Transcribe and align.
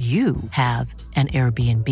you 0.00 0.36
have 0.52 0.94
an 1.14 1.28
Airbnb. 1.28 1.86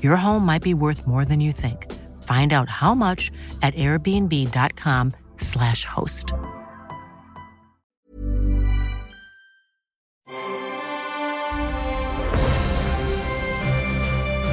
Your 0.00 0.16
home 0.16 0.46
might 0.46 0.62
be 0.62 0.74
worth 0.74 1.08
more 1.08 1.24
than 1.24 1.40
you 1.40 1.50
think. 1.50 1.90
Find 2.22 2.52
out 2.52 2.68
how 2.68 2.94
much 2.94 3.32
at 3.62 3.74
airbnb.com/slash 3.74 5.84
host. 5.84 6.32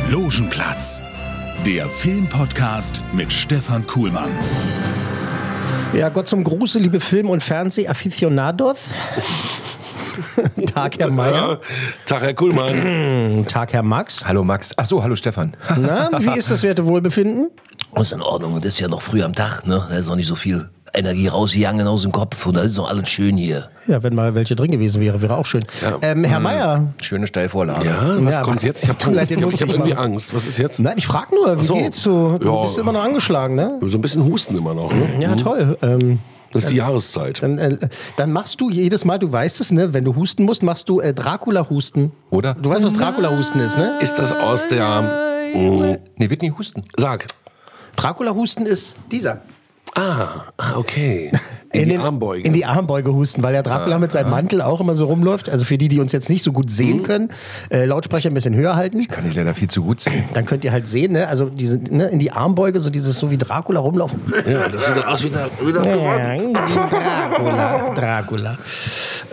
Logenplatz, 0.10 1.04
der 1.64 1.88
Filmpodcast 1.88 3.04
mit 3.14 3.32
Stefan 3.32 3.86
Kuhlmann. 3.86 4.32
Ja, 5.94 6.10
Gott 6.10 6.28
zum 6.28 6.44
Gruße, 6.44 6.80
liebe 6.80 7.00
Film- 7.00 7.30
und 7.30 7.44
Fernsehaficionados. 7.44 8.80
Tag, 10.74 11.00
Herr 11.00 11.10
Meier. 11.10 11.60
Tag, 12.06 12.22
Herr 12.22 12.34
Kuhlmann. 12.34 13.46
Tag, 13.48 13.74
Herr 13.74 13.84
Max. 13.84 14.26
Hallo 14.26 14.44
Max. 14.44 14.74
Ach 14.78 14.86
so, 14.86 15.02
hallo 15.04 15.16
Stefan. 15.16 15.56
Na, 15.78 16.10
wie 16.20 16.38
ist 16.38 16.52
das 16.52 16.64
Wertewohlbefinden? 16.64 17.50
Ist 17.96 18.12
in 18.12 18.22
Ordnung. 18.22 18.54
Und 18.54 18.66
das 18.66 18.74
ist 18.76 18.80
ja 18.80 18.88
noch 18.88 19.02
früh 19.02 19.24
am 19.24 19.34
Tag, 19.34 19.66
ne? 19.66 19.84
Da 19.90 19.98
ist 19.98 20.08
noch 20.08 20.16
nicht 20.16 20.28
so 20.28 20.36
viel 20.36 20.70
Energie 20.94 21.28
rausgegangen 21.28 21.88
aus 21.88 22.02
dem 22.04 22.12
Kopf. 22.12 22.46
Und 22.46 22.56
da 22.56 22.62
ist 22.62 22.78
noch 22.78 22.90
alles 22.90 23.10
schön 23.10 23.38
hier. 23.38 23.70
Ja, 23.88 24.02
wenn 24.04 24.14
mal 24.16 24.36
welche 24.36 24.56
drin 24.56 24.72
gewesen 24.72 25.02
wäre, 25.02 25.22
wäre 25.22 25.38
auch 25.38 25.46
schön. 25.46 25.64
Ähm, 26.02 26.24
Herr 26.24 26.40
Meier. 26.40 26.94
Schöne 27.02 27.28
Steilvorlage. 27.28 27.86
Ja, 27.88 28.26
was 28.26 28.36
Ja, 28.36 28.42
kommt 28.44 28.64
jetzt? 28.64 28.84
Ich 28.84 28.90
habe 28.90 29.00
hab, 29.04 29.12
ich 29.32 29.32
hab 29.62 29.70
irgendwie 29.70 29.94
machen. 29.94 29.98
Angst. 30.14 30.34
Was 30.34 30.48
ist 30.48 30.58
jetzt? 30.58 30.80
Nein, 30.80 30.96
ich 30.98 31.08
frage 31.08 31.34
nur, 31.36 31.60
wie 31.60 31.64
so. 31.64 31.76
geht's 31.76 32.02
so? 32.02 32.38
Du 32.40 32.48
Ja. 32.48 32.62
bist 32.64 32.78
immer 32.80 32.92
noch 32.92 33.04
angeschlagen, 33.04 33.56
ne? 33.56 33.80
So 33.86 33.98
ein 33.98 34.02
bisschen 34.02 34.24
Husten 34.26 34.58
immer 34.58 34.74
noch. 34.74 34.92
Ne? 34.94 35.22
Ja, 35.22 35.36
toll. 35.36 35.78
Ähm, 35.82 36.20
Das 36.52 36.64
ist 36.64 36.72
die 36.72 36.78
Jahreszeit. 36.78 37.44
dann, 37.44 37.58
äh, 37.58 37.78
dann 38.18 38.32
machst 38.32 38.60
du 38.60 38.70
jedes 38.70 39.06
Mal, 39.06 39.20
du 39.20 39.32
weißt 39.32 39.62
es, 39.62 39.72
ne? 39.72 39.94
Wenn 39.94 40.04
du 40.04 40.16
husten 40.16 40.44
musst, 40.44 40.64
machst 40.64 40.90
du 40.90 41.00
äh, 41.00 41.14
Dracula-Husten. 41.14 42.12
Oder? 42.32 42.56
Du 42.56 42.70
weißt, 42.70 42.84
was 42.86 42.94
Dracula-Husten 42.94 43.60
ist, 43.60 43.78
ne? 43.78 44.00
Ist 44.02 44.18
das 44.18 44.32
aus 44.32 44.68
der. 44.68 45.02
Mh, 45.54 45.98
Nee, 46.18 46.30
wird 46.30 46.42
nicht 46.42 46.58
husten. 46.58 46.84
sag. 46.98 47.26
Dracula-Husten 47.96 48.66
ist 48.66 49.00
dieser. 49.12 49.42
Ah, 49.96 50.44
ah, 50.58 50.76
okay. 50.76 51.32
In, 51.72 51.84
die 51.84 51.90
den- 51.90 52.02
Armbeuge. 52.02 52.44
In 52.48 52.54
die 52.54 52.66
Armbeuge 52.66 53.14
husten, 53.14 53.44
weil 53.44 53.54
der 53.54 53.64
Dracula 53.64 54.00
mit 54.00 54.12
seinem 54.12 54.32
Mantel 54.32 54.62
auch 54.62 54.82
immer 54.82 54.96
so 54.96 55.06
rumläuft. 55.06 55.50
Also 55.50 55.66
für 55.66 55.78
die, 55.78 55.88
die 55.88 56.00
uns 56.00 56.12
jetzt 56.12 56.30
nicht 56.30 56.44
so 56.44 56.52
gut 56.52 56.66
Mhm. 56.66 56.70
sehen 56.70 57.04
können, 57.04 57.30
äh, 57.70 57.86
Lautsprecher 57.86 58.30
ein 58.30 58.34
bisschen 58.34 58.56
höher 58.56 58.76
halten. 58.76 59.06
Kann 59.08 59.28
ich 59.28 59.36
leider 59.36 59.54
viel 59.54 59.70
zu 59.70 59.84
gut 59.84 60.02
sehen. 60.02 60.24
Dann 60.34 60.46
könnt 60.46 60.64
ihr 60.64 60.72
halt 60.72 60.88
sehen, 60.88 61.14
ne? 61.14 61.28
also 61.28 61.46
diese, 61.46 61.78
ne, 61.78 62.08
in 62.08 62.20
die 62.20 62.32
Armbeuge, 62.32 62.80
so 62.80 62.90
dieses, 62.90 63.18
so 63.20 63.30
wie 63.32 63.38
Dracula 63.38 63.80
rumlaufen. 63.80 64.22
ja, 64.50 64.68
das 64.70 64.86
sieht 64.86 64.98
dann 64.98 65.04
aus 65.06 65.24
wie 65.24 65.30
der, 65.30 65.50
wie 65.64 65.72
der 65.74 65.82
Dracula, 65.84 67.94
Dracula. 67.94 68.58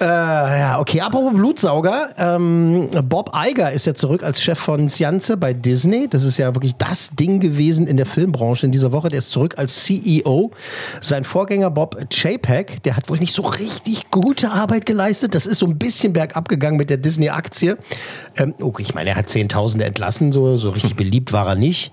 Äh, 0.01 0.05
ja, 0.05 0.79
okay, 0.79 1.01
apropos 1.01 1.33
Blutsauger. 1.35 2.09
Ähm, 2.19 2.89
Bob 3.09 3.33
Iger 3.35 3.73
ist 3.73 3.87
ja 3.87 3.95
zurück 3.95 4.23
als 4.23 4.43
Chef 4.43 4.59
von 4.59 4.89
Science 4.89 5.33
bei 5.39 5.55
Disney. 5.55 6.09
Das 6.09 6.25
ist 6.25 6.39
ja 6.39 6.55
wirklich 6.55 6.75
das 6.77 7.11
Ding 7.17 7.41
gewesen 7.41 7.87
in 7.87 7.97
der 7.97 8.07
Filmbranche 8.07 8.67
in 8.67 8.73
dieser 8.73 8.93
Woche. 8.93 9.09
Der 9.09 9.19
ist 9.19 9.31
zurück 9.31 9.55
als 9.57 9.85
CEO. 9.85 10.51
Sein 11.01 11.25
Vorgänger 11.25 11.71
Bob 11.71 11.97
Chapek, 12.27 12.83
der 12.83 12.97
hat 12.97 13.09
wohl 13.09 13.19
nicht 13.19 13.33
so 13.33 13.43
richtig 13.43 14.11
gute 14.11 14.51
Arbeit 14.51 14.85
geleistet. 14.85 15.37
Das 15.37 15.47
ist 15.47 15.61
so 15.61 15.67
ein 15.67 15.79
bisschen 15.79 16.13
bergab 16.13 16.49
gegangen 16.49 16.77
mit 16.77 16.91
der 16.91 16.97
Disney-Aktie. 16.97 17.79
Ähm, 18.37 18.55
okay, 18.61 18.83
ich 18.83 18.95
meine, 18.95 19.11
er 19.11 19.17
hat 19.17 19.29
Zehntausende 19.29 19.85
entlassen, 19.85 20.33
so, 20.33 20.57
so 20.57 20.71
richtig 20.71 20.97
beliebt 20.97 21.33
war 21.33 21.47
er 21.47 21.55
nicht. 21.55 21.93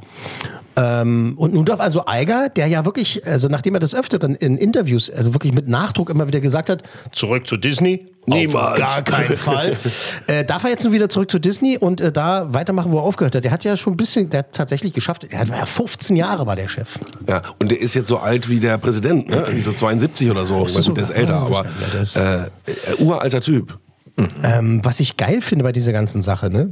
Ähm, 0.76 1.36
und 1.38 1.54
nun 1.54 1.66
darf 1.66 1.80
also 1.80 2.06
Eiger, 2.06 2.50
der 2.50 2.68
ja 2.68 2.86
wirklich, 2.86 3.26
also 3.28 3.48
nachdem 3.48 3.76
er 3.76 3.80
des 3.80 3.94
Öfteren 3.94 4.36
in 4.36 4.58
Interviews, 4.58 5.10
also 5.10 5.34
wirklich 5.34 5.54
mit 5.54 5.68
Nachdruck 5.68 6.10
immer 6.10 6.28
wieder 6.28 6.40
gesagt 6.40 6.70
hat, 6.70 6.84
zurück 7.12 7.48
zu 7.48 7.58
Disney, 7.58 8.08
niemals, 8.26 8.80
gar 8.80 9.02
keinen 9.04 9.38
Fall, 9.38 9.78
äh, 10.28 10.44
darf 10.44 10.64
er 10.64 10.72
jetzt 10.72 10.84
nun 10.84 10.94
wieder 10.94 11.10
zurück 11.10 11.30
zu 11.30 11.40
Disney 11.40 11.78
und 11.78 12.02
äh, 12.02 12.12
da 12.12 12.54
weitermachen, 12.54 12.92
wo 12.92 12.98
er 12.98 13.04
aufgehört 13.04 13.36
hat. 13.36 13.44
Der 13.44 13.52
hat 13.52 13.64
ja 13.64 13.78
schon 13.78 13.94
ein 13.94 13.98
bisschen, 13.98 14.30
der 14.30 14.40
hat 14.40 14.54
tatsächlich 14.54 14.94
geschafft, 14.94 15.28
er 15.30 15.48
war 15.50 15.58
ja 15.58 15.66
15 15.66 16.16
Jahre 16.16 16.46
war 16.48 16.56
der 16.56 16.68
Chef. 16.68 16.98
Ja, 17.28 17.44
und 17.60 17.70
der 17.70 17.80
ist 17.80 17.94
jetzt 17.94 18.08
so 18.08 18.18
alt 18.18 18.50
wie 18.50 18.60
der 18.60 18.78
Präsident, 18.78 19.30
ne? 19.30 19.46
So 19.64 19.74
72 19.74 20.32
oder 20.32 20.46
so. 20.46 20.66
Ist 20.66 20.78
das 20.78 20.88
gut, 20.88 20.98
der 20.98 21.04
ist 21.04 21.10
so? 21.10 21.14
älter, 21.14 21.36
aber 21.36 21.66
das 21.94 22.16
äh, 22.16 22.46
äh, 22.46 22.48
uralter 23.00 23.42
Typ. 23.42 23.78
Ähm, 24.44 24.80
was 24.84 25.00
ich 25.00 25.18
geil 25.18 25.42
finde 25.42 25.64
bei 25.64 25.72
dieser 25.72 25.92
ganzen 25.92 26.22
Sache, 26.22 26.50
ne? 26.50 26.72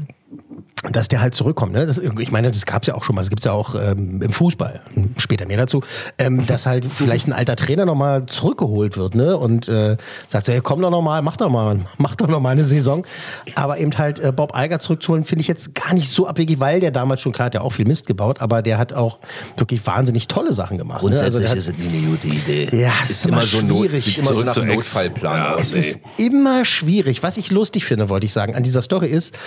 Dass 0.91 1.07
der 1.07 1.21
halt 1.21 1.35
zurückkommt. 1.35 1.73
Ne? 1.73 1.85
Das, 1.85 1.99
ich 1.99 2.31
meine, 2.31 2.51
das 2.51 2.65
gab 2.65 2.81
es 2.81 2.87
ja 2.87 2.95
auch 2.95 3.03
schon 3.03 3.15
mal. 3.15 3.21
Das 3.21 3.29
gibt 3.29 3.41
es 3.41 3.45
ja 3.45 3.51
auch 3.51 3.75
ähm, 3.75 4.21
im 4.21 4.33
Fußball. 4.33 4.81
Später 5.17 5.45
mehr 5.45 5.57
dazu. 5.57 5.83
Ähm, 6.17 6.45
dass 6.47 6.65
halt 6.65 6.85
vielleicht 6.95 7.27
ein 7.27 7.33
alter 7.33 7.55
Trainer 7.55 7.85
nochmal 7.85 8.25
zurückgeholt 8.25 8.97
wird 8.97 9.13
ne? 9.13 9.37
und 9.37 9.67
äh, 9.67 9.97
sagt 10.27 10.47
so, 10.47 10.51
hey, 10.51 10.61
komm 10.61 10.81
doch 10.81 10.89
nochmal, 10.89 11.21
mach 11.21 11.37
doch 11.37 11.49
mal, 11.49 11.79
mach 11.99 12.15
doch 12.15 12.27
noch 12.27 12.39
mal 12.39 12.49
eine 12.49 12.65
Saison. 12.65 13.05
Aber 13.53 13.77
eben 13.77 13.95
halt 13.97 14.19
äh, 14.19 14.31
Bob 14.31 14.55
Eiger 14.55 14.79
zurückzuholen, 14.79 15.23
finde 15.23 15.41
ich 15.41 15.47
jetzt 15.47 15.75
gar 15.75 15.93
nicht 15.93 16.09
so 16.09 16.27
abwegig, 16.27 16.59
weil 16.59 16.79
der 16.79 16.89
damals 16.89 17.21
schon, 17.21 17.31
klar, 17.31 17.45
hat 17.45 17.53
ja 17.53 17.61
auch 17.61 17.73
viel 17.73 17.85
Mist 17.85 18.07
gebaut, 18.07 18.41
aber 18.41 18.63
der 18.63 18.79
hat 18.79 18.93
auch 18.93 19.19
wirklich 19.57 19.85
wahnsinnig 19.85 20.27
tolle 20.27 20.53
Sachen 20.53 20.79
gemacht. 20.79 21.03
Ne? 21.03 21.11
Also 21.21 21.39
Grundsätzlich 21.39 21.41
der 21.41 21.51
hat, 21.51 21.57
ist 21.57 21.69
es 21.69 21.77
nie 21.77 21.97
eine 21.97 22.07
gute 22.07 22.27
Idee. 22.27 22.69
ja, 22.75 22.91
es 23.03 23.11
ist 23.11 23.25
immer, 23.27 23.41
so 23.41 23.61
Not, 23.61 23.77
schwierig. 23.81 24.03
sieht 24.03 24.17
immer 24.17 24.33
so 24.33 24.41
nach. 24.41 24.55
Notfallplan 24.61 25.37
Ja, 25.37 25.53
aus. 25.55 25.61
Es 25.61 25.75
ist 25.75 25.99
immer 26.17 26.65
schwierig. 26.65 27.23
Was 27.23 27.37
ich 27.37 27.51
lustig 27.51 27.85
finde, 27.85 28.09
wollte 28.09 28.25
ich 28.25 28.33
sagen, 28.33 28.55
an 28.55 28.63
dieser 28.63 28.81
Story 28.81 29.07
ist, 29.07 29.37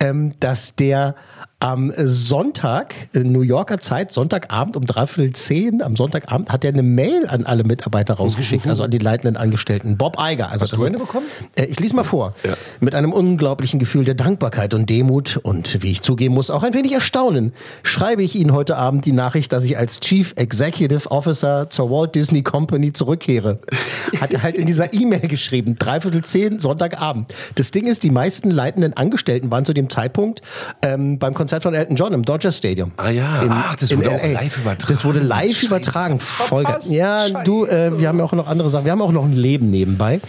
ähm, 0.00 0.34
dass 0.40 0.63
der 0.72 1.14
am 1.60 1.92
Sonntag, 1.96 2.94
in 3.12 3.32
New 3.32 3.40
Yorker 3.40 3.78
Zeit, 3.78 4.12
Sonntagabend 4.12 4.76
um 4.76 4.84
dreiviertel 4.84 5.32
zehn, 5.32 5.82
am 5.82 5.96
Sonntagabend 5.96 6.50
hat 6.50 6.64
er 6.64 6.72
eine 6.72 6.82
Mail 6.82 7.26
an 7.26 7.46
alle 7.46 7.64
Mitarbeiter 7.64 8.14
rausgeschickt, 8.14 8.66
also 8.66 8.84
an 8.84 8.90
die 8.90 8.98
leitenden 8.98 9.36
Angestellten. 9.36 9.96
Bob 9.96 10.18
Eiger. 10.18 10.50
Also 10.50 10.64
Hast 10.64 10.74
du 10.74 10.84
eine 10.84 10.98
bekommen? 10.98 11.26
Äh, 11.56 11.64
ich 11.64 11.80
lese 11.80 11.96
mal 11.96 12.04
vor. 12.04 12.34
Mit 12.80 12.94
einem 12.94 13.12
unglaublichen 13.12 13.78
Gefühl 13.78 14.04
der 14.04 14.14
Dankbarkeit 14.14 14.74
und 14.74 14.90
Demut 14.90 15.38
und, 15.38 15.82
wie 15.82 15.90
ich 15.90 16.02
zugeben 16.02 16.34
muss, 16.34 16.50
auch 16.50 16.62
ein 16.62 16.74
wenig 16.74 16.92
Erstaunen, 16.92 17.52
schreibe 17.82 18.22
ich 18.22 18.34
Ihnen 18.34 18.52
heute 18.52 18.76
Abend 18.76 19.06
die 19.06 19.12
Nachricht, 19.12 19.52
dass 19.52 19.64
ich 19.64 19.78
als 19.78 20.00
Chief 20.00 20.34
Executive 20.36 21.10
Officer 21.10 21.70
zur 21.70 21.90
Walt 21.90 22.14
Disney 22.14 22.42
Company 22.42 22.92
zurückkehre. 22.92 23.60
Hat 24.20 24.34
er 24.34 24.42
halt 24.42 24.56
in 24.56 24.66
dieser 24.66 24.92
E-Mail 24.92 25.28
geschrieben, 25.28 25.76
dreiviertel 25.78 26.22
zehn, 26.24 26.58
Sonntagabend. 26.58 27.32
Das 27.54 27.70
Ding 27.70 27.86
ist, 27.86 28.02
die 28.02 28.10
meisten 28.10 28.50
leitenden 28.50 28.94
Angestellten 28.94 29.50
waren 29.50 29.64
zu 29.64 29.72
dem 29.72 29.88
Zeitpunkt 29.88 30.42
ähm, 30.82 31.18
beim 31.18 31.34
Konzert 31.44 31.62
von 31.62 31.74
Elton 31.74 31.94
John 31.94 32.14
im 32.14 32.24
Dodger 32.24 32.52
Stadium. 32.52 32.92
Ah 32.96 33.10
ja. 33.10 33.42
In, 33.42 33.50
Ach, 33.50 33.76
das 33.76 33.94
wurde 33.94 34.10
auch 34.10 34.24
live 34.24 34.56
übertragen. 34.56 34.88
Das 34.88 35.04
wurde 35.04 35.20
live 35.20 35.62
übertragen. 35.62 36.18
Voll 36.20 36.64
geil. 36.64 36.78
Ja, 36.88 37.28
du, 37.44 37.66
äh, 37.66 37.98
wir 37.98 38.08
haben 38.08 38.18
ja 38.18 38.24
auch 38.24 38.32
noch 38.32 38.46
andere 38.46 38.70
Sachen. 38.70 38.86
Wir 38.86 38.92
haben 38.92 39.02
auch 39.02 39.12
noch 39.12 39.26
ein 39.26 39.34
Leben 39.34 39.68
nebenbei. 39.68 40.22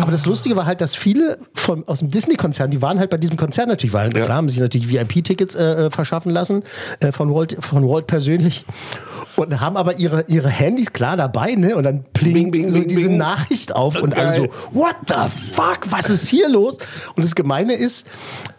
Aber 0.00 0.10
das 0.10 0.24
Lustige 0.24 0.56
war 0.56 0.64
halt, 0.64 0.80
dass 0.80 0.96
viele 0.96 1.36
von, 1.54 1.86
aus 1.86 1.98
dem 1.98 2.10
Disney-Konzern, 2.10 2.70
die 2.70 2.80
waren 2.80 2.98
halt 2.98 3.10
bei 3.10 3.18
diesem 3.18 3.36
Konzert 3.36 3.68
natürlich, 3.68 3.92
weil 3.92 4.10
klar 4.10 4.36
haben 4.36 4.48
sich 4.48 4.58
natürlich 4.58 4.88
VIP-Tickets 4.88 5.54
äh, 5.54 5.64
äh, 5.64 5.90
verschaffen 5.90 6.32
lassen 6.32 6.62
äh, 7.00 7.12
von, 7.12 7.34
Walt, 7.34 7.58
von 7.60 7.86
Walt 7.86 8.06
persönlich. 8.06 8.64
Und 9.36 9.60
haben 9.60 9.76
aber 9.76 9.98
ihre, 9.98 10.24
ihre 10.28 10.48
Handys 10.48 10.92
klar 10.92 11.16
dabei, 11.16 11.54
ne? 11.54 11.74
Und 11.76 11.84
dann 11.84 12.04
pling, 12.12 12.50
Bing, 12.50 12.68
so 12.68 12.78
bing, 12.78 12.88
diese 12.88 13.08
bing. 13.08 13.16
Nachricht 13.16 13.74
auf 13.74 14.00
und 14.00 14.14
Geil. 14.14 14.26
alle 14.26 14.36
so, 14.36 14.48
what 14.72 14.96
the 15.06 15.28
fuck, 15.54 15.90
was 15.90 16.10
ist 16.10 16.28
hier 16.28 16.48
los? 16.48 16.78
Und 17.16 17.24
das 17.24 17.34
Gemeine 17.34 17.74
ist, 17.74 18.06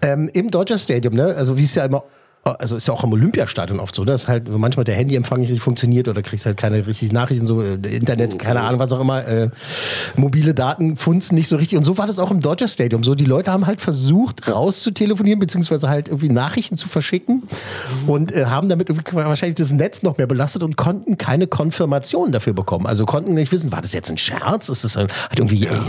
ähm, 0.01 0.29
im 0.33 0.51
Dodger 0.51 0.77
Stadium, 0.77 1.13
ne? 1.13 1.33
Also 1.35 1.57
wie 1.57 1.63
es 1.63 1.75
ja 1.75 1.85
immer 1.85 2.03
also 2.45 2.75
ist 2.75 2.87
ja 2.87 2.93
auch 2.93 3.03
im 3.03 3.11
Olympiastadion 3.11 3.79
oft 3.79 3.95
so, 3.95 4.05
dass 4.05 4.27
halt 4.27 4.47
manchmal 4.47 4.83
der 4.83 4.93
Handyempfang 4.93 5.39
nicht 5.39 5.49
richtig 5.49 5.63
funktioniert 5.63 6.07
oder 6.07 6.21
kriegst 6.21 6.45
halt 6.45 6.57
keine 6.57 6.85
richtigen 6.85 7.13
Nachrichten, 7.13 7.47
so 7.47 7.63
äh, 7.63 7.73
Internet, 7.73 8.37
keine 8.37 8.61
Ahnung, 8.61 8.79
was 8.79 8.91
auch 8.91 8.99
immer, 8.99 9.27
äh, 9.27 9.49
mobile 10.15 10.53
Daten 10.53 10.95
funzen 10.95 11.35
nicht 11.35 11.47
so 11.47 11.55
richtig. 11.55 11.75
Und 11.75 11.85
so 11.85 11.97
war 11.97 12.05
das 12.05 12.19
auch 12.19 12.29
im 12.29 12.41
Dodger 12.41 12.67
Stadium. 12.67 13.03
So, 13.03 13.15
die 13.15 13.25
Leute 13.25 13.51
haben 13.51 13.65
halt 13.65 13.81
versucht, 13.81 14.47
rauszutelefonieren, 14.47 15.39
beziehungsweise 15.39 15.89
halt 15.89 16.07
irgendwie 16.07 16.29
Nachrichten 16.29 16.77
zu 16.77 16.87
verschicken 16.87 17.43
und 18.05 18.31
äh, 18.31 18.45
haben 18.45 18.69
damit 18.69 18.89
irgendwie 18.89 19.15
wahrscheinlich 19.15 19.55
das 19.55 19.73
Netz 19.73 20.03
noch 20.03 20.19
mehr 20.19 20.27
belastet 20.27 20.61
und 20.61 20.77
konnten 20.77 21.17
keine 21.17 21.47
Konfirmation 21.47 22.31
dafür 22.31 22.53
bekommen. 22.53 22.85
Also 22.85 23.05
konnten 23.05 23.33
nicht 23.33 23.51
wissen, 23.51 23.71
war 23.71 23.81
das 23.81 23.93
jetzt 23.93 24.11
ein 24.11 24.19
Scherz? 24.19 24.69
Ist 24.69 24.83
das 24.83 24.97
ein, 24.97 25.07
hat 25.07 25.39
irgendwie 25.39 25.65
äh, 25.65 25.79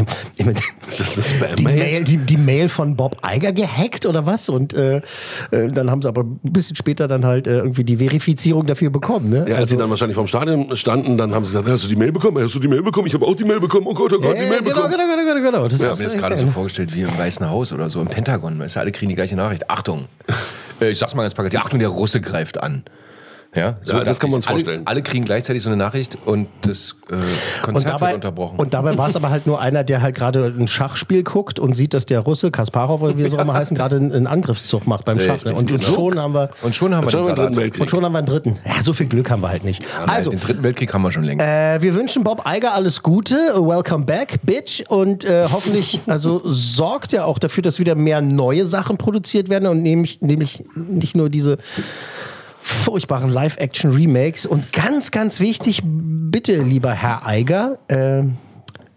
Ist 0.88 1.00
das 1.00 1.16
eine 1.16 1.24
Spam-Mail? 1.24 1.56
die 1.56 1.64
Mail, 1.64 2.04
die, 2.04 2.16
die 2.16 2.36
Mail 2.38 2.70
von 2.70 2.96
Bob 2.96 3.18
Eiger 3.20 3.52
gehackt 3.52 4.06
oder 4.06 4.24
was? 4.24 4.48
Und 4.48 4.72
äh, 4.72 5.02
äh, 5.50 5.68
dann 5.68 5.90
haben 5.90 6.00
sie 6.00 6.08
aber 6.08 6.24
ein 6.46 6.52
bisschen 6.52 6.76
später 6.76 7.06
dann 7.08 7.25
halt 7.25 7.46
äh, 7.46 7.58
irgendwie 7.58 7.84
die 7.84 7.96
Verifizierung 7.98 8.66
dafür 8.66 8.90
bekommen. 8.90 9.28
Ne? 9.31 9.46
Ja, 9.48 9.56
als 9.56 9.70
sie 9.70 9.76
dann 9.76 9.90
wahrscheinlich 9.90 10.16
vom 10.16 10.26
Stadion 10.26 10.76
standen, 10.76 11.19
dann 11.19 11.34
haben 11.34 11.44
sie 11.44 11.52
gesagt, 11.52 11.69
hast 11.69 11.84
du 11.84 11.88
die 11.88 11.96
Mail 11.96 12.12
bekommen? 12.12 12.43
Hast 12.43 12.54
du 12.54 12.58
die 12.58 12.69
Mail 12.69 12.82
bekommen? 12.82 13.06
Ich 13.06 13.14
habe 13.14 13.26
auch 13.26 13.34
die 13.37 13.44
Mail 13.44 13.60
bekommen. 13.60 13.87
Oh 13.88 13.94
Gott, 13.94 14.12
oh 14.12 14.20
Gott, 14.20 14.37
die 14.37 14.40
Mail 14.40 14.58
genau, 14.62 14.75
bekommen. 14.75 14.90
genau, 14.90 15.04
genau, 15.16 15.34
genau, 15.34 15.50
genau. 15.50 15.64
Das 15.69 15.75
Ich 15.75 15.81
ist 15.81 15.87
habe 15.90 15.98
mir 15.98 16.04
das 16.04 16.14
äh, 16.14 16.19
gerade 16.19 16.37
so 16.37 16.46
vorgestellt 16.46 16.94
wie 16.94 17.02
im 17.02 17.19
Weißen 17.19 17.48
Haus 17.48 17.72
oder 17.72 17.90
so 17.90 18.00
im 18.00 18.08
Pentagon. 18.08 18.58
Weißt 18.58 18.76
du, 18.76 18.81
alle 18.81 18.93
kriegen 18.93 19.08
die 19.10 19.14
gleiche 19.16 19.37
Nachricht. 19.37 19.69
Achtung, 19.70 20.06
Äh, 20.81 20.90
ich 20.90 20.98
sag's 20.98 21.14
mal 21.14 21.22
ganz 21.22 21.32
plakativ. 21.34 21.58
Achtung, 21.60 21.78
der 21.78 21.88
Russe 21.88 22.20
greift 22.20 22.62
an. 22.62 22.84
Ja, 23.56 23.76
Ja, 23.84 24.04
das 24.04 24.20
kann 24.20 24.30
man 24.30 24.36
uns 24.36 24.46
alle, 24.46 24.58
vorstellen. 24.60 24.82
Alle 24.84 25.02
kriegen 25.02 25.24
gleichzeitig 25.24 25.62
so 25.62 25.68
eine 25.70 25.76
Nachricht 25.76 26.16
und 26.26 26.46
das 26.62 26.94
äh, 27.10 27.14
Konzert 27.62 27.66
Und 27.66 27.88
dabei, 27.90 28.06
wird 28.08 28.14
unterbrochen. 28.16 28.58
und 28.58 28.74
dabei 28.74 28.96
war 28.98 29.08
es 29.08 29.16
aber 29.16 29.30
halt 29.30 29.46
nur 29.46 29.60
einer, 29.60 29.82
der 29.82 30.02
halt 30.02 30.14
gerade 30.14 30.44
ein 30.58 30.68
Schachspiel 30.68 31.22
guckt 31.22 31.58
und 31.58 31.74
sieht, 31.74 31.94
dass 31.94 32.06
der 32.06 32.20
Russe, 32.20 32.50
Kasparov 32.50 33.00
oder 33.02 33.16
wie 33.18 33.22
er 33.24 33.30
so 33.30 33.38
immer 33.38 33.54
heißen, 33.54 33.76
gerade 33.76 33.96
einen, 33.96 34.12
einen 34.12 34.26
Angriffszug 34.26 34.86
macht 34.86 35.04
beim 35.06 35.18
Schach. 35.18 35.42
Ne? 35.44 35.54
Und, 35.54 35.72
und 35.72 35.82
schon 35.82 36.18
haben 36.20 36.34
wir 36.34 36.50
Und 36.62 36.76
schon 36.76 36.94
haben 36.94 37.06
wir 37.06 37.10
Schon 37.10 37.24
den 37.26 37.34
Dritten. 37.34 37.56
Weltkrieg. 37.56 37.80
und 37.82 37.88
schon 37.90 38.04
haben 38.04 38.12
wir 38.12 38.18
einen 38.18 38.26
dritten. 38.26 38.54
Ja, 38.64 38.82
so 38.82 38.92
viel 38.92 39.06
Glück 39.06 39.30
haben 39.30 39.40
wir 39.40 39.48
halt 39.48 39.64
nicht. 39.64 39.82
Also, 40.06 40.30
den 40.30 40.38
dritten 40.40 40.62
Weltkrieg 40.62 40.92
haben 40.92 41.02
wir 41.02 41.12
schon 41.12 41.24
längst. 41.24 41.44
äh, 41.44 41.80
wir 41.80 41.94
wünschen 41.94 42.22
Bob 42.24 42.42
Eiger 42.44 42.74
alles 42.74 43.02
Gute. 43.02 43.34
Welcome 43.54 44.04
back, 44.04 44.40
Bitch. 44.42 44.82
Und 44.88 45.24
äh, 45.24 45.46
hoffentlich, 45.50 46.00
also 46.06 46.42
sorgt 46.44 47.12
ja 47.12 47.24
auch 47.24 47.38
dafür, 47.38 47.62
dass 47.62 47.78
wieder 47.78 47.94
mehr 47.94 48.20
neue 48.20 48.66
Sachen 48.66 48.98
produziert 48.98 49.48
werden 49.48 49.66
und 49.66 49.82
nämlich, 49.82 50.20
nämlich 50.20 50.64
nicht 50.74 51.16
nur 51.16 51.30
diese 51.30 51.56
furchtbaren 52.66 53.30
Live-Action-Remakes. 53.30 54.44
Und 54.44 54.72
ganz, 54.72 55.12
ganz 55.12 55.38
wichtig, 55.38 55.82
bitte, 55.84 56.62
lieber 56.62 56.92
Herr 56.92 57.24
Eiger, 57.24 57.78
äh, 57.88 58.24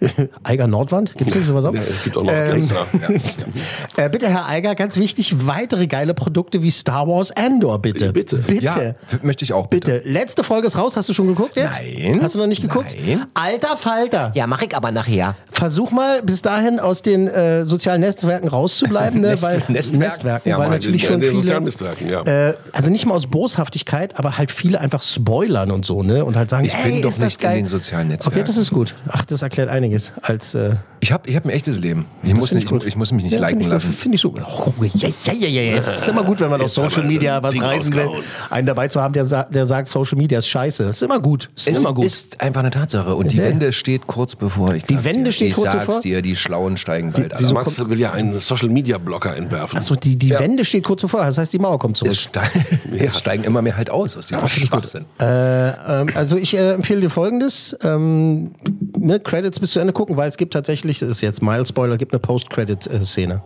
Eiger 0.43 0.67
Nordwand, 0.67 1.15
gibt 1.17 1.35
es 1.35 1.47
sowas 1.47 1.65
auch? 1.65 1.73
Ja, 1.73 1.81
es 1.81 2.03
gibt 2.03 2.17
auch 2.17 2.23
noch 2.23 2.31
Ähm, 2.31 2.57
extra. 2.57 2.85
Äh, 3.97 4.09
bitte, 4.09 4.29
Herr 4.29 4.47
Eiger, 4.47 4.75
ganz 4.75 4.97
wichtig, 4.97 5.45
weitere 5.45 5.87
geile 5.87 6.13
Produkte 6.13 6.61
wie 6.63 6.71
Star 6.71 7.07
Wars 7.07 7.31
Andor, 7.35 7.79
bitte. 7.81 8.13
Bitte. 8.13 8.37
Bitte. 8.37 8.63
ja, 8.65 9.17
möchte 9.23 9.43
ich 9.43 9.51
auch. 9.53 9.67
Bitte. 9.67 9.91
Bitte. 9.99 10.09
Letzte 10.09 10.43
Folge 10.43 10.67
ist 10.67 10.77
raus. 10.77 10.95
Hast 10.95 11.09
du 11.09 11.13
schon 11.13 11.27
geguckt 11.27 11.57
jetzt? 11.57 11.81
Nein. 11.81 12.19
Hast 12.21 12.35
du 12.35 12.39
noch 12.39 12.47
nicht 12.47 12.61
geguckt? 12.61 12.95
Nein. 13.05 13.25
Alter 13.33 13.75
Falter. 13.75 14.31
Ja, 14.35 14.47
mach 14.47 14.61
ich 14.61 14.73
aber 14.75 14.91
nachher. 14.91 15.35
Versuch 15.51 15.91
mal 15.91 16.21
bis 16.23 16.41
dahin 16.41 16.79
aus 16.79 17.01
den 17.01 17.27
äh, 17.27 17.65
sozialen 17.65 18.01
Netzwerken 18.01 18.47
rauszubleiben, 18.47 19.19
ne? 19.21 19.27
Nest- 19.31 19.43
weil, 19.43 19.57
Netzwerken? 19.67 19.99
Netzwerken, 19.99 20.49
Ja, 20.49 20.57
weil 20.57 20.69
natürlich 20.69 21.03
in 21.03 21.09
schon 21.09 21.19
den 21.21 21.31
viele. 21.31 21.41
sozialen 21.41 21.63
Netzwerken, 21.65 22.09
ja. 22.09 22.21
Äh, 22.21 22.53
also 22.71 22.89
nicht 22.89 23.05
mal 23.05 23.15
aus 23.15 23.27
Boshaftigkeit, 23.27 24.17
aber 24.17 24.37
halt 24.37 24.51
viele 24.51 24.79
einfach 24.79 25.01
spoilern 25.01 25.71
und 25.71 25.85
so, 25.85 26.03
ne? 26.03 26.23
Und 26.23 26.35
halt 26.37 26.49
sagen, 26.49 26.65
Ich 26.65 26.73
bin 26.83 27.01
doch 27.01 27.17
nicht 27.17 27.35
in 27.35 27.41
geil. 27.41 27.55
den 27.57 27.65
sozialen 27.65 28.07
Netzwerken. 28.07 28.39
Okay, 28.39 28.47
das 28.47 28.57
ist 28.57 28.71
gut. 28.71 28.95
Ach, 29.09 29.25
das 29.25 29.41
erklärt 29.41 29.69
einiges. 29.69 29.88
Als 30.21 30.53
äh, 30.55 30.75
Ich 30.99 31.11
habe 31.11 31.29
ich 31.29 31.35
hab 31.35 31.45
ein 31.45 31.49
echtes 31.49 31.79
Leben. 31.79 32.05
Ich 32.23 32.33
muss, 32.33 32.49
find 32.49 32.63
nicht, 32.63 32.81
ich 32.81 32.87
ich 32.87 32.95
muss 32.95 33.11
mich 33.11 33.23
nicht 33.23 33.33
ja, 33.33 33.39
liken 33.39 33.61
finde 33.61 33.63
ich, 33.77 33.83
lassen. 33.83 33.93
Finde 33.93 34.15
ich 34.15 34.21
so. 34.21 34.33
Oh, 34.35 34.73
ja, 34.93 35.09
ja, 35.23 35.33
ja, 35.33 35.47
ja, 35.47 35.61
ja. 35.61 35.77
Es 35.77 35.87
ist 35.99 36.07
immer 36.07 36.23
gut, 36.23 36.39
wenn 36.41 36.49
man 36.49 36.61
auf 36.61 36.71
Social 36.71 37.03
Media 37.03 37.37
ein 37.37 37.43
was 37.43 37.53
Ding 37.53 37.63
reißen 37.63 37.93
will. 37.93 38.09
Einen 38.49 38.67
dabei 38.67 38.87
zu 38.87 39.01
haben, 39.01 39.13
der, 39.13 39.25
der 39.25 39.65
sagt, 39.65 39.87
Social 39.87 40.17
Media 40.17 40.39
ist 40.39 40.47
scheiße. 40.47 40.83
Ist 40.85 41.03
immer 41.03 41.19
gut. 41.19 41.49
Ist 41.55 41.67
Es 41.67 41.79
immer 41.79 41.93
gut. 41.93 42.05
ist 42.05 42.39
einfach 42.41 42.59
eine 42.59 42.69
Tatsache. 42.71 43.15
Und 43.15 43.31
die 43.31 43.37
Wende 43.37 43.71
steht 43.73 44.07
kurz 44.07 44.35
bevor. 44.35 44.73
Ich 44.75 44.83
Die 44.83 45.03
Wende 45.03 45.25
dir. 45.25 45.31
steht 45.31 45.49
ich 45.49 45.55
kurz 45.55 45.71
sag's 45.71 45.85
bevor? 45.85 46.01
dir, 46.01 46.21
die 46.21 46.35
Schlauen 46.35 46.77
steigen 46.77 47.11
bald 47.11 47.33
Also 47.33 47.47
an. 47.47 47.53
Max 47.53 47.89
will 47.89 47.99
ja 47.99 48.11
einen 48.11 48.39
Social-Media-Blocker 48.39 49.35
entwerfen. 49.35 49.77
Achso, 49.77 49.95
die, 49.95 50.17
die 50.17 50.31
Wende 50.31 50.65
steht 50.65 50.83
kurz 50.83 51.01
bevor. 51.01 51.21
Das 51.25 51.37
heißt, 51.37 51.53
die 51.53 51.59
Mauer 51.59 51.79
kommt 51.79 51.97
zurück. 51.97 52.11
Es, 52.11 52.19
ste 52.19 52.41
es 52.97 53.17
steigen 53.17 53.43
immer 53.45 53.61
mehr 53.61 53.77
halt 53.77 53.89
aus 53.89 54.17
aus 54.17 54.27
diesem 54.27 54.47
Schwachsinn. 54.47 55.05
Ähm, 55.19 56.07
also 56.13 56.37
ich 56.37 56.53
äh, 56.55 56.73
empfehle 56.73 57.01
dir 57.01 57.09
folgendes: 57.09 57.75
ähm, 57.83 58.51
ne, 58.99 59.19
Credits 59.19 59.59
bis 59.59 59.71
zu 59.71 59.79
Ende 59.79 59.93
gucken, 59.93 60.17
weil 60.17 60.29
es 60.29 60.37
gibt 60.37 60.53
tatsächlich, 60.53 60.99
das 60.99 61.09
ist 61.09 61.21
jetzt 61.21 61.41
Mild 61.41 61.67
Spoiler, 61.67 61.97
gibt 61.97 62.13
eine 62.13 62.19
Post-Credit-Szene. 62.19 63.41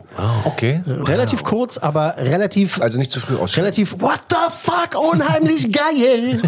Okay. 0.45 0.81
Relativ 0.87 1.43
kurz, 1.43 1.77
aber 1.77 2.15
relativ, 2.17 2.81
Also 2.81 2.99
nicht 2.99 3.11
zu 3.11 3.19
früh 3.19 3.35
ausschalten. 3.35 3.61
relativ, 3.61 4.01
what 4.01 4.19
the 4.29 4.35
fuck, 4.51 4.95
unheimlich 5.13 5.71
geil. 5.71 6.41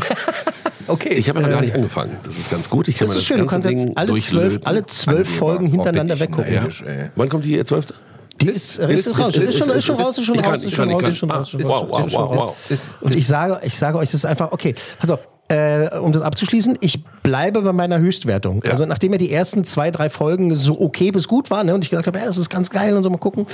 Okay. 0.88 1.14
Ich 1.14 1.30
habe 1.30 1.40
ja 1.42 1.48
noch 1.48 1.54
gar 1.54 1.62
nicht 1.62 1.74
angefangen. 1.76 2.18
Das 2.24 2.38
ist 2.38 2.50
ganz 2.52 2.70
gut. 2.70 2.88
Ich 2.88 2.98
kann 2.98 3.08
Das 3.08 3.16
mir 3.16 3.20
ist 3.20 3.26
schön, 3.26 3.40
du 3.40 3.46
kannst 3.46 3.70
jetzt 3.70 3.84
Ding 3.84 3.98
alle 3.98 4.16
zwölf, 4.20 4.60
alle 4.66 4.86
zwölf. 4.86 5.30
Folgen 5.38 5.68
hintereinander 5.68 6.20
weggucken. 6.20 6.54
ey. 6.86 7.10
Wann 7.16 7.30
kommt 7.30 7.46
die 7.46 7.64
zwölfte? 7.64 7.94
Die 8.42 8.50
ist, 8.50 8.80
ist, 8.80 9.08
ist, 9.08 9.18
raus, 9.18 9.36
ist, 9.36 9.50
ist 9.50 9.58
schon 9.58 9.70
raus, 9.70 9.78
ist 9.78 9.86
schon 9.86 9.96
raus, 9.96 10.18
ist 10.18 10.26
schon 10.26 10.90
raus, 10.92 11.08
ist 11.10 11.18
schon 11.18 11.32
raus, 11.32 11.54
ist 11.54 11.62
schon 11.62 11.64
Wow, 11.64 11.84
raus, 11.84 11.90
wow, 11.90 12.06
ist 12.06 12.12
schon 12.12 12.22
wow, 12.22 12.30
raus. 12.32 12.56
wow. 12.70 12.90
Und 13.02 13.16
ich 13.16 13.26
sage, 13.26 13.60
ich 13.64 13.78
sage 13.78 13.98
euch, 13.98 14.10
es 14.10 14.14
ist 14.14 14.26
einfach, 14.26 14.52
okay, 14.52 14.76
pass 15.00 15.10
auf, 15.10 15.20
äh, 15.48 15.98
um 15.98 16.12
das 16.12 16.24
abzuschließen, 16.24 16.78
ich 16.82 17.04
bleibe 17.26 17.62
bei 17.62 17.74
meiner 17.74 18.00
Höchstwertung. 18.00 18.62
Ja. 18.64 18.72
Also 18.72 18.86
nachdem 18.86 19.12
ja 19.12 19.18
die 19.18 19.32
ersten 19.32 19.64
zwei, 19.64 19.92
drei 19.92 20.10
Folgen 20.10 20.56
so 20.56 20.80
okay 20.80 21.12
bis 21.12 21.28
gut 21.28 21.50
waren 21.50 21.68
ne, 21.68 21.76
und 21.76 21.84
ich 21.84 21.90
gesagt 21.90 22.08
habe, 22.08 22.20
ja, 22.20 22.26
es 22.26 22.38
ist 22.38 22.50
ganz 22.50 22.70
geil 22.70 22.96
und 22.96 23.04
so 23.04 23.10
mal 23.10 23.18
gucken, 23.18 23.46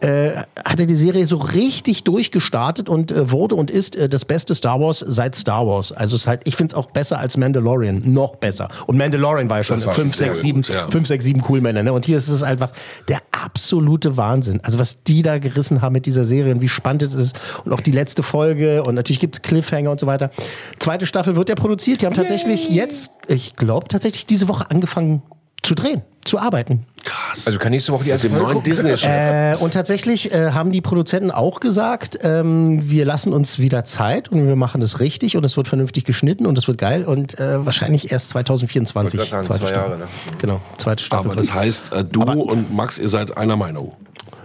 äh, 0.00 0.42
hatte 0.64 0.86
die 0.86 0.94
Serie 0.94 1.24
so 1.26 1.36
richtig 1.36 2.04
durchgestartet 2.04 2.88
und 2.88 3.12
äh, 3.12 3.30
wurde 3.30 3.54
und 3.54 3.70
ist 3.70 3.96
äh, 3.96 4.08
das 4.08 4.24
beste 4.24 4.54
Star 4.54 4.80
Wars 4.80 5.04
seit 5.06 5.34
Star 5.36 5.66
Wars. 5.66 5.92
Also 5.92 6.16
es 6.16 6.22
ist 6.22 6.26
halt, 6.26 6.40
ich 6.44 6.56
finde 6.56 6.72
es 6.72 6.74
auch 6.74 6.86
besser 6.86 7.18
als 7.18 7.36
Mandalorian, 7.36 8.02
noch 8.12 8.36
besser. 8.36 8.68
Und 8.86 8.96
Mandalorian 8.96 9.48
war 9.48 9.58
ja 9.58 9.64
schon 9.64 9.78
Das 9.78 9.86
war 9.86 9.94
5, 9.94 10.16
sehr 10.16 10.34
6, 10.34 10.40
7, 10.40 10.62
gut, 10.62 10.72
ja. 10.72 10.88
5, 10.90 11.06
6, 11.06 11.24
7 11.24 11.40
Coolmänner. 11.42 11.82
Ne? 11.82 11.92
Und 11.92 12.06
hier 12.06 12.16
ist 12.16 12.28
es 12.28 12.42
einfach 12.42 12.70
der 13.08 13.20
absolute 13.30 14.16
Wahnsinn. 14.16 14.60
Also 14.64 14.78
was 14.78 15.02
die 15.04 15.22
da 15.22 15.38
gerissen 15.38 15.82
haben 15.82 15.92
mit 15.92 16.06
dieser 16.06 16.24
Serie 16.24 16.52
und 16.52 16.60
wie 16.60 16.68
spannend 16.68 17.02
es 17.02 17.14
ist. 17.14 17.38
Und 17.64 17.72
auch 17.72 17.80
die 17.80 17.92
letzte 17.92 18.22
Folge 18.22 18.82
und 18.82 18.94
natürlich 18.94 19.20
gibt 19.20 19.36
es 19.36 19.42
Cliffhanger 19.42 19.90
und 19.90 20.00
so 20.00 20.06
weiter. 20.06 20.30
Zweite 20.78 21.06
Staffel 21.06 21.35
wird 21.36 21.48
ja 21.48 21.54
produziert. 21.54 22.02
Die 22.02 22.06
haben 22.06 22.14
tatsächlich 22.14 22.68
jetzt, 22.70 23.12
ich 23.28 23.56
glaube, 23.56 23.88
tatsächlich 23.88 24.26
diese 24.26 24.48
Woche 24.48 24.70
angefangen 24.70 25.22
zu 25.62 25.74
drehen, 25.74 26.02
zu 26.24 26.38
arbeiten. 26.38 26.86
Krass. 27.04 27.46
also 27.46 27.58
kann 27.58 27.70
nächste 27.70 27.92
Woche 27.92 28.04
die 28.04 28.10
erste 28.10 28.28
Dem 28.28 28.32
Folge 28.32 28.46
neuen 28.46 28.56
gucken? 28.56 28.70
Disney-Chef. 28.70 29.08
Äh, 29.08 29.56
und 29.60 29.74
tatsächlich 29.74 30.32
äh, 30.32 30.50
haben 30.52 30.72
die 30.72 30.80
Produzenten 30.80 31.30
auch 31.30 31.60
gesagt, 31.60 32.18
ähm, 32.22 32.88
wir 32.88 33.04
lassen 33.04 33.32
uns 33.32 33.58
wieder 33.58 33.84
Zeit 33.84 34.28
und 34.28 34.46
wir 34.46 34.56
machen 34.56 34.80
das 34.80 34.98
richtig 35.00 35.36
und 35.36 35.44
es 35.44 35.56
wird 35.56 35.68
vernünftig 35.68 36.04
geschnitten 36.04 36.46
und 36.46 36.58
es 36.58 36.66
wird 36.66 36.78
geil 36.78 37.04
und 37.04 37.38
äh, 37.38 37.64
wahrscheinlich 37.64 38.10
erst 38.10 38.30
2024. 38.30 39.20
Wollte 39.20 39.30
grad 39.30 39.44
sagen, 39.44 39.60
zwei 39.60 39.66
Staffel. 39.66 39.88
Jahre, 39.90 39.98
ne? 39.98 40.08
Genau, 40.38 40.60
zweite 40.78 41.02
Staffel. 41.02 41.30
Aber 41.30 41.40
das 41.40 41.52
heißt, 41.52 41.92
äh, 41.92 42.04
du 42.04 42.22
und 42.22 42.74
Max, 42.74 42.98
ihr 42.98 43.08
seid 43.08 43.36
einer 43.36 43.56
Meinung. 43.56 43.92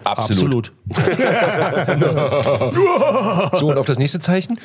Absolut. 0.03 0.71
So, 3.53 3.67
und 3.67 3.77
auf 3.77 3.85
das 3.85 3.99
nächste 3.99 4.19
Zeichen? 4.19 4.59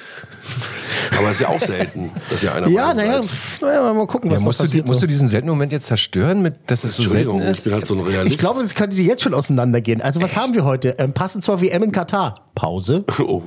Aber 1.18 1.28
das 1.28 1.32
ist 1.34 1.40
ja 1.42 1.48
auch 1.48 1.60
selten, 1.60 2.10
dass 2.30 2.42
ihr 2.42 2.54
einer 2.54 2.68
Ja, 2.68 2.86
Meinung 2.94 3.06
naja, 3.06 3.20
naja, 3.60 3.92
mal 3.94 4.06
gucken, 4.06 4.30
was 4.30 4.40
Ja, 4.40 4.44
musst, 4.44 4.60
du, 4.60 4.64
passiert. 4.64 4.86
musst 4.86 5.00
so. 5.00 5.06
du 5.06 5.10
diesen 5.12 5.28
seltenen 5.28 5.54
Moment 5.54 5.72
jetzt 5.72 5.86
zerstören, 5.86 6.42
mit, 6.42 6.54
dass 6.66 6.84
es 6.84 6.96
so 6.96 7.02
selten 7.02 7.16
Entschuldigung, 7.18 7.42
ich 7.52 7.58
ist? 7.58 7.64
bin 7.64 7.72
halt 7.74 7.86
so 7.86 7.94
ein 7.94 8.00
Realist. 8.00 8.32
ich 8.32 8.38
glaube, 8.38 8.60
das 8.62 8.74
könnte 8.74 8.94
sie 8.96 9.06
jetzt 9.06 9.22
schon 9.22 9.34
auseinandergehen. 9.34 10.00
Also, 10.02 10.20
was 10.22 10.36
haben 10.36 10.54
wir 10.54 10.64
heute? 10.64 10.94
Ähm, 10.98 11.12
passend 11.12 11.44
zur 11.44 11.60
WM 11.60 11.82
in 11.82 11.92
Katar. 11.92 12.34
Pause. 12.54 13.04
oh. 13.18 13.42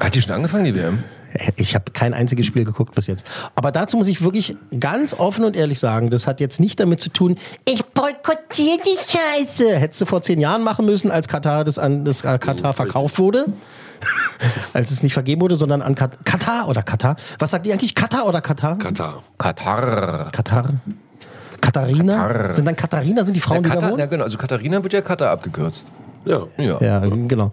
Hat 0.00 0.14
die 0.14 0.22
schon 0.22 0.32
angefangen, 0.32 0.64
die 0.64 0.74
WM? 0.74 1.02
Ich 1.56 1.74
habe 1.74 1.90
kein 1.92 2.14
einziges 2.14 2.46
Spiel 2.46 2.64
geguckt 2.64 2.94
bis 2.94 3.06
jetzt. 3.06 3.26
Aber 3.54 3.70
dazu 3.70 3.98
muss 3.98 4.08
ich 4.08 4.22
wirklich 4.22 4.56
ganz 4.80 5.12
offen 5.12 5.44
und 5.44 5.56
ehrlich 5.56 5.78
sagen, 5.78 6.08
das 6.08 6.26
hat 6.26 6.40
jetzt 6.40 6.58
nicht 6.58 6.80
damit 6.80 7.00
zu 7.00 7.10
tun, 7.10 7.36
ich 7.68 7.84
boykottiere 7.84 8.78
die 8.84 8.96
Scheiße. 8.96 9.76
Hättest 9.76 10.00
du 10.00 10.06
vor 10.06 10.22
zehn 10.22 10.40
Jahren 10.40 10.62
machen 10.64 10.86
müssen, 10.86 11.10
als 11.10 11.28
Katar 11.28 11.64
das 11.64 11.78
an 11.78 12.04
das 12.06 12.24
äh, 12.24 12.38
Katar 12.38 12.72
verkauft 12.72 13.18
wurde. 13.18 13.44
Als 14.78 14.92
es 14.92 15.02
nicht 15.02 15.12
vergeben 15.12 15.40
wurde, 15.42 15.56
sondern 15.56 15.82
an 15.82 15.96
Kat 15.96 16.24
Katar 16.24 16.68
oder 16.68 16.84
Katar. 16.84 17.16
Was 17.40 17.50
sagt 17.50 17.66
ihr 17.66 17.72
eigentlich? 17.72 17.96
Katar 17.96 18.26
oder 18.26 18.40
Katar? 18.40 18.78
Katar. 18.78 19.24
Katar. 19.36 20.30
Katar. 20.30 20.74
Katharina? 21.60 22.28
Katar. 22.28 22.54
Sind 22.54 22.64
dann 22.64 22.76
Katharina, 22.76 23.24
sind 23.24 23.34
die 23.34 23.40
Frauen, 23.40 23.64
die 23.64 23.68
da 23.68 23.74
Katar, 23.74 23.90
wohnen? 23.90 23.98
ja, 23.98 24.06
genau. 24.06 24.22
Also 24.22 24.38
Katharina 24.38 24.80
wird 24.84 24.92
ja 24.92 25.00
Katar 25.02 25.30
abgekürzt. 25.30 25.90
Ja. 26.28 26.46
Ja. 26.58 26.78
Ja, 26.80 27.00
genau. 27.00 27.52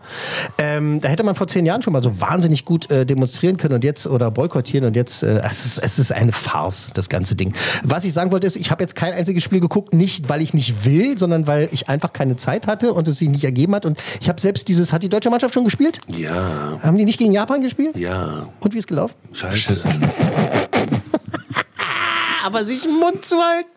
Ähm, 0.57 0.99
da 0.99 1.07
hätte 1.07 1.23
man 1.23 1.35
vor 1.35 1.47
zehn 1.47 1.65
Jahren 1.65 1.81
schon 1.81 1.93
mal 1.93 2.03
so 2.03 2.19
wahnsinnig 2.19 2.65
gut 2.65 2.91
äh, 2.91 3.05
demonstrieren 3.05 3.55
können 3.57 3.75
und 3.75 3.83
jetzt 3.83 4.05
oder 4.05 4.29
boykottieren 4.31 4.85
und 4.85 4.95
jetzt, 4.95 5.23
äh, 5.23 5.41
es, 5.49 5.65
ist, 5.65 5.77
es 5.77 5.97
ist 5.97 6.11
eine 6.11 6.33
Farce, 6.33 6.91
das 6.93 7.07
ganze 7.07 7.35
Ding. 7.35 7.53
Was 7.83 8.03
ich 8.03 8.13
sagen 8.13 8.31
wollte 8.31 8.47
ist, 8.47 8.57
ich 8.57 8.71
habe 8.71 8.83
jetzt 8.83 8.95
kein 8.95 9.13
einziges 9.13 9.43
Spiel 9.43 9.61
geguckt, 9.61 9.93
nicht 9.93 10.27
weil 10.27 10.41
ich 10.41 10.53
nicht 10.53 10.83
will, 10.83 11.17
sondern 11.17 11.47
weil 11.47 11.69
ich 11.71 11.87
einfach 11.87 12.11
keine 12.11 12.35
Zeit 12.35 12.67
hatte 12.67 12.93
und 12.93 13.07
es 13.07 13.19
sich 13.19 13.29
nicht 13.29 13.45
ergeben 13.45 13.73
hat. 13.75 13.85
Und 13.85 13.97
ich 14.19 14.27
habe 14.27 14.41
selbst 14.41 14.67
dieses, 14.67 14.91
hat 14.91 15.03
die 15.03 15.09
deutsche 15.09 15.29
Mannschaft 15.29 15.53
schon 15.53 15.63
gespielt? 15.63 15.99
Ja. 16.07 16.79
Haben 16.83 16.97
die 16.97 17.05
nicht 17.05 17.19
gegen 17.19 17.31
Japan 17.31 17.61
gespielt? 17.61 17.95
Ja. 17.95 18.49
Und 18.59 18.73
wie 18.73 18.79
ist 18.79 18.87
gelaufen? 18.87 19.15
Scheiße. 19.31 19.87
Aber 22.45 22.63
sich 22.63 22.83
den 22.83 22.99
Mund 22.99 23.25
zu 23.25 23.37
halten. 23.37 23.69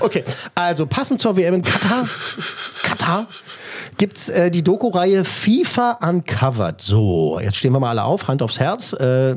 Okay, 0.00 0.24
also 0.56 0.86
passend 0.86 1.20
zur 1.20 1.36
WM 1.36 1.54
in 1.54 1.62
Katar, 1.62 2.08
Katar, 2.82 3.28
gibt's 3.96 4.28
äh, 4.28 4.50
die 4.50 4.62
Doku-Reihe 4.62 5.24
FIFA 5.24 5.98
Uncovered. 6.02 6.80
So, 6.80 7.40
jetzt 7.40 7.56
stehen 7.56 7.72
wir 7.72 7.80
mal 7.80 7.90
alle 7.90 8.04
auf, 8.04 8.28
Hand 8.28 8.42
aufs 8.42 8.60
Herz. 8.60 8.92
Äh, 8.92 9.36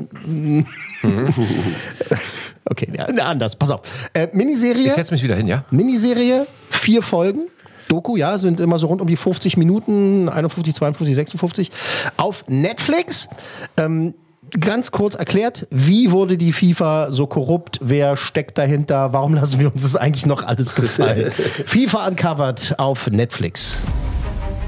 okay, 2.64 2.92
ja, 2.96 3.06
anders, 3.24 3.56
pass 3.56 3.70
auf. 3.70 3.80
Äh, 4.14 4.28
Miniserie, 4.32 4.86
Ich 4.86 4.92
setze 4.92 5.12
mich 5.12 5.22
wieder 5.22 5.36
hin, 5.36 5.46
ja? 5.46 5.64
Miniserie, 5.70 6.46
vier 6.70 7.02
Folgen. 7.02 7.42
Doku, 7.88 8.16
ja, 8.16 8.38
sind 8.38 8.60
immer 8.60 8.78
so 8.78 8.86
rund 8.86 9.00
um 9.00 9.08
die 9.08 9.16
50 9.16 9.56
Minuten, 9.56 10.28
51, 10.28 10.74
52, 10.76 11.14
56, 11.16 11.70
auf 12.16 12.44
Netflix. 12.46 13.28
Ähm, 13.76 14.14
ganz 14.58 14.92
kurz 14.92 15.16
erklärt, 15.16 15.66
wie 15.70 16.12
wurde 16.12 16.36
die 16.36 16.52
FIFA 16.52 17.10
so 17.10 17.26
korrupt? 17.26 17.78
Wer 17.82 18.16
steckt 18.16 18.58
dahinter? 18.58 19.12
Warum 19.12 19.34
lassen 19.34 19.58
wir 19.58 19.72
uns 19.72 19.82
das 19.82 19.96
eigentlich 19.96 20.26
noch 20.26 20.44
alles 20.44 20.76
gefallen? 20.76 21.32
FIFA 21.66 22.06
Uncovered 22.06 22.74
auf 22.78 23.10
Netflix. 23.10 23.80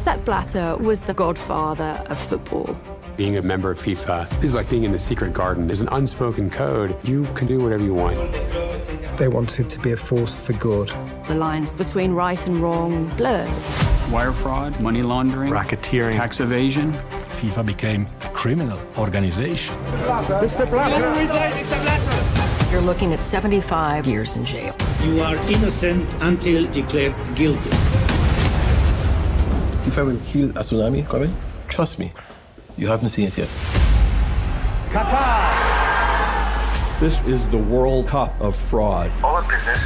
Sepp 0.02 0.25
Blatter 0.25 0.76
was 0.78 1.00
the 1.00 1.14
godfather 1.14 2.04
of 2.06 2.18
football. 2.18 2.76
Being 3.16 3.37
a 3.37 3.42
member 3.42 3.71
of 3.71 3.78
FIFA 3.78 4.42
is 4.42 4.52
like 4.52 4.68
being 4.68 4.82
in 4.82 4.90
the 4.90 4.99
secret 4.99 5.32
garden. 5.32 5.68
There's 5.68 5.80
an 5.80 5.88
unspoken 5.92 6.50
code. 6.50 6.97
You 7.06 7.23
can 7.37 7.47
do 7.47 7.61
whatever 7.61 7.85
you 7.85 7.94
want. 7.94 8.16
They 9.16 9.28
wanted 9.28 9.71
to 9.71 9.78
be 9.78 9.92
a 9.92 9.97
force 9.97 10.35
for 10.35 10.54
good. 10.54 10.90
The 11.28 11.37
lines 11.37 11.73
between 11.73 12.14
right 12.14 12.44
and 12.49 12.61
wrong 12.61 13.16
blurred. 13.16 13.49
wire 14.11 14.32
fraud, 14.32 14.80
money 14.80 15.04
laundering, 15.04 15.52
racketeering, 15.52 16.16
tax 16.16 16.40
evasion. 16.40 16.92
FIFA 17.38 17.64
became 17.64 18.09
a 18.23 18.28
criminal 18.30 18.80
organization. 18.99 19.76
You're 22.73 22.80
looking 22.80 23.12
at 23.12 23.23
75 23.23 24.06
years 24.06 24.35
in 24.35 24.44
jail. 24.44 24.75
You 25.04 25.21
are 25.21 25.37
innocent 25.49 26.09
until 26.23 26.68
declared 26.73 27.14
guilty. 27.37 27.71
FIFA 29.83 30.07
will 30.07 30.17
feel 30.17 30.51
a 30.51 30.62
tsunami 30.62 31.05
coming. 31.05 31.35
Trust 31.69 31.99
me, 31.99 32.12
you 32.77 32.87
haven't 32.87 33.09
seen 33.09 33.27
it 33.27 33.37
yet. 33.37 33.49
This 37.01 37.19
is 37.27 37.49
the 37.49 37.59
World 37.59 38.07
Cup 38.07 38.33
of 38.41 38.55
fraud. 38.55 39.11
All 39.25 39.35
our 39.35 39.43
business 39.43 39.79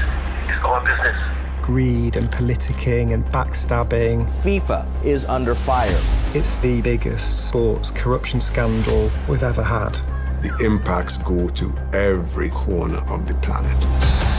is 0.50 0.62
our 0.62 0.84
business. 0.84 1.16
Greed 1.62 2.16
and 2.16 2.30
politicking 2.30 3.14
and 3.14 3.24
backstabbing. 3.26 4.30
FIFA 4.42 4.86
is 5.02 5.24
under 5.24 5.54
fire. 5.54 5.98
It's 6.34 6.58
the 6.58 6.82
biggest 6.82 7.48
sports 7.48 7.90
corruption 7.90 8.38
scandal 8.38 9.10
we've 9.26 9.42
ever 9.42 9.62
had. 9.62 9.98
The 10.42 10.54
impacts 10.62 11.16
go 11.16 11.48
to 11.48 11.74
every 11.94 12.50
corner 12.50 12.98
of 13.08 13.26
the 13.26 13.34
planet. 13.36 14.35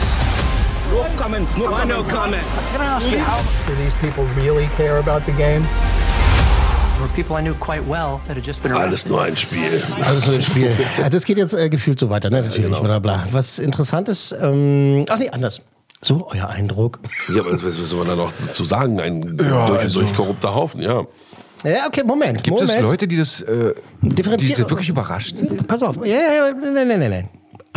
No 0.90 1.04
comments, 1.16 1.56
no 1.56 1.68
comments. 1.68 2.08
No 2.08 2.14
comment. 2.14 2.42
Can 2.72 2.80
I 2.80 2.86
ask 2.86 3.10
you 3.10 3.18
how? 3.18 3.42
Do 3.66 3.74
these 3.76 3.96
people 3.96 4.24
really 4.36 4.68
care 4.76 4.98
about 4.98 5.24
the 5.26 5.32
game? 5.32 5.62
There 5.62 7.02
were 7.06 7.14
people 7.14 7.36
I 7.36 7.42
knew 7.42 7.54
quite 7.54 7.84
well 7.86 8.20
that 8.26 8.36
had 8.36 8.44
just 8.44 8.62
been 8.62 8.72
arrested. 8.72 8.88
Alles 8.88 9.06
nur 9.06 9.22
ein 9.22 9.36
Spiel. 9.36 9.82
Alles 10.04 10.26
nur 10.26 10.36
ein 10.36 10.42
Spiel. 10.42 10.70
Ja, 10.98 11.08
das 11.10 11.24
geht 11.24 11.36
jetzt 11.36 11.52
äh, 11.54 11.68
gefühlt 11.68 12.00
so 12.00 12.08
weiter, 12.08 12.30
ne? 12.30 12.42
Natürlich, 12.42 12.70
genau. 12.70 12.82
bla 12.82 12.98
bla. 12.98 13.24
Was 13.32 13.58
interessant 13.58 14.08
ist, 14.08 14.34
ähm, 14.40 15.04
ach 15.10 15.18
nee, 15.18 15.28
anders. 15.30 15.60
So, 16.00 16.28
euer 16.30 16.48
Eindruck. 16.48 17.00
Ja, 17.34 17.42
aber 17.42 17.52
was 17.52 17.60
soll 17.62 17.98
man 17.98 18.08
da 18.08 18.16
noch 18.16 18.32
zu 18.52 18.64
sagen? 18.64 19.00
Ein 19.00 19.38
Ja, 19.40 19.66
durch, 19.66 19.80
also- 19.80 20.00
durch 20.00 20.14
korrupter 20.14 20.54
Haufen, 20.54 20.80
ja. 20.80 21.04
Ja, 21.64 21.86
okay, 21.88 22.04
Moment. 22.04 22.42
Gibt 22.44 22.56
Moment. 22.56 22.70
es 22.70 22.80
Leute, 22.80 23.08
die 23.08 23.16
das, 23.16 23.40
äh, 23.42 23.74
die 24.00 24.22
das 24.22 24.58
wirklich 24.70 24.88
überrascht 24.88 25.36
sind? 25.36 25.66
Pass 25.66 25.82
auf. 25.82 25.96
Ja, 25.98 26.04
ja, 26.06 26.46
ja, 26.46 26.52
nein, 26.54 26.88
nein, 26.88 26.98
nein, 27.00 27.10
nein. 27.10 27.28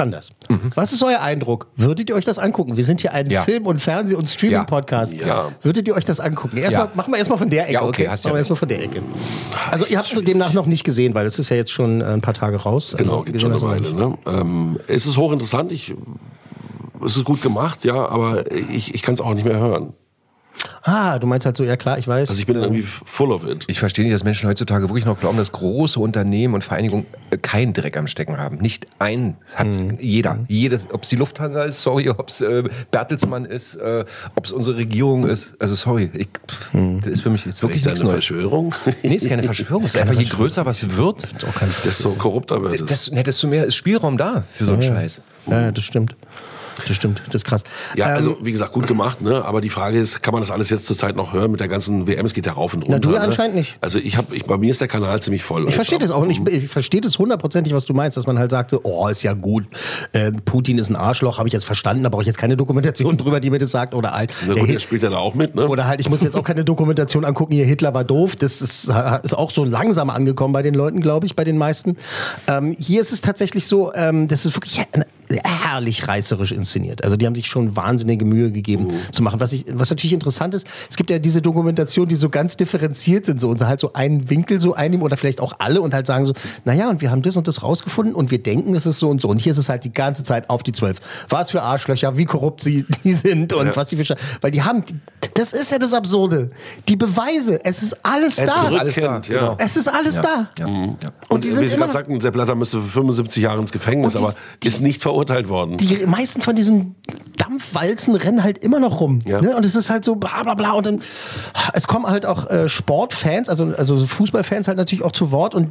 Anders. 0.02 0.30
Was 0.76 0.92
ist 0.94 1.04
euer 1.04 1.20
Eindruck? 1.22 1.68
Würdet 1.76 2.10
ihr 2.10 2.16
euch 2.16 2.26
das 2.26 2.40
angucken? 2.40 2.76
Wir 2.76 2.84
sind 2.84 3.02
hier 3.02 3.14
ein 3.14 3.30
Ja. 3.30 3.44
Film- 3.44 3.68
und 3.68 3.80
Fernseh- 3.80 4.16
und 4.16 4.28
Streaming-Podcast. 4.28 5.14
Ja. 5.14 5.50
Würdet 5.62 5.88
ihr 5.88 5.96
euch 5.96 6.06
das 6.06 6.20
angucken? 6.20 6.58
Erstmal, 6.58 6.86
Ja. 6.88 6.92
machen 6.96 7.12
wir 7.14 7.18
erstmal 7.18 7.38
von 7.38 7.50
der 7.50 7.64
Ecke, 7.66 7.74
Ja, 7.74 7.84
okay, 7.84 8.08
hast 8.08 8.26
ja 8.26 8.30
Machen 8.30 8.36
wir 8.36 8.40
erstmal 8.40 8.58
von 8.58 8.68
der 8.70 8.84
Ecke. 8.84 9.02
Also, 9.70 9.86
ihr 9.86 9.98
habt 9.98 10.12
es 10.12 10.24
demnach 10.24 10.54
noch 10.54 10.66
nicht 10.66 10.84
gesehen, 10.84 11.14
weil 11.14 11.26
es 11.26 11.38
ist 11.40 11.50
ja 11.50 11.56
jetzt 11.56 11.72
schon 11.72 12.02
äh, 12.02 12.06
ein 12.06 12.22
paar 12.22 12.34
Tage 12.34 12.58
raus. 12.58 12.96
Genau, 12.98 13.12
also, 13.20 13.24
gibt 13.26 13.40
schon 13.42 13.52
eine 13.52 13.62
Weile. 13.62 13.84
hast 13.86 13.94
Ne? 13.94 14.18
Ähm, 14.26 14.80
es 14.88 15.06
ist 15.06 15.18
hochinteressant. 15.18 15.72
Ich, 15.72 15.94
es 17.06 17.18
ist 17.18 17.24
gut 17.24 17.42
gemacht, 17.42 17.86
ja, 17.86 17.94
aber 18.08 18.52
ich, 18.52 18.94
ich 18.94 19.02
kann 19.02 19.14
es 19.14 19.22
auch 19.22 19.34
nicht 19.34 19.46
mehr 19.46 19.60
hören. 19.60 19.94
Ah, 20.84 21.18
du 21.20 21.28
meinst 21.28 21.46
halt 21.46 21.56
so, 21.58 21.64
ja 21.64 21.76
klar, 21.76 21.98
ich 21.98 22.08
weiß. 22.08 22.30
Also 22.30 22.40
ich 22.40 22.46
bin 22.46 22.56
dann 22.56 22.64
irgendwie 22.66 22.84
full 22.84 23.32
of 23.32 23.48
it. 23.48 23.66
Ich 23.68 23.80
verstehe 23.80 24.04
nicht, 24.06 24.14
dass 24.14 24.24
Menschen 24.24 24.48
heutzutage 24.50 24.88
wirklich 24.90 25.06
noch 25.06 25.20
glauben, 25.20 25.38
dass 25.38 25.52
große 25.52 26.00
Unternehmen 26.00 26.54
und 26.54 26.64
Vereinigungen 26.64 27.06
äh, 27.32 27.38
keinen 27.38 27.74
Dreck 27.74 27.98
am 27.98 28.08
Stecken 28.08 28.38
haben. 28.38 28.58
Nicht 28.58 28.88
ein 29.00 29.38
hat 29.56 29.68
Mhm. 29.68 29.98
jeder. 30.00 30.40
Jede, 30.48 30.80
ob 30.92 31.04
es 31.04 31.10
die 31.10 31.16
Lufthansa 31.16 31.64
ist, 31.64 31.82
sorry, 31.82 32.10
ob 32.10 32.30
es 32.30 32.42
äh, 32.42 32.64
Bertelsmann 32.92 33.46
ist, 33.46 33.76
äh, 33.76 34.06
ob 34.36 34.46
es 34.46 34.52
unsere 34.52 34.78
Regierung 34.78 35.28
ist. 35.28 35.56
Also 35.60 35.76
sorry, 35.76 36.10
ich, 36.14 36.28
pff, 36.48 36.74
Mhm. 36.74 37.02
das 37.02 37.08
ist 37.14 37.22
für 37.22 37.30
mich 37.30 37.46
jetzt 37.46 37.62
wirklich 37.64 37.84
nichts 37.86 38.02
eine 38.02 38.10
Neues. 38.12 38.26
Verschwörung? 38.26 38.76
Nee, 39.04 39.16
ist 39.16 39.28
keine 39.30 39.44
Verschwörung. 39.44 39.82
Es 39.86 39.96
ist 39.96 40.02
einfach, 40.02 40.20
je 40.20 40.26
größer 40.26 40.66
was 40.66 40.96
wird, 40.96 41.28
Desto 41.86 42.12
korrupter 42.12 42.62
wird 42.62 42.82
es. 42.82 42.86
desto, 42.86 43.16
ne, 43.16 43.24
desto 43.24 43.48
mehr 43.48 43.66
ist 43.66 43.76
Spielraum 43.76 44.18
da 44.18 44.44
für 44.52 44.66
so 44.66 44.74
einen 44.74 44.82
Ja. 44.84 44.94
Scheiß. 44.96 45.22
Ja, 45.48 45.62
ja, 45.62 45.72
das 45.72 45.84
stimmt. 45.84 46.16
Das 46.88 46.96
stimmt, 46.96 47.22
das 47.28 47.36
ist 47.36 47.46
krass. 47.46 47.64
Ja, 47.96 48.10
Ähm, 48.10 48.16
also 48.16 48.38
wie 48.42 48.52
gesagt, 48.52 48.74
gut 48.74 48.88
gemacht, 48.88 49.22
ne? 49.22 49.44
Aber 49.46 49.62
die 49.62 49.70
Frage 49.70 49.98
ist, 50.00 50.22
kann 50.22 50.34
man 50.34 50.42
das 50.42 50.52
alles 50.52 50.70
jetzt 50.70 50.86
zur 50.88 50.98
Zeit 50.98 51.16
noch 51.16 51.34
hören 51.34 51.52
mit 51.52 51.60
der 51.60 51.68
ganzen 51.68 52.08
WM? 52.08 52.26
Es 52.26 52.34
geht 52.34 52.46
ja 52.46 52.54
rauf 52.54 52.74
und 52.74 52.82
runter. 52.84 52.94
Na, 52.94 53.00
du 53.00 53.10
ne? 53.12 53.22
anscheinend 53.22 53.56
nicht. 53.56 53.78
Also 53.82 54.00
ich 54.00 54.18
habe, 54.18 54.36
ich, 54.36 54.46
bei 54.46 54.58
mir 54.58 54.72
ist 54.72 54.82
der 54.82 54.88
Kanal 54.88 55.22
ziemlich 55.22 55.44
voll. 55.44 55.68
Ich 55.70 55.76
verstehe 55.76 55.98
Also, 56.00 56.14
das 56.14 56.18
auch 56.18 56.22
und 56.24 56.30
ich, 56.30 56.46
ich 56.48 56.68
verstehe 56.70 57.02
das 57.02 57.18
hundertprozentig, 57.20 57.74
was 57.74 57.86
du 57.86 57.94
meinst, 57.94 58.18
dass 58.18 58.28
man 58.28 58.40
halt 58.40 58.52
sagt, 58.52 58.72
so, 58.72 58.82
oh, 58.84 59.08
ist 59.08 59.24
ja 59.24 59.34
gut, 59.34 59.66
äh, 60.14 60.32
Putin 60.32 60.78
ist 60.78 60.90
ein 60.90 60.96
Arschloch, 60.96 61.38
habe 61.38 61.48
ich 61.48 61.54
jetzt 61.54 61.66
verstanden, 61.66 62.04
da 62.04 62.10
brauche 62.10 62.22
ich 62.22 62.28
jetzt 62.28 62.38
keine 62.38 62.58
Dokumentation 62.58 63.18
drüber, 63.18 63.40
die 63.40 63.50
mir 63.50 63.60
das 63.60 63.72
sagt. 63.72 63.94
Oder 63.94 64.12
halt, 64.14 64.34
Na 64.42 64.54
der 64.54 64.62
gut, 64.62 64.68
Hit- 64.68 64.76
der 64.76 64.80
spielt 64.80 65.04
ja 65.04 65.10
da 65.10 65.18
auch 65.18 65.34
mit, 65.36 65.56
ne? 65.56 65.68
oder 65.68 65.88
halt, 65.88 66.00
ich 66.02 66.10
muss 66.10 66.22
mir 66.22 66.28
jetzt 66.28 66.36
auch 66.38 66.44
keine 66.44 66.64
Dokumentation 66.64 67.26
angucken, 67.26 67.54
hier 67.54 67.66
Hitler 67.66 67.94
war 67.94 68.04
doof. 68.04 68.36
Das 68.36 68.62
ist, 68.62 68.90
ist 69.24 69.34
auch 69.38 69.52
so 69.52 69.64
langsam 69.64 70.10
angekommen 70.10 70.54
bei 70.54 70.62
den 70.62 70.74
Leuten, 70.74 71.02
glaube 71.02 71.26
ich, 71.26 71.36
bei 71.36 71.44
den 71.44 71.58
meisten. 71.58 71.98
Ähm, 72.48 72.76
hier 72.78 73.02
ist 73.02 73.12
es 73.12 73.22
tatsächlich 73.22 73.68
so, 73.68 73.94
ähm, 73.94 74.28
das 74.28 74.46
ist 74.46 74.56
wirklich 74.56 74.82
herrlich 75.44 76.08
reißerisch 76.08 76.52
inszeniert. 76.52 77.04
Also 77.04 77.16
die 77.16 77.26
haben 77.26 77.36
sich 77.36 77.48
schon 77.48 77.76
wahnsinnige 77.76 78.26
Mühe 78.26 78.52
gegeben 78.52 78.88
zu 79.12 79.24
machen. 79.24 79.40
Was, 79.40 79.54
ich, 79.54 79.66
was 79.74 79.90
natürlich 79.90 80.14
interessant 80.14 80.54
ist, 80.56 80.68
es 80.90 80.96
gibt 80.96 81.10
ja 81.10 81.20
diese 81.20 81.42
Dokumentation, 81.42 82.08
die 82.08 82.16
so 82.16 82.30
ganz 82.30 82.58
differenziert 82.58 83.26
sind 83.26 83.40
so 83.40 83.50
und 83.50 83.62
halt 83.62 83.80
so 83.80 83.94
einen 83.94 84.30
Winkel 84.30 84.60
so 84.60 84.74
einnehmen 84.74 85.04
oder 85.04 85.18
vielleicht 85.18 85.40
auch 85.42 85.54
alle 85.60 85.82
und 85.82 85.94
halt 85.94 86.08
sagen 86.08 86.26
so, 86.26 86.34
naja, 86.66 86.90
und 86.90 87.02
wir 87.02 87.12
haben 87.12 87.22
das 87.22 87.38
und 87.38 87.48
das 87.48 87.64
rausgefunden 87.64 88.14
und 88.16 88.32
wir 88.32 88.42
denken, 88.42 88.76
es 88.76 88.86
ist 88.86 89.00
so 89.00 89.10
und 89.10 89.22
so. 89.22 89.28
Und 89.30 89.40
hier 89.40 89.52
ist 89.52 89.58
es 89.58 89.70
halt 89.70 89.84
die 89.84 89.94
ganze 89.94 90.24
Zeit 90.24 90.50
auf 90.50 90.64
die 90.64 90.72
Zwölf. 90.72 90.98
Was 91.30 91.52
für 91.52 91.62
Arschlöcher, 91.62 92.18
wie 92.18 92.26
korrupt 92.26 92.62
sie 92.62 92.86
die 93.04 93.14
sind 93.14 93.54
und 93.54 93.68
Ja. 93.68 93.76
was 93.76 93.88
die 93.88 93.96
für 93.98 94.04
Sche- 94.04 94.18
Weil 94.42 94.52
die 94.52 94.62
haben, 94.64 94.84
das 95.36 95.54
ist 95.54 95.72
ja 95.72 95.80
das 95.80 95.94
Absurde. 95.94 96.52
Die 96.90 96.96
Beweise, 96.96 97.64
es 97.64 97.84
ist 97.84 97.98
alles 98.06 98.36
da. 98.38 98.70
Erdrückend, 98.70 99.28
ja. 99.28 99.40
genau. 99.40 99.56
Es 99.60 99.78
ist 99.78 99.88
alles 99.88 100.16
da. 100.20 100.50
Mhm. 100.68 100.90
Und 100.90 100.98
Und, 101.30 101.44
die 101.46 101.50
wie 101.50 101.54
sind 101.54 101.68
Sie 101.70 101.76
immer 101.76 101.86
gerade 101.86 101.94
sagten, 101.94 102.20
Sepp 102.22 102.34
Blatter 102.34 102.56
müsste 102.56 102.82
für 102.82 102.90
75 103.02 103.44
Jahre 103.44 103.62
ins 103.62 103.72
Gefängnis, 103.72 104.16
aber 104.16 104.34
ist 104.64 104.82
nicht 104.82 105.02
verurteilt 105.02 105.21
worden. 105.50 105.78
die 105.78 106.06
meisten 106.06 106.42
von 106.42 106.56
diesen 106.56 106.96
Dampfwalzen 107.42 108.16
rennen 108.16 108.44
halt 108.44 108.60
immer 108.60 108.80
noch 108.80 109.00
rum. 109.00 109.20
Ja. 109.26 109.42
Ne? 109.42 109.56
Und 109.56 109.66
es 109.66 109.76
ist 109.76 109.90
halt 109.90 110.06
so 110.06 110.16
bla 110.16 110.44
bla 110.44 110.54
bla. 110.54 110.72
Und 110.74 110.86
dann, 110.86 111.00
es 111.74 111.88
kommen 111.88 112.06
halt 112.06 112.26
auch 112.26 112.50
äh, 112.50 112.68
Sportfans, 112.68 113.50
also, 113.50 113.74
also 113.76 113.98
Fußballfans 114.06 114.68
halt 114.68 114.78
natürlich 114.78 115.04
auch 115.04 115.12
zu 115.12 115.32
Wort. 115.32 115.56
Und 115.56 115.70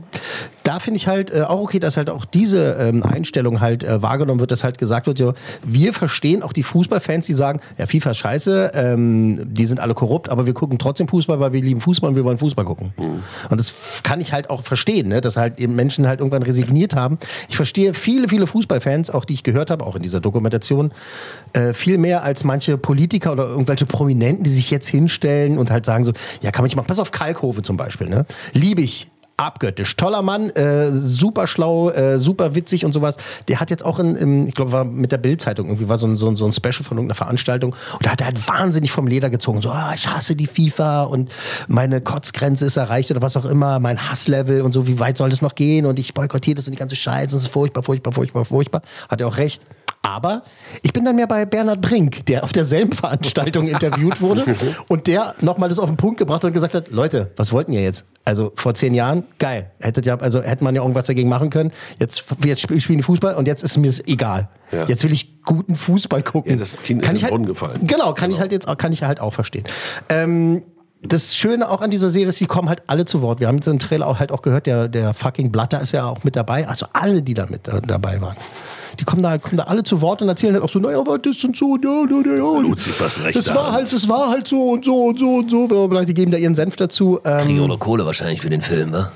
da 0.64 0.80
finde 0.80 0.98
ich 0.98 1.06
halt 1.06 1.32
äh, 1.32 1.42
auch 1.42 1.60
okay, 1.60 1.78
dass 1.78 1.96
halt 1.96 2.10
auch 2.10 2.24
diese 2.24 2.72
ähm, 2.72 3.02
Einstellung 3.02 3.60
halt 3.60 3.84
äh, 3.84 4.02
wahrgenommen 4.02 4.40
wird, 4.40 4.50
dass 4.50 4.64
halt 4.64 4.78
gesagt 4.78 5.06
wird, 5.06 5.18
so, 5.18 5.34
wir 5.62 5.92
verstehen 5.92 6.42
auch 6.42 6.52
die 6.52 6.62
Fußballfans, 6.64 7.26
die 7.26 7.34
sagen, 7.34 7.60
ja, 7.78 7.86
FIFA 7.86 8.10
ist 8.10 8.18
scheiße, 8.18 8.72
ähm, 8.74 9.54
die 9.54 9.66
sind 9.66 9.78
alle 9.78 9.94
korrupt, 9.94 10.28
aber 10.28 10.46
wir 10.46 10.54
gucken 10.54 10.78
trotzdem 10.78 11.06
Fußball, 11.06 11.38
weil 11.38 11.52
wir 11.52 11.62
lieben 11.62 11.80
Fußball 11.80 12.10
und 12.10 12.16
wir 12.16 12.24
wollen 12.24 12.38
Fußball 12.38 12.64
gucken. 12.64 12.92
Und 12.96 13.60
das 13.60 13.74
kann 14.02 14.20
ich 14.20 14.32
halt 14.32 14.50
auch 14.50 14.62
verstehen, 14.62 15.08
ne? 15.08 15.20
dass 15.20 15.36
halt 15.36 15.58
eben 15.58 15.76
Menschen 15.76 16.06
halt 16.08 16.20
irgendwann 16.20 16.42
resigniert 16.42 16.96
haben. 16.96 17.18
Ich 17.48 17.56
verstehe 17.56 17.94
viele, 17.94 18.28
viele 18.28 18.46
Fußballfans, 18.46 19.10
auch 19.10 19.24
die 19.24 19.34
ich 19.34 19.42
gehört 19.42 19.70
habe, 19.70 19.86
auch 19.86 19.96
in 19.96 20.02
dieser 20.02 20.20
Dokumentation, 20.20 20.92
äh, 21.52 21.59
viel 21.74 21.98
mehr 21.98 22.22
als 22.22 22.44
manche 22.44 22.78
Politiker 22.78 23.32
oder 23.32 23.46
irgendwelche 23.46 23.86
Prominenten, 23.86 24.44
die 24.44 24.50
sich 24.50 24.70
jetzt 24.70 24.88
hinstellen 24.88 25.58
und 25.58 25.70
halt 25.70 25.86
sagen 25.86 26.04
so, 26.04 26.12
ja, 26.42 26.50
kann 26.50 26.62
man 26.62 26.66
nicht 26.66 26.76
machen. 26.76 26.86
Pass 26.86 26.98
auf 26.98 27.10
Kalkhove 27.10 27.62
zum 27.62 27.76
Beispiel, 27.76 28.08
ne? 28.08 28.26
Liebe 28.52 28.82
ich. 28.82 29.08
Abgöttisch. 29.40 29.96
Toller 29.96 30.20
Mann, 30.20 30.50
äh, 30.50 30.90
super 30.92 31.46
schlau, 31.46 31.88
äh, 31.88 32.18
super 32.18 32.54
witzig 32.54 32.84
und 32.84 32.92
sowas. 32.92 33.16
Der 33.48 33.58
hat 33.58 33.70
jetzt 33.70 33.82
auch 33.86 33.98
in, 33.98 34.14
in 34.14 34.46
ich 34.46 34.54
glaube, 34.54 34.72
war 34.72 34.84
mit 34.84 35.12
der 35.12 35.16
Bild-Zeitung 35.16 35.68
irgendwie, 35.68 35.88
war 35.88 35.96
so 35.96 36.06
ein, 36.06 36.16
so, 36.16 36.28
ein, 36.28 36.36
so 36.36 36.44
ein 36.44 36.52
Special 36.52 36.84
von 36.84 36.98
irgendeiner 36.98 37.14
Veranstaltung 37.14 37.74
und 37.94 38.04
da 38.04 38.10
hat 38.10 38.20
er 38.20 38.26
halt 38.26 38.48
wahnsinnig 38.48 38.92
vom 38.92 39.06
Leder 39.06 39.30
gezogen. 39.30 39.62
So, 39.62 39.70
ah, 39.70 39.92
ich 39.94 40.08
hasse 40.08 40.36
die 40.36 40.46
FIFA 40.46 41.04
und 41.04 41.32
meine 41.68 42.02
Kotzgrenze 42.02 42.66
ist 42.66 42.76
erreicht 42.76 43.10
oder 43.12 43.22
was 43.22 43.34
auch 43.38 43.46
immer, 43.46 43.78
mein 43.78 44.10
Hasslevel 44.10 44.60
und 44.60 44.72
so, 44.72 44.86
wie 44.86 45.00
weit 45.00 45.16
soll 45.16 45.30
das 45.30 45.40
noch 45.40 45.54
gehen 45.54 45.86
und 45.86 45.98
ich 45.98 46.12
boykottiere 46.12 46.56
das 46.56 46.66
und 46.66 46.72
die 46.72 46.78
ganze 46.78 46.96
Scheiße, 46.96 47.34
das 47.34 47.44
ist 47.44 47.48
furchtbar, 47.48 47.82
furchtbar, 47.82 48.12
furchtbar, 48.12 48.44
furchtbar. 48.44 48.82
Hat 49.08 49.22
er 49.22 49.28
auch 49.28 49.38
recht. 49.38 49.62
Aber 50.02 50.42
ich 50.82 50.94
bin 50.94 51.04
dann 51.04 51.16
mehr 51.16 51.26
bei 51.26 51.44
Bernhard 51.44 51.82
Brink, 51.82 52.24
der 52.26 52.42
auf 52.42 52.52
derselben 52.52 52.92
Veranstaltung 52.92 53.68
interviewt 53.68 54.20
wurde 54.22 54.44
und 54.88 55.06
der 55.06 55.34
nochmal 55.42 55.68
das 55.68 55.78
auf 55.78 55.90
den 55.90 55.98
Punkt 55.98 56.18
gebracht 56.18 56.36
hat 56.38 56.46
und 56.46 56.52
gesagt 56.54 56.74
hat, 56.74 56.90
Leute, 56.90 57.30
was 57.36 57.52
wollten 57.52 57.72
ihr 57.72 57.82
jetzt? 57.82 58.06
Also 58.24 58.52
vor 58.54 58.72
zehn 58.74 58.94
Jahren, 58.94 59.24
geil. 59.38 59.70
Hättet 59.78 60.06
ja, 60.06 60.16
also 60.18 60.40
hätte 60.42 60.64
man 60.64 60.74
ja 60.74 60.80
irgendwas 60.82 61.06
dagegen 61.06 61.28
machen 61.28 61.50
können. 61.50 61.72
Jetzt, 61.98 62.24
jetzt 62.44 62.62
spiel- 62.62 62.80
spielen 62.80 62.98
die 62.98 63.02
Fußball 63.02 63.34
und 63.34 63.46
jetzt 63.46 63.62
ist 63.62 63.76
mir 63.76 63.88
es 63.88 64.00
egal. 64.06 64.48
Ja. 64.72 64.86
Jetzt 64.86 65.04
will 65.04 65.12
ich 65.12 65.42
guten 65.44 65.74
Fußball 65.74 66.22
gucken. 66.22 66.52
Ja, 66.52 66.56
das 66.58 66.80
Kind 66.82 67.02
ist 67.02 67.06
kann 67.06 67.16
den 67.16 67.22
halt, 67.22 67.32
Brunnen 67.32 67.46
gefallen. 67.46 67.86
Genau, 67.86 68.14
kann 68.14 68.30
ich 68.30 68.38
halt 68.40 68.52
jetzt 68.52 68.68
auch, 68.68 68.78
kann 68.78 68.92
ich 68.92 69.02
halt 69.02 69.20
auch 69.20 69.34
verstehen. 69.34 69.64
Ähm, 70.08 70.62
das 71.02 71.34
Schöne 71.34 71.68
auch 71.70 71.80
an 71.82 71.90
dieser 71.90 72.08
Serie 72.10 72.28
ist, 72.28 72.40
die 72.40 72.46
kommen 72.46 72.68
halt 72.68 72.82
alle 72.86 73.04
zu 73.04 73.20
Wort. 73.20 73.40
Wir 73.40 73.48
haben 73.48 73.56
jetzt 73.56 73.66
im 73.66 73.78
Trailer 73.78 74.06
auch 74.06 74.18
halt 74.18 74.32
auch 74.32 74.42
gehört, 74.42 74.66
der, 74.66 74.88
der 74.88 75.12
fucking 75.12 75.50
Blatter 75.50 75.80
ist 75.80 75.92
ja 75.92 76.06
auch 76.06 76.24
mit 76.24 76.36
dabei. 76.36 76.68
Also 76.68 76.86
alle, 76.92 77.22
die 77.22 77.34
da 77.34 77.46
mit 77.46 77.68
äh, 77.68 77.80
dabei 77.82 78.20
waren. 78.20 78.36
Die 78.98 79.04
kommen 79.04 79.22
da, 79.22 79.38
kommen 79.38 79.56
da 79.56 79.64
alle 79.64 79.82
zu 79.82 80.00
Wort 80.00 80.22
und 80.22 80.28
erzählen 80.28 80.54
halt 80.54 80.64
auch 80.64 80.68
so, 80.68 80.78
naja, 80.78 81.02
was 81.06 81.20
das 81.22 81.44
und 81.44 81.56
so, 81.56 81.76
ja, 81.82 82.04
ja, 82.10 82.20
ja, 82.24 82.36
ja. 82.36 82.60
Luzifers 82.60 83.22
Recht. 83.24 83.36
Das 83.36 83.54
war 83.54 83.72
halt, 83.72 83.92
das 83.92 84.08
war 84.08 84.30
halt 84.30 84.46
so 84.48 84.70
und 84.70 84.84
so 84.84 85.06
und 85.06 85.18
so 85.18 85.34
und 85.36 85.50
so, 85.50 85.66
bla, 85.66 85.78
bla, 85.78 85.86
bla. 85.86 86.04
Die 86.04 86.14
geben 86.14 86.30
da 86.30 86.38
ihren 86.38 86.54
Senf 86.54 86.76
dazu. 86.76 87.20
Ähm, 87.24 87.38
Kriegen 87.46 87.60
auch 87.60 87.68
noch 87.68 87.78
Kohle 87.78 88.06
wahrscheinlich 88.06 88.40
für 88.40 88.50
den 88.50 88.62
Film, 88.62 88.90
ne? 88.90 89.10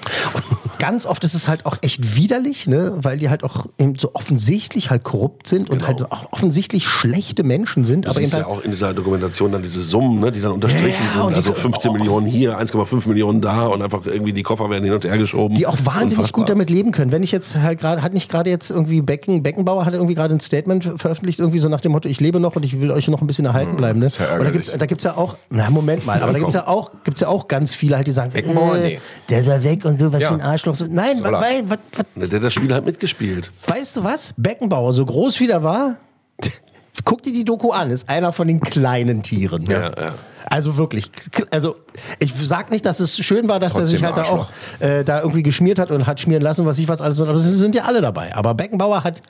ganz 0.85 1.07
oft 1.07 1.25
ist 1.25 1.33
es 1.33 1.49
halt 1.49 1.65
auch 1.65 1.79
echt 1.81 2.15
widerlich, 2.15 2.67
ne? 2.67 2.93
weil 2.97 3.19
die 3.19 3.31
halt 3.31 3.43
auch 3.43 3.65
eben 3.79 3.95
so 3.97 4.11
offensichtlich 4.13 4.91
halt 4.91 5.03
korrupt 5.03 5.47
sind 5.47 5.71
und 5.71 5.87
halt 5.87 6.11
auch 6.13 6.31
offensichtlich 6.31 6.87
schlechte 6.87 7.43
Menschen 7.43 7.85
sind. 7.85 8.05
Du 8.05 8.11
aber 8.11 8.19
eben 8.19 8.27
siehst 8.27 8.37
ja 8.37 8.47
halt, 8.47 8.59
auch 8.59 8.63
in 8.63 8.71
dieser 8.71 8.93
Dokumentation 8.93 9.51
dann 9.51 9.63
diese 9.63 9.83
Summen, 9.83 10.21
ne, 10.21 10.31
die 10.31 10.43
dann 10.43 10.53
unterstrichen 10.53 10.93
Ja, 11.15 11.21
ja, 11.21 11.25
sind. 11.27 11.37
Also 11.37 11.55
15 11.55 11.91
Millionen 11.91 12.27
hier, 12.27 12.59
1,5 12.59 13.09
Millionen 13.09 13.41
da 13.41 13.67
und 13.69 13.81
einfach 13.81 14.05
irgendwie 14.05 14.35
die 14.35 14.43
Koffer 14.43 14.69
werden 14.69 14.85
hin 14.85 14.93
und 14.93 15.05
her 15.05 15.17
geschoben. 15.17 15.57
die 15.57 15.67
auch 15.67 15.79
wahnsinnig 15.85 16.33
gut 16.33 16.51
damit 16.51 16.69
leben 16.69 16.93
können. 16.93 17.13
Wenn 17.13 17.23
ich 17.23 17.33
jetzt 17.33 17.57
halt 17.57 17.81
gerade, 17.81 18.03
hat 18.03 18.13
nicht 18.13 18.31
gerade 18.31 18.51
jetzt 18.51 18.71
irgendwie 18.71 19.01
Becken, 19.01 19.43
Beckenbauer 19.65 19.87
hat 19.87 19.95
irgendwie 19.95 20.15
gerade 20.15 20.35
ein 20.35 20.41
Statement 20.41 20.85
veröffentlicht, 20.97 21.39
irgendwie 21.39 21.59
so 21.59 21.69
nach 21.69 21.81
dem 21.81 21.93
Motto, 21.93 22.09
ich 22.09 22.21
lebe 22.21 22.39
noch 22.39 22.55
und 22.57 22.65
ich 22.65 22.81
will 22.81 22.91
euch 22.91 23.09
noch 23.09 23.21
ein 23.23 23.27
bisschen 23.27 23.47
erhalten 23.47 23.77
bleiben. 23.77 23.99
Ne? 23.99 24.09
ja 24.19 24.37
und 24.39 24.45
da 24.69 24.77
da 24.77 24.87
gibt's 24.87 25.05
ja 25.05 25.17
auch, 25.17 25.37
na 25.51 25.71
Moment 25.71 26.05
mal, 26.05 26.23
aber 26.23 26.33
da 26.33 26.39
gibt's 26.39 26.55
ja 26.55 26.67
auch, 26.69 26.93
gibt's 27.05 27.21
ja 27.21 27.29
auch 27.29 27.49
ganz 27.49 27.75
viele 27.75 27.97
halt, 27.97 28.07
die 28.07 28.11
sagen, 28.13 28.31
Beckenbauer? 28.33 28.77
äh, 28.77 28.85
Nee. 28.95 29.01
der 29.31 29.41
ist 29.41 29.49
da 29.49 29.65
weg 29.65 29.85
und 29.85 29.99
so, 29.99 30.13
was 30.13 30.21
Ja. 30.21 30.29
für 30.29 30.35
ein 30.35 30.41
Arschloch. 30.43 30.75
so. 30.75 30.87
Nein, 30.89 31.23
er. 31.25 31.33
weil, 31.33 31.69
was, 31.69 31.79
was, 32.15 32.29
Der 32.31 32.39
hat 32.39 32.45
das 32.45 32.53
Spiel 32.53 32.73
halt 32.73 32.85
mitgespielt. 32.85 33.51
weißt 33.67 33.97
du 33.97 34.05
was? 34.05 34.35
Beckenbauer, 34.37 34.93
so 34.93 35.05
groß 35.07 35.41
wie 35.41 35.47
der 35.47 35.63
war, 35.63 35.97
guck 37.05 37.23
dir 37.23 37.33
die 37.33 37.45
Doku 37.45 37.71
an, 37.71 37.91
ist 37.91 38.09
einer 38.09 38.33
von 38.33 38.47
den 38.47 38.61
kleinen 38.61 39.23
Tieren. 39.23 39.65
Ja, 39.69 39.91
ja. 39.99 40.15
Also 40.55 40.77
wirklich. 40.77 41.11
Also 41.51 41.77
ich 42.21 42.33
sag 42.41 42.71
nicht, 42.71 42.87
dass 42.87 43.01
es 43.01 43.19
schön 43.19 43.49
war, 43.49 43.59
dass 43.59 43.73
der 43.73 43.83
Trotzdem 43.83 43.99
sich 43.99 44.05
halt 44.07 44.17
da 44.17 44.23
auch 44.25 44.49
äh, 44.79 45.03
da 45.05 45.21
irgendwie 45.21 45.43
geschmiert 45.43 45.79
hat 45.81 45.91
und 45.91 46.07
hat 46.07 46.21
schmieren 46.21 46.43
lassen, 46.43 46.65
was 46.65 46.79
ich 46.79 46.87
was 46.89 47.01
alles. 47.01 47.21
Aber 47.21 47.33
es 47.35 47.43
sind 47.43 47.75
ja 47.75 47.83
alle 47.85 48.01
dabei. 48.01 48.35
Aber 48.37 48.55
Beckenbauer 48.55 49.03
hat 49.03 49.21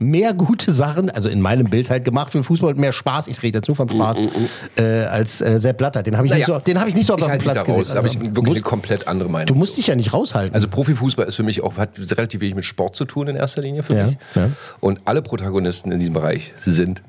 mehr 0.00 0.32
gute 0.34 0.72
Sachen, 0.72 1.10
also 1.10 1.28
in 1.28 1.40
meinem 1.40 1.68
Bild 1.68 1.90
halt 1.90 2.04
gemacht 2.04 2.30
für 2.30 2.38
den 2.38 2.44
Fußball 2.44 2.70
und 2.74 2.78
mehr 2.78 2.92
Spaß. 2.92 3.26
Ich 3.26 3.42
rede 3.42 3.58
jetzt 3.58 3.66
nur 3.66 3.74
vom 3.74 3.88
Spaß 3.88 4.18
äh, 4.78 4.82
als 5.06 5.40
äh, 5.40 5.58
Sepp 5.58 5.78
Blatter. 5.78 6.04
Den 6.04 6.16
habe 6.16 6.28
ich, 6.28 6.32
nicht 6.32 6.46
Naja, 6.46 6.60
so- 6.60 6.64
den 6.64 6.78
hab 6.78 6.86
ich 6.86 6.94
nicht 6.94 7.06
so 7.06 7.14
auf 7.14 7.20
dem 7.20 7.38
Platz 7.38 7.64
da 7.64 7.72
raus. 7.72 7.76
gesehen. 7.78 7.94
Da 7.94 7.98
habe 7.98 8.06
ich 8.06 8.16
Also, 8.16 8.26
wirklich 8.28 8.44
eine 8.46 8.50
musst- 8.54 8.62
komplett 8.64 9.08
andere 9.08 9.28
Meinung. 9.28 9.46
du 9.48 9.54
musst 9.56 9.76
dich 9.76 9.88
ja 9.88 9.96
nicht 9.96 10.12
raushalten. 10.12 10.54
Also 10.54 10.68
Profifußball 10.68 11.26
ist 11.26 11.34
für 11.34 11.42
mich 11.42 11.62
auch, 11.64 11.76
hat 11.76 11.98
relativ 11.98 12.40
wenig 12.40 12.54
mit 12.54 12.64
Sport 12.64 12.94
zu 12.94 13.04
tun 13.06 13.26
in 13.26 13.34
erster 13.34 13.62
Linie 13.62 13.82
für 13.82 13.96
Ja, 13.96 14.06
mich. 14.06 14.16
ja. 14.36 14.50
Und 14.78 15.00
alle 15.06 15.20
Protagonisten 15.22 15.90
in 15.90 15.98
diesem 15.98 16.14
Bereich 16.14 16.54
sind 16.60 17.02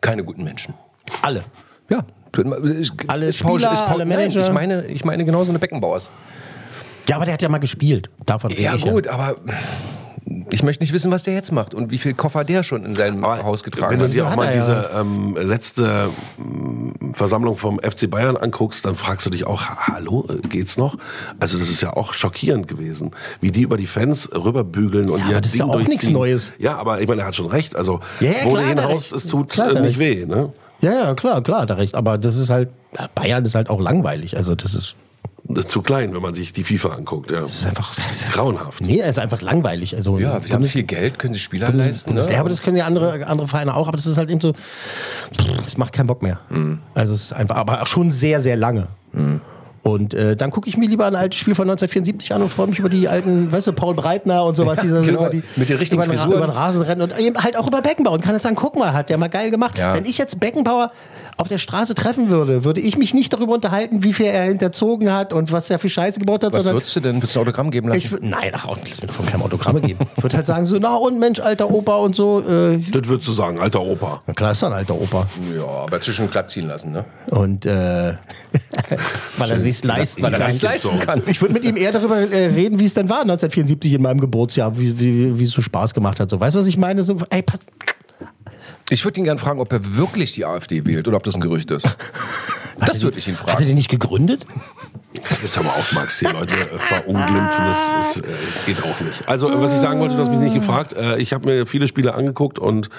keine 0.00 0.24
guten 0.24 0.42
Menschen. 0.42 0.72
alle. 1.20 1.44
Ja. 1.90 2.04
Ich- 2.36 2.92
Alle 3.08 3.26
ist 3.26 3.38
Spieler, 3.38 3.56
ist 3.56 3.64
pausch- 3.64 3.90
alle 3.90 4.06
Nein, 4.06 4.18
Manager. 4.18 4.42
Ich 4.42 4.52
meine, 4.52 4.86
ich 4.86 5.04
meine 5.04 5.24
genauso 5.24 5.50
eine 5.50 5.58
Beckenbauers. 5.58 6.10
Ja, 7.08 7.16
aber 7.16 7.24
der 7.24 7.34
hat 7.34 7.42
ja 7.42 7.48
mal 7.48 7.58
gespielt. 7.58 8.08
Davon 8.24 8.52
Ja, 8.56 8.74
ich 8.74 8.84
gut, 8.84 9.08
aber 9.08 9.36
ich 10.50 10.62
möchte 10.62 10.82
nicht 10.82 10.92
wissen, 10.92 11.10
was 11.10 11.24
der 11.24 11.34
jetzt 11.34 11.50
macht 11.50 11.74
und 11.74 11.90
wie 11.90 11.98
viel 11.98 12.14
Koffer 12.14 12.44
der 12.44 12.62
schon 12.62 12.84
in 12.84 12.94
seinem 12.94 13.24
Haus 13.26 13.64
getragen 13.64 13.92
Wenn 13.92 13.98
du 13.98 14.04
hat. 14.06 14.12
dir 14.12 14.26
auch 14.28 14.36
mal 14.36 14.46
ja. 14.46 14.52
diese 14.52 14.90
ähm, 14.96 15.36
letzte 15.40 16.10
ähm, 16.38 16.94
Versammlung 17.14 17.56
vom 17.56 17.80
FC 17.80 18.08
Bayern 18.08 18.36
anguckst, 18.36 18.84
dann 18.84 18.94
fragst 18.94 19.26
du 19.26 19.30
dich 19.30 19.44
auch, 19.44 19.60
"Ha- 19.62 19.78
hallo, 19.94 20.26
äh, 20.28 20.46
geht's 20.46 20.76
noch? 20.76 20.96
Also 21.40 21.58
das 21.58 21.68
ist 21.68 21.80
ja 21.80 21.94
auch 21.96 22.12
schockierend 22.12 22.68
gewesen, 22.68 23.10
wie 23.40 23.50
die 23.50 23.62
über 23.62 23.76
die 23.76 23.86
Fans 23.86 24.30
rüberbügeln 24.32 25.10
und 25.10 25.18
Ja, 25.18 25.24
ihr 25.24 25.30
aber 25.32 25.40
das 25.40 25.50
ist 25.52 25.58
Ding 25.58 25.66
ja 25.68 25.72
auch 25.74 25.78
nichts. 25.88 26.08
Neues. 26.08 26.52
Ja, 26.58 26.76
aber 26.76 27.00
ich 27.00 27.08
meine, 27.08 27.22
er 27.22 27.26
hat 27.28 27.34
schon 27.34 27.46
recht. 27.46 27.74
Also 27.74 27.98
Ja, 28.20 28.30
ja, 28.30 28.36
wo 28.44 28.50
klar 28.50 28.74
du 28.74 28.88
recht. 28.88 29.12
es 29.12 29.26
tut 29.26 29.48
Klar 29.50 29.72
nicht 29.74 29.98
recht. 29.98 29.98
weh. 29.98 30.26
Ne? 30.26 30.52
Ja, 30.80 30.92
ja, 30.92 31.14
klar, 31.14 31.42
klar, 31.42 31.66
da 31.66 31.74
recht. 31.74 31.94
Aber 31.94 32.18
das 32.18 32.36
ist 32.36 32.50
halt, 32.50 32.70
Bayern 33.14 33.44
ist 33.44 33.54
halt 33.54 33.70
auch 33.70 33.80
langweilig. 33.80 34.36
Also 34.36 34.54
das 34.54 34.74
ist, 34.74 34.96
Das 35.44 35.64
ist 35.64 35.70
zu 35.70 35.82
klein, 35.82 36.14
wenn 36.14 36.22
man 36.22 36.34
sich 36.34 36.52
die 36.52 36.64
FIFA 36.64 36.90
anguckt. 36.90 37.30
Ja. 37.30 37.40
das 37.40 37.54
ist 37.60 37.66
einfach, 37.66 37.94
das 37.94 38.22
ist, 38.22 38.32
Grauenhaft. 38.32 38.80
nee, 38.80 39.00
es 39.00 39.08
ist 39.10 39.18
einfach 39.18 39.42
langweilig. 39.42 39.96
Also, 39.96 40.18
Ja, 40.18 40.42
wir 40.44 40.52
haben 40.54 40.64
viel 40.66 40.84
Geld, 40.84 41.18
können 41.18 41.34
sich 41.34 41.42
Spieler 41.42 41.72
leisten. 41.72 42.14
Ne? 42.14 42.26
Ja, 42.30 42.40
aber 42.40 42.48
das 42.48 42.62
können 42.62 42.76
ja 42.76 42.86
andere, 42.86 43.26
andere 43.26 43.48
Vereine 43.48 43.74
auch, 43.74 43.88
aber 43.88 43.96
das 43.96 44.06
ist 44.06 44.16
halt 44.16 44.30
eben 44.30 44.40
so, 44.40 44.52
pff, 44.52 45.66
es 45.66 45.76
macht 45.76 45.92
keinen 45.92 46.06
Bock 46.06 46.22
mehr. 46.22 46.40
Mhm. 46.50 46.78
Also 46.94 47.14
es 47.14 47.24
ist 47.24 47.32
einfach, 47.32 47.56
aber 47.56 47.82
auch 47.82 47.86
schon 47.86 48.10
sehr, 48.10 48.40
sehr 48.40 48.56
lange. 48.56 48.86
Und 49.82 50.12
äh, 50.12 50.36
dann 50.36 50.50
gucke 50.50 50.68
ich 50.68 50.76
mir 50.76 50.86
lieber 50.88 51.06
ein 51.06 51.14
altes 51.16 51.38
Spiel 51.40 51.54
von 51.54 51.62
1974 51.68 52.34
an 52.34 52.42
und 52.42 52.52
freue 52.52 52.66
mich 52.66 52.78
über 52.78 52.90
die 52.90 53.08
alten, 53.08 53.50
weißt 53.50 53.68
du, 53.68 53.72
Paul 53.72 53.94
Breitner 53.94 54.44
und 54.44 54.54
sowas, 54.56 54.76
Ja, 54.78 54.82
die 54.82 54.88
so 54.90 55.00
genau, 55.00 55.20
über, 55.20 55.30
die, 55.30 55.42
mit 55.56 55.70
den 55.70 55.78
richtigen 55.78 56.02
über, 56.02 56.12
den, 56.12 56.18
Ra- 56.20 56.26
über 56.26 56.46
den 56.46 56.50
Rasen 56.50 56.82
rennen 56.82 57.00
und 57.00 57.18
eben 57.18 57.36
halt 57.42 57.56
auch 57.56 57.66
über 57.66 57.80
Beckenbauer 57.80 58.12
und 58.14 58.22
kann 58.22 58.34
jetzt 58.34 58.42
sagen, 58.42 58.56
guck 58.56 58.76
mal, 58.76 58.92
hat 58.92 59.08
der 59.08 59.16
mal 59.16 59.28
geil 59.28 59.50
gemacht. 59.50 59.78
Ja. 59.78 59.94
Wenn 59.94 60.04
ich 60.04 60.18
jetzt 60.18 60.38
Beckenbauer 60.38 60.92
auf 61.40 61.48
der 61.48 61.58
Straße 61.58 61.94
treffen 61.94 62.28
würde, 62.30 62.64
würde 62.64 62.80
ich 62.80 62.96
mich 62.96 63.14
nicht 63.14 63.32
darüber 63.32 63.54
unterhalten, 63.54 64.04
wie 64.04 64.12
viel 64.12 64.26
er 64.26 64.44
hinterzogen 64.44 65.12
hat 65.12 65.32
und 65.32 65.50
was 65.52 65.70
er 65.70 65.78
für 65.78 65.88
Scheiße 65.88 66.20
gebaut 66.20 66.44
hat, 66.44 66.52
Was 66.54 66.64
sondern 66.64 66.76
würdest 66.80 66.94
du 66.96 67.00
denn? 67.00 67.16
Würdest 67.16 67.34
du 67.34 67.38
ein 67.40 67.42
Autogramm 67.42 67.70
geben 67.70 67.88
lassen? 67.88 67.98
ich 67.98 68.10
würd, 68.10 68.22
nein, 68.22 68.50
ach, 68.54 68.66
lass 68.68 69.00
mir 69.00 69.06
davon 69.08 69.26
keine 69.26 69.44
Autogramme 69.44 69.80
geben. 69.80 70.06
Ich 70.16 70.22
würde 70.22 70.36
halt 70.36 70.46
sagen 70.46 70.66
so, 70.66 70.78
na 70.78 70.96
und 70.96 71.18
Mensch, 71.18 71.40
alter 71.40 71.70
Opa 71.70 71.96
und 71.96 72.14
so. 72.14 72.40
Äh, 72.40 72.78
Das 72.92 73.06
würdest 73.08 73.26
du 73.28 73.32
sagen, 73.32 73.58
alter 73.58 73.80
Opa. 73.80 74.22
na 74.26 74.34
klar, 74.34 74.52
ist 74.52 74.62
doch 74.62 74.68
ein 74.68 74.74
alter 74.74 74.94
Opa. 74.94 75.26
ja, 75.56 75.64
aber 75.66 76.00
zwischen 76.00 76.28
glatt 76.30 76.50
ziehen 76.50 76.66
lassen, 76.68 76.92
ne? 76.92 77.04
Und 77.30 77.64
äh, 77.66 78.14
weil 79.38 79.50
er 79.50 79.58
sich's 79.58 79.84
leisten 79.84 80.22
Weil 80.22 80.34
er 80.34 80.40
kann. 80.40 80.50
sich's 80.52 80.62
leisten 80.62 80.98
kann. 81.00 81.22
Ich 81.26 81.40
würde 81.40 81.54
mit 81.54 81.64
ihm 81.64 81.76
eher 81.76 81.92
darüber 81.92 82.16
äh, 82.18 82.46
reden, 82.46 82.78
wie 82.78 82.84
es 82.84 82.94
dann 82.94 83.08
war 83.08 83.20
1974 83.22 83.94
in 83.94 84.02
meinem 84.02 84.20
Geburtsjahr, 84.20 84.78
wie, 84.78 84.98
wie, 84.98 85.38
wie 85.38 85.44
es 85.44 85.50
so 85.50 85.62
Spaß 85.62 85.94
gemacht 85.94 86.20
hat. 86.20 86.30
So, 86.30 86.38
weißt 86.40 86.54
du, 86.54 86.58
was 86.58 86.66
ich 86.66 86.76
meine? 86.76 87.02
So, 87.02 87.16
ey, 87.30 87.42
pass, 87.42 87.60
Ich 88.90 89.04
würde 89.04 89.18
ihn 89.20 89.24
gerne 89.24 89.38
fragen, 89.40 89.60
ob 89.60 89.72
er 89.72 89.96
wirklich 89.96 90.32
die 90.32 90.44
AfD 90.44 90.84
wählt 90.84 91.06
oder 91.08 91.16
ob 91.16 91.22
das 91.22 91.34
ein 91.36 91.40
Gerücht 91.40 91.70
ist. 91.70 91.86
das 92.78 93.02
würde 93.02 93.18
ich 93.18 93.28
ihn 93.28 93.34
hat 93.34 93.46
er 93.46 93.52
fragen. 93.54 93.66
den 93.66 93.74
nicht 93.76 93.88
gegründet? 93.88 94.46
Jetzt 95.14 95.56
haben 95.56 95.64
wir 95.66 95.72
auf, 95.72 95.92
Max, 95.92 96.18
hier 96.18 96.32
Leute 96.32 96.54
äh, 96.54 96.78
verunglimpfen, 96.78 97.64
das, 97.64 98.16
ist, 98.16 98.24
äh, 98.24 98.28
das 98.28 98.66
geht 98.66 98.82
auch 98.82 99.00
nicht. 99.00 99.28
Also, 99.28 99.48
äh, 99.50 99.60
was 99.60 99.72
ich 99.72 99.80
sagen 99.80 100.00
wollte, 100.00 100.14
du 100.14 100.20
hast 100.20 100.30
mich 100.30 100.38
nicht 100.38 100.54
gefragt. 100.54 100.92
Äh, 100.92 101.18
ich 101.18 101.32
habe 101.32 101.46
mir 101.46 101.66
viele 101.66 101.88
Spiele 101.88 102.14
angeguckt 102.14 102.58
und 102.58 102.90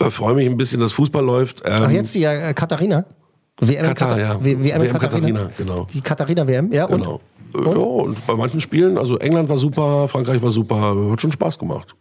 äh, 0.00 0.10
freue 0.10 0.34
mich 0.34 0.46
ein 0.48 0.56
bisschen, 0.56 0.80
dass 0.80 0.92
Fußball 0.92 1.24
läuft. 1.24 1.62
Ähm, 1.64 1.82
Ach, 1.84 1.90
jetzt 1.90 2.14
die 2.14 2.24
äh, 2.24 2.52
Katharina. 2.54 3.04
WM 3.60 3.86
Katar, 3.86 4.08
Katar- 4.16 4.20
ja. 4.20 4.44
WM, 4.44 4.64
WM 4.64 4.92
Katharina. 4.98 4.98
Katharina, 4.98 5.50
genau. 5.56 5.86
Die 5.92 6.00
Katharina 6.00 6.46
WM, 6.46 6.72
ja. 6.72 6.84
Und 6.86 7.00
Genau. 7.00 7.20
Äh, 7.54 7.58
Ja, 7.64 7.76
und 7.78 8.26
bei 8.26 8.34
manchen 8.34 8.60
Spielen, 8.60 8.98
also 8.98 9.18
England 9.18 9.48
war 9.48 9.56
super, 9.56 10.08
Frankreich 10.08 10.42
war 10.42 10.50
super, 10.50 10.94
hat 11.10 11.20
schon 11.22 11.32
Spaß 11.32 11.58
gemacht. 11.58 11.94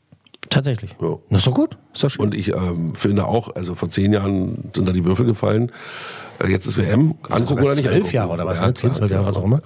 Tatsächlich. 0.50 0.96
Ja. 1.02 1.18
Das 1.30 1.40
ist 1.40 1.48
doch 1.48 1.54
gut. 1.54 1.78
Ist 1.94 2.04
doch 2.04 2.10
schön. 2.10 2.26
Und 2.26 2.36
ich 2.36 2.50
ähm, 2.54 2.96
finde 2.96 3.26
auch, 3.28 3.56
also 3.56 3.76
vor 3.76 3.90
zehn 3.90 4.14
Jahren 4.14 4.70
sind 4.76 4.88
da 4.88 4.92
die 4.94 5.04
Würfel 5.06 5.26
gefallen. 5.26 5.72
Äh, 6.44 6.48
jetzt 6.50 6.66
ist 6.68 6.78
WM, 6.78 7.16
angucken 7.24 7.46
Sogar 7.48 7.66
oder 7.66 7.76
nicht 7.76 7.88
angucken. 7.90 8.14
Jahre 8.16 8.34
oder 8.34 8.46
was, 8.46 8.60
Ja, 8.60 8.68
ne? 8.68 8.74
Zehn, 8.74 8.94
zwölf 8.94 9.12
Jahre, 9.12 9.24
ja. 9.24 9.30
was 9.30 9.38
auch 9.38 9.44
immer. 9.46 9.62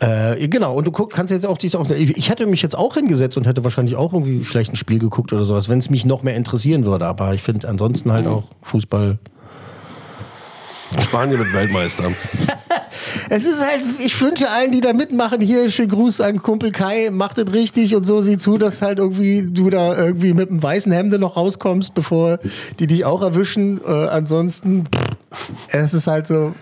Äh, 0.00 0.48
genau, 0.48 0.74
und 0.74 0.84
du 0.86 0.90
guck, 0.90 1.12
kannst 1.12 1.30
jetzt 1.32 1.46
auch 1.46 1.56
dies 1.58 1.76
auch. 1.76 1.88
Ich 1.90 2.28
hätte 2.28 2.46
mich 2.46 2.60
jetzt 2.60 2.76
auch 2.76 2.94
hingesetzt 2.94 3.36
und 3.36 3.46
hätte 3.46 3.62
wahrscheinlich 3.62 3.94
auch 3.94 4.12
irgendwie 4.12 4.40
vielleicht 4.42 4.72
ein 4.72 4.76
Spiel 4.76 4.98
geguckt 4.98 5.32
oder 5.32 5.44
sowas, 5.44 5.68
wenn 5.68 5.78
es 5.78 5.90
mich 5.90 6.04
noch 6.04 6.24
mehr 6.24 6.34
interessieren 6.34 6.84
würde. 6.84 7.06
Aber 7.06 7.34
ich 7.34 7.42
finde 7.42 7.68
ansonsten 7.68 8.08
Mhm. 8.08 8.12
halt 8.14 8.26
auch 8.26 8.44
Fußball. 8.62 9.18
Spanien 10.98 11.38
wird 11.38 11.52
Weltmeister. 11.52 12.04
Es 13.28 13.44
ist 13.44 13.64
halt, 13.64 13.84
ich 13.98 14.20
wünsche 14.20 14.50
allen, 14.50 14.72
die 14.72 14.80
da 14.80 14.92
mitmachen, 14.92 15.40
hier 15.40 15.70
schönen 15.70 15.90
Gruß 15.90 16.20
an 16.20 16.38
Kumpel 16.38 16.72
Kai, 16.72 17.10
macht 17.10 17.38
es 17.38 17.52
richtig 17.52 17.94
und 17.94 18.04
so, 18.04 18.20
sieh 18.20 18.36
zu, 18.36 18.56
dass 18.58 18.82
halt 18.82 18.98
irgendwie 18.98 19.42
du 19.42 19.70
da 19.70 19.96
irgendwie 19.96 20.34
mit 20.34 20.50
einem 20.50 20.62
weißen 20.62 20.92
Hemde 20.92 21.18
noch 21.18 21.36
rauskommst, 21.36 21.94
bevor 21.94 22.38
die 22.78 22.86
dich 22.86 23.04
auch 23.04 23.22
erwischen. 23.22 23.80
Äh, 23.84 23.90
ansonsten, 23.90 24.84
es 25.68 25.94
ist 25.94 26.06
halt 26.06 26.26
so. 26.26 26.54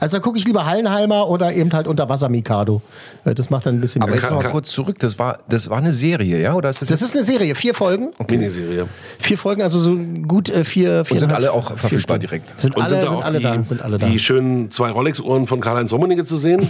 Also 0.00 0.16
da 0.16 0.20
gucke 0.22 0.38
ich 0.38 0.44
lieber 0.44 0.66
Hallenhalmer 0.66 1.28
oder 1.28 1.52
eben 1.52 1.72
halt 1.72 1.86
Unterwasser 1.86 2.28
Mikado. 2.28 2.82
Äh, 3.24 3.34
Das 3.34 3.50
macht 3.50 3.66
dann 3.66 3.76
ein 3.76 3.80
bisschen 3.80 4.02
Aber 4.02 4.12
mehr 4.12 4.20
jetzt 4.20 4.30
noch 4.30 4.42
mal 4.42 4.50
kurz 4.50 4.70
zurück. 4.70 4.98
Das 4.98 5.18
war, 5.18 5.40
das 5.48 5.68
war 5.70 5.78
eine 5.78 5.92
Serie, 5.92 6.40
ja? 6.40 6.54
Oder 6.54 6.70
ist 6.70 6.82
das, 6.82 6.88
Das 6.88 7.02
ist 7.02 7.14
eine 7.14 7.24
Serie, 7.24 7.54
vier 7.54 7.74
Folgen. 7.74 8.10
Miniserie. 8.28 8.86
Vier 9.18 9.38
Folgen, 9.38 9.62
also 9.62 9.78
so 9.80 9.96
gut 10.26 10.48
äh, 10.48 10.64
vier, 10.64 11.04
vier 11.04 11.12
und 11.14 11.18
sind 11.20 11.32
alle 11.32 11.52
auch 11.52 11.76
verfügbar 11.76 12.18
direkt? 12.18 12.58
Sind 12.58 12.76
Und 12.76 12.82
alle, 12.82 12.90
sind 12.90 13.02
da 13.02 13.08
sind 13.08 13.18
auch 13.18 13.24
alle 13.24 13.38
die, 13.38 13.44
da, 13.44 13.62
sind 13.62 13.82
alle 13.82 13.98
da. 13.98 14.06
die 14.06 14.18
schönen 14.18 14.70
zwei 14.70 14.90
Rolex-Uhren 14.90 15.46
von 15.46 15.60
Karl-Heinz 15.60 15.92
Rummenigge 15.92 16.24
zu 16.24 16.36
sehen, 16.36 16.66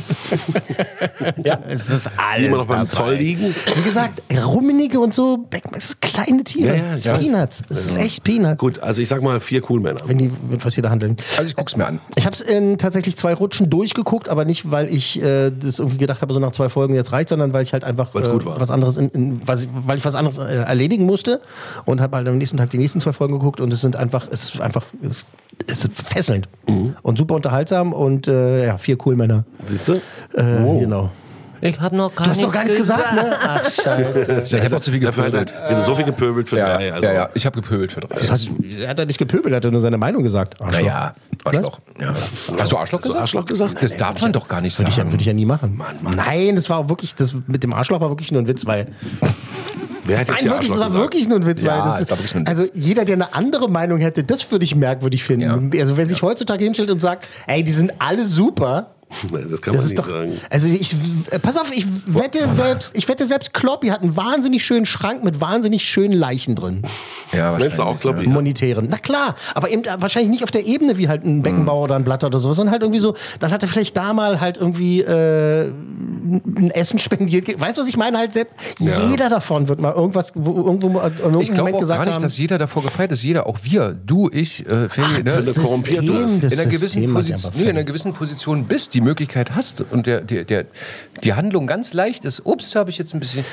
ja, 1.44 1.59
es 1.68 1.88
ist 1.90 2.11
alles 2.16 2.40
die 2.40 2.46
immer 2.46 2.56
noch 2.59 2.66
beim 2.66 2.78
dabei. 2.80 2.90
Zoll 2.90 3.14
liegen. 3.14 3.54
Wie 3.74 3.82
gesagt, 3.82 4.22
Rummenigge 4.44 4.98
und 5.00 5.14
so, 5.14 5.38
Beckmann, 5.50 5.74
das 5.74 5.88
sind 5.88 6.02
kleine 6.02 6.44
Tiere. 6.44 6.76
Ja, 6.76 6.82
ja, 6.82 6.90
das 6.90 7.00
ist 7.00 7.06
weiß. 7.06 7.18
Peanuts. 7.18 7.62
Das 7.68 7.87
ist 7.87 7.96
echt 7.98 8.24
Peanuts. 8.24 8.59
Gut, 8.59 8.78
also 8.80 9.00
ich 9.02 9.09
sag 9.09 9.22
mal 9.22 9.40
vier 9.40 9.61
Coolmänner. 9.61 10.00
Wenn 10.06 10.18
die 10.18 10.30
mit 10.48 10.64
was 10.64 10.74
hier 10.74 10.82
da 10.82 10.90
handeln. 10.90 11.16
Also 11.38 11.49
ich 11.51 11.57
guck's 11.57 11.77
mir 11.77 11.87
an. 11.87 12.01
Ich 12.16 12.25
habe 12.27 12.35
es 12.35 12.40
in 12.40 12.79
tatsächlich 12.79 13.16
zwei 13.16 13.35
Rutschen 13.35 13.68
durchgeguckt, 13.70 14.29
aber 14.29 14.44
nicht, 14.44 14.70
weil 14.70 14.88
ich 14.92 15.20
äh, 15.22 15.51
das 15.51 15.79
irgendwie 15.79 15.99
gedacht 15.99 16.22
habe, 16.22 16.33
so 16.35 16.40
nach 16.40 16.53
zwei 16.53 16.68
Folgen 16.68 16.94
jetzt 16.94 17.12
reicht, 17.12 17.29
sondern 17.29 17.53
weil 17.53 17.62
ich 17.62 17.72
halt 17.72 17.85
einfach 17.85 18.14
äh, 18.14 18.22
was 18.25 18.70
anderes, 18.70 18.96
in, 18.96 19.09
in, 19.11 19.40
was 19.46 19.62
ich, 19.64 19.68
weil 19.87 19.99
ich 19.99 20.05
was 20.05 20.14
anderes 20.14 20.38
äh, 20.38 20.57
erledigen 20.57 21.07
musste 21.07 21.40
und 21.85 22.01
habe 22.01 22.16
halt 22.16 22.29
am 22.29 22.38
nächsten 22.38 22.57
Tag 22.57 22.70
die 22.70 22.79
nächsten 22.79 23.01
zwei 23.01 23.12
Folgen 23.12 23.35
geguckt 23.35 23.61
und 23.61 23.72
es 23.72 23.81
sind 23.81 23.96
einfach, 23.96 24.27
es 24.31 24.55
ist 24.55 24.61
einfach, 24.61 24.85
es, 25.03 25.27
es 25.66 25.85
ist 25.85 25.90
fesselnd 26.03 26.49
Mhm. 26.68 26.96
und 27.03 27.16
super 27.18 27.35
unterhaltsam 27.37 27.92
und 27.92 28.27
äh, 28.29 28.66
ja, 28.66 28.79
vier 28.79 28.96
cool 29.07 29.14
Männer. 29.16 29.44
Siehst 29.66 29.88
du? 29.88 29.92
Äh, 30.35 30.62
Wow. 30.62 30.81
Genau. 30.81 31.11
Ich 31.61 31.81
hab 31.81 31.92
noch 31.92 32.14
gar 32.14 32.25
Du 32.27 32.31
hast 32.33 32.42
doch 32.42 32.53
gar 32.53 32.62
nichts 32.64 32.77
gesagt, 32.79 33.14
ne? 33.14 33.33
Ach, 33.40 33.64
scheiße. 33.71 34.42
Ich 34.45 34.55
habe 34.55 34.77
auch 34.77 34.81
zu 34.81 34.90
viel 34.92 35.01
Dafür 35.01 35.25
hat 35.25 35.35
er 35.35 35.45
gepöbelt. 35.45 35.85
so 35.85 35.97
viel 35.97 36.05
gepöbelt 36.05 36.49
für 36.49 36.59
Ja, 36.59 36.77
drei. 36.77 36.92
Also. 36.92 37.09
ja, 37.09 37.14
ja, 37.14 37.29
ich 37.35 37.47
habe 37.47 37.61
gepöbelt 37.61 37.92
für 37.92 38.01
drei. 38.01 38.14
Das 38.19 38.31
heißt, 38.31 38.49
er 38.81 38.88
hat 38.88 38.99
ja 38.99 39.05
nicht 39.05 39.19
gepöbelt, 39.19 39.53
er 39.53 39.57
hat 39.57 39.64
ja 39.64 39.71
nur 39.71 39.81
seine 39.81 39.99
Meinung 39.99 40.23
gesagt. 40.23 40.61
Arschloch. 40.61 40.81
Naja, 40.81 41.14
Arschloch. 41.45 41.81
Ja. 42.01 42.12
Hast 42.59 42.73
du 42.73 42.77
Arschloch 42.77 43.01
gesagt? 43.01 43.21
Arschloch 43.21 43.45
gesagt? 43.45 43.83
Das 43.83 43.97
darf 43.97 44.21
man 44.21 44.33
doch 44.33 44.49
gar 44.49 44.61
nicht 44.61 44.79
Würde 44.79 44.90
ich, 44.90 44.97
ja- 44.97 45.03
sagen. 45.03 45.12
würde 45.12 45.21
ich 45.23 45.27
ja 45.27 45.33
nie 45.33 45.47
machen. 45.47 45.81
Nein, 46.03 46.57
das 46.57 46.69
war 46.71 46.79
auch 46.79 46.88
wirklich, 46.88 47.14
das 47.14 47.35
mit 47.47 47.62
dem 47.62 47.73
Arschloch 47.73 48.01
war 48.01 48.11
wirklich 48.11 48.31
nur 48.33 48.42
ein 48.42 48.47
Witz, 48.49 48.66
weil. 48.66 48.88
Wer 50.05 50.21
hat 50.21 50.29
jetzt 50.29 50.42
Nein, 50.42 50.51
wirklich, 50.53 50.69
das 50.71 50.79
war 50.79 50.87
gesagt? 50.87 51.03
wirklich 51.03 51.29
nur 51.29 51.38
ein 51.40 51.47
Witz, 51.47 51.62
Ja, 51.62 51.79
weil 51.85 51.99
das 52.01 52.11
war 52.11 52.19
wirklich 52.19 52.35
nur 52.35 52.42
ein 52.45 52.47
Also 52.47 52.62
Witz. 52.62 52.71
jeder, 52.75 53.05
der 53.05 53.14
eine 53.14 53.35
andere 53.35 53.69
Meinung 53.69 53.99
hätte, 53.99 54.23
das 54.23 54.49
würde 54.53 54.64
ich 54.64 54.77
merkwürdig 54.77 55.25
finden. 55.25 55.73
Also 55.81 55.97
wer 55.97 56.07
sich 56.07 56.23
heutzutage 56.23 56.62
hinstellt 56.64 56.90
und 56.92 57.01
sagt, 57.01 57.27
ey, 57.49 57.64
die 57.64 57.73
sind 57.73 57.95
alle 57.99 58.25
super. 58.25 58.92
Das 59.51 59.61
kann 59.61 59.75
Das 59.75 59.77
man 59.77 59.77
ist 59.77 59.85
nicht 59.85 59.99
doch. 59.99 60.09
sagen. 60.09 60.33
Also 60.51 60.66
ich, 60.66 60.95
äh, 61.31 61.38
pass 61.38 61.57
auf, 61.57 61.71
ich 61.73 61.87
wette 62.07 62.47
selbst, 62.49 62.97
ich 62.97 63.09
wette 63.09 63.27
selbst, 63.27 63.53
Kloppy 63.55 63.88
hat 63.88 64.03
einen 64.03 64.16
wahnsinnig 64.16 64.64
schönen 64.64 64.87
Schrank 64.87 65.23
mit 65.25 65.40
wahnsinnig 65.40 65.85
schönen 65.85 66.12
Leichen 66.14 66.55
drin. 66.55 66.83
Ja, 67.33 67.57
Nennst 67.59 67.79
du 67.79 67.83
auch, 67.83 67.99
glaube 68.01 68.23
ich. 68.23 68.29
Monetären. 68.29 68.88
Na 68.90 68.99
klar, 68.99 69.35
aber 69.55 69.71
eben 69.71 69.85
äh, 69.85 69.97
wahrscheinlich 70.01 70.31
nicht 70.31 70.45
auf 70.45 70.51
der 70.51 70.66
Ebene 70.66 70.97
wie 70.99 71.09
halt 71.09 71.25
ein 71.25 71.42
Beckenbauer 71.42 71.85
oder 71.85 71.97
ein 71.97 72.05
Blatter 72.05 72.27
oder 72.29 72.38
sowas, 72.38 72.57
sondern 72.57 72.73
halt 72.73 72.83
irgendwie 72.83 73.01
so, 73.01 73.14
dann 73.40 73.51
hat 73.53 73.62
er 73.62 73.69
vielleicht 73.69 73.97
da 73.97 74.12
mal 74.12 74.40
halt 74.40 74.57
irgendwie 74.57 75.01
äh, 75.01 75.69
ein 75.69 76.71
Essen 76.73 76.99
spendiert. 77.07 77.61
Weißt 77.61 77.77
du, 77.77 77.83
was 77.83 77.88
ich 77.88 77.97
meine? 77.97 78.19
Halt 78.19 78.33
selbst, 78.33 78.55
jeder 78.79 79.29
davon 79.29 79.69
wird 79.69 79.81
mal 79.81 79.92
irgendwas, 79.92 80.33
wo, 80.35 80.64
irgendwo 80.64 80.88
mal 80.88 81.09
in 81.09 81.16
irgendeinem 81.19 81.40
Ich 81.42 81.49
glaube 81.49 81.61
Moment 81.61 81.77
auch 81.77 81.81
gesagt 81.81 81.99
gar 82.01 82.05
nicht, 82.07 82.14
haben. 82.14 82.23
dass 82.23 82.38
jeder 82.38 82.59
davor 82.59 82.83
gefeit 82.83 83.12
ist. 83.12 83.23
Jeder, 83.23 83.47
auch 83.47 83.59
wir, 83.62 83.95
du, 83.95 84.29
ich, 84.33 84.66
äh, 84.66 84.88
Ferdi, 84.88 85.14
ne? 85.19 85.25
das 85.25 85.55
korrumpiert 85.55 85.97
System, 86.03 86.23
bist. 86.23 86.45
das 86.45 86.53
in 86.53 86.59
einer 86.61 86.69
gewissen 86.71 86.88
System 87.03 87.14
Position, 87.14 87.53
nee, 87.57 87.62
in 87.62 87.69
einer 87.71 87.85
gewissen 87.85 88.12
Position 88.12 88.64
bist, 88.64 88.95
die 88.96 89.00
Möglichkeit 89.02 89.54
hast 89.54 89.85
und 89.92 90.06
der, 90.06 90.22
der, 90.22 90.44
der, 90.44 90.64
die 91.22 91.35
Handlung 91.35 91.66
ganz 91.66 91.92
leicht 91.92 92.24
ist, 92.24 92.40
ups, 92.44 92.74
habe 92.74 92.88
ich 92.90 92.96
jetzt 92.98 93.12
ein 93.14 93.20
bisschen. 93.20 93.44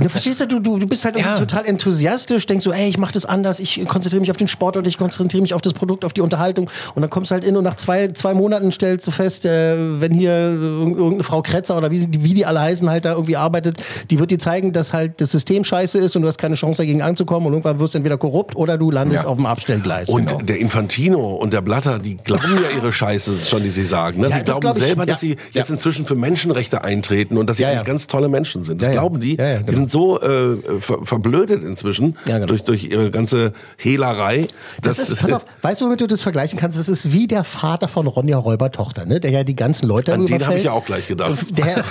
Du 0.00 0.08
verstehst 0.08 0.40
du, 0.50 0.60
du, 0.60 0.78
du 0.78 0.86
bist 0.86 1.04
halt 1.04 1.18
Ja. 1.18 1.36
total 1.38 1.64
enthusiastisch, 1.66 2.46
denkst 2.46 2.64
so, 2.64 2.72
ey, 2.72 2.88
ich 2.88 2.96
mach 2.98 3.10
das 3.12 3.26
anders, 3.26 3.58
ich 3.60 3.84
konzentriere 3.86 4.20
mich 4.20 4.30
auf 4.30 4.36
den 4.36 4.48
Sport 4.48 4.76
und 4.76 4.86
ich 4.86 4.96
konzentriere 4.98 5.42
mich 5.42 5.52
auf 5.52 5.60
das 5.62 5.72
Produkt, 5.74 6.04
auf 6.04 6.12
die 6.12 6.20
Unterhaltung. 6.20 6.70
Und 6.94 7.02
dann 7.02 7.10
kommst 7.10 7.30
du 7.30 7.34
halt 7.34 7.44
in 7.44 7.56
und 7.56 7.64
nach 7.64 7.76
zwei, 7.76 8.08
zwei 8.08 8.34
Monaten 8.34 8.70
stellst 8.72 9.06
du 9.06 9.10
fest, 9.10 9.44
äh, 9.46 10.00
wenn 10.00 10.12
hier 10.12 10.30
irg- 10.32 10.90
irgendeine 10.96 11.22
Frau 11.24 11.42
Kretzer 11.42 11.76
oder 11.76 11.90
wie, 11.90 11.98
sie- 11.98 12.08
wie 12.10 12.34
die 12.34 12.46
alle 12.46 12.60
heißen 12.60 12.88
halt 12.88 13.04
da 13.04 13.12
irgendwie 13.12 13.36
arbeitet, 13.36 13.78
die 14.10 14.18
wird 14.20 14.30
dir 14.30 14.38
zeigen, 14.38 14.72
dass 14.72 14.92
halt 14.92 15.20
das 15.20 15.30
System 15.32 15.64
scheiße 15.64 15.98
ist 15.98 16.14
und 16.16 16.22
du 16.22 16.28
hast 16.28 16.38
keine 16.38 16.54
Chance 16.54 16.82
dagegen 16.82 17.02
anzukommen 17.02 17.46
und 17.48 17.52
irgendwann 17.54 17.80
wirst 17.80 17.94
du 17.94 17.98
entweder 17.98 18.16
korrupt 18.18 18.54
oder 18.56 18.78
du 18.78 18.90
landest 18.90 19.24
Ja. 19.24 19.30
auf 19.30 19.36
dem 19.36 19.46
Abstellgleis. 19.46 20.08
Und 20.08 20.28
Genau. 20.28 20.42
der 20.42 20.58
Infantino 20.58 21.34
und 21.34 21.52
der 21.52 21.62
Blatter, 21.62 21.98
die 21.98 22.16
glauben 22.16 22.58
ja 22.62 22.76
ihre 22.76 22.92
Scheiße 22.92 23.38
schon, 23.38 23.62
die 23.64 23.70
sie 23.70 23.84
sagen. 23.86 24.20
Ne? 24.20 24.28
Ja, 24.28 24.32
sie 24.36 24.38
das 24.38 24.44
glauben 24.44 24.60
glaub 24.60 24.76
ich, 24.76 24.83
selber, 24.86 25.06
dass 25.06 25.20
sie 25.20 25.36
jetzt 25.52 25.70
inzwischen 25.70 26.06
für 26.06 26.14
Menschenrechte 26.14 26.82
eintreten 26.82 27.36
und 27.36 27.48
dass 27.48 27.56
sie 27.56 27.66
eigentlich 27.66 27.84
ganz 27.84 28.06
tolle 28.06 28.28
Menschen 28.28 28.64
sind. 28.64 28.82
Das 28.82 28.90
glauben 28.90 29.20
die. 29.20 29.36
Ja, 29.36 29.58
Die 29.58 29.64
genau. 29.64 29.72
sind 29.72 29.90
so 29.90 30.20
äh, 30.20 30.56
ver 30.80 30.98
verblödet 31.04 31.62
inzwischen 31.62 32.16
genau. 32.24 32.46
durch, 32.46 32.62
durch 32.62 32.84
ihre 32.84 33.10
ganze 33.10 33.52
Hehlerei. 33.76 34.46
Das 34.82 34.98
ist, 34.98 35.20
pass 35.20 35.32
auf, 35.32 35.44
weißt 35.62 35.80
du, 35.80 35.86
womit 35.86 36.00
du 36.00 36.06
das 36.06 36.22
vergleichen 36.22 36.58
kannst? 36.58 36.78
Das 36.78 36.88
ist 36.88 37.12
wie 37.12 37.26
der 37.26 37.44
Vater 37.44 37.88
von 37.88 38.06
Ronja 38.06 38.38
Räuber-Tochter, 38.38 39.06
ne? 39.06 39.20
der 39.20 39.30
ja 39.30 39.44
die 39.44 39.56
ganzen 39.56 39.86
Leute 39.86 40.12
An 40.12 40.26
den 40.26 40.44
habe 40.46 40.58
ich 40.58 40.64
ja 40.64 40.72
auch 40.72 40.84
gleich 40.84 41.08
gedacht. 41.08 41.34
Der, 41.54 41.84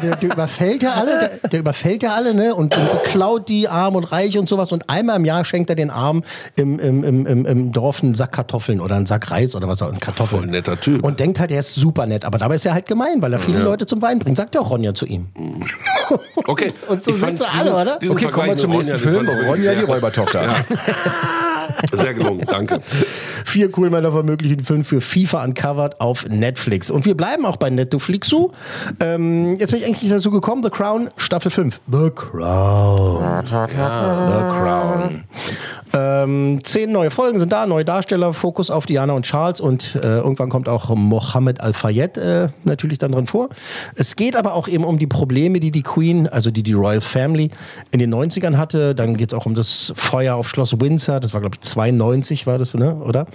der, 0.00 0.16
der 0.16 0.32
überfällt 0.32 0.82
ja 0.82 0.94
alle, 0.94 1.18
der, 1.42 1.48
der 1.50 1.60
überfällt 1.60 2.02
ja 2.02 2.14
alle, 2.14 2.34
ne? 2.34 2.54
Und, 2.54 2.76
und 2.76 3.04
klaut 3.04 3.48
die 3.48 3.68
arm 3.68 3.96
und 3.96 4.04
reich 4.04 4.38
und 4.38 4.48
sowas. 4.48 4.70
Und 4.72 4.88
einmal 4.88 5.16
im 5.16 5.24
Jahr 5.24 5.44
schenkt 5.44 5.70
er 5.70 5.76
den 5.76 5.90
Arm 5.90 6.22
im, 6.56 6.78
im, 6.78 7.04
im, 7.04 7.26
im, 7.26 7.46
im 7.46 7.72
Dorf 7.72 8.02
einen 8.02 8.14
Sack 8.14 8.32
Kartoffeln 8.32 8.80
oder 8.80 8.96
einen 8.96 9.06
Sack 9.06 9.30
Reis 9.30 9.54
oder 9.54 9.68
was 9.68 9.82
auch, 9.82 9.88
einen 9.88 10.00
Kartoffeln. 10.00 10.42
Voll 10.42 10.50
netter 10.50 10.80
Typ. 10.80 11.04
Und 11.04 11.20
denkt 11.20 11.40
halt, 11.40 11.50
er 11.50 11.58
ist 11.58 11.74
super 11.74 12.06
nett. 12.06 12.24
Aber 12.24 12.37
dabei 12.40 12.56
ist 12.56 12.66
er 12.66 12.74
halt 12.74 12.86
gemein, 12.86 13.20
weil 13.22 13.32
er 13.32 13.38
viele 13.38 13.58
Ja. 13.58 13.64
Leute 13.64 13.86
zum 13.86 14.00
Wein 14.02 14.18
bringt. 14.18 14.36
Sagt 14.36 14.54
ja 14.54 14.60
auch 14.60 14.70
Ronja 14.70 14.94
zu 14.94 15.06
ihm. 15.06 15.26
Okay. 16.46 16.72
Und 16.88 17.04
so 17.04 17.12
sind 17.12 17.38
sie 17.38 17.46
alle, 17.46 17.74
oder? 17.74 17.96
Okay, 17.96 18.06
kommen 18.06 18.18
wir 18.20 18.28
Vergleich 18.30 18.56
zum 18.56 18.70
nächsten 18.70 18.98
Film. 18.98 19.28
Ronja, 19.28 19.74
die 19.74 19.84
Räubertochter. 19.84 20.42
Ja. 20.42 20.64
Sehr 21.92 22.14
gelungen, 22.14 22.46
danke. 22.46 22.80
Vier 23.44 23.70
cool 23.76 23.90
Männer 23.90 24.10
vermöglichen 24.12 24.60
Film 24.60 24.84
für 24.84 25.00
FIFA 25.00 25.44
Uncovered 25.44 26.00
auf 26.00 26.26
Netflix. 26.28 26.90
Und 26.90 27.04
wir 27.04 27.16
bleiben 27.16 27.44
auch 27.44 27.56
bei 27.56 27.70
Netflix. 27.70 28.34
Ähm, 29.00 29.56
jetzt 29.58 29.70
bin 29.70 29.80
ich 29.80 29.86
eigentlich 29.86 30.08
dazu 30.08 30.30
gekommen, 30.30 30.62
The 30.62 30.70
Crown, 30.70 31.10
Staffel 31.16 31.50
5. 31.50 31.80
The 31.90 32.10
Crown. 32.10 33.44
The 33.44 33.66
Crown. 33.66 35.24
Ähm, 35.98 36.60
zehn 36.62 36.90
neue 36.92 37.10
Folgen 37.10 37.38
sind 37.38 37.52
da, 37.52 37.66
neue 37.66 37.84
Darsteller, 37.84 38.32
Fokus 38.32 38.70
auf 38.70 38.86
Diana 38.86 39.14
und 39.14 39.24
Charles 39.24 39.60
und 39.60 39.96
äh, 39.96 40.18
irgendwann 40.18 40.48
kommt 40.48 40.68
auch 40.68 40.94
Mohammed 40.94 41.60
Al-Fayed 41.60 42.16
äh, 42.18 42.48
natürlich 42.64 42.98
dann 42.98 43.12
drin 43.12 43.26
vor. 43.26 43.48
Es 43.96 44.14
geht 44.16 44.36
aber 44.36 44.54
auch 44.54 44.68
eben 44.68 44.84
um 44.84 44.98
die 44.98 45.06
Probleme, 45.06 45.60
die 45.60 45.70
die 45.70 45.82
Queen, 45.82 46.28
also 46.28 46.50
die 46.50 46.62
die 46.62 46.72
Royal 46.74 47.00
Family 47.00 47.50
in 47.90 47.98
den 47.98 48.14
90ern 48.14 48.56
hatte. 48.56 48.94
Dann 48.94 49.16
geht 49.16 49.32
es 49.32 49.38
auch 49.38 49.46
um 49.46 49.54
das 49.54 49.92
Feuer 49.96 50.36
auf 50.36 50.48
Schloss 50.48 50.78
Windsor, 50.80 51.20
das 51.20 51.34
war 51.34 51.40
glaube 51.40 51.56
ich 51.56 51.60
92 51.62 52.46
war 52.46 52.58
das, 52.58 52.74
ne? 52.74 52.94
oder? 52.96 53.26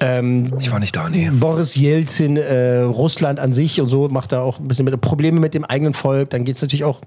Ähm, 0.00 0.52
Ich 0.58 0.70
war 0.70 0.80
nicht 0.80 0.94
da, 0.94 1.08
nee. 1.08 1.30
Boris 1.32 1.74
Jelzin, 1.76 2.36
äh, 2.36 2.80
Russland 2.80 3.40
an 3.40 3.52
sich 3.52 3.80
und 3.80 3.88
so 3.88 4.08
macht 4.08 4.32
da 4.32 4.42
auch 4.42 4.58
ein 4.58 4.68
bisschen 4.68 4.84
mit, 4.84 5.00
Probleme 5.00 5.40
mit 5.40 5.54
dem 5.54 5.64
eigenen 5.64 5.94
Volk. 5.94 6.30
Dann 6.30 6.44
geht 6.44 6.56
es 6.56 6.62
natürlich 6.62 6.84
auch 6.84 7.00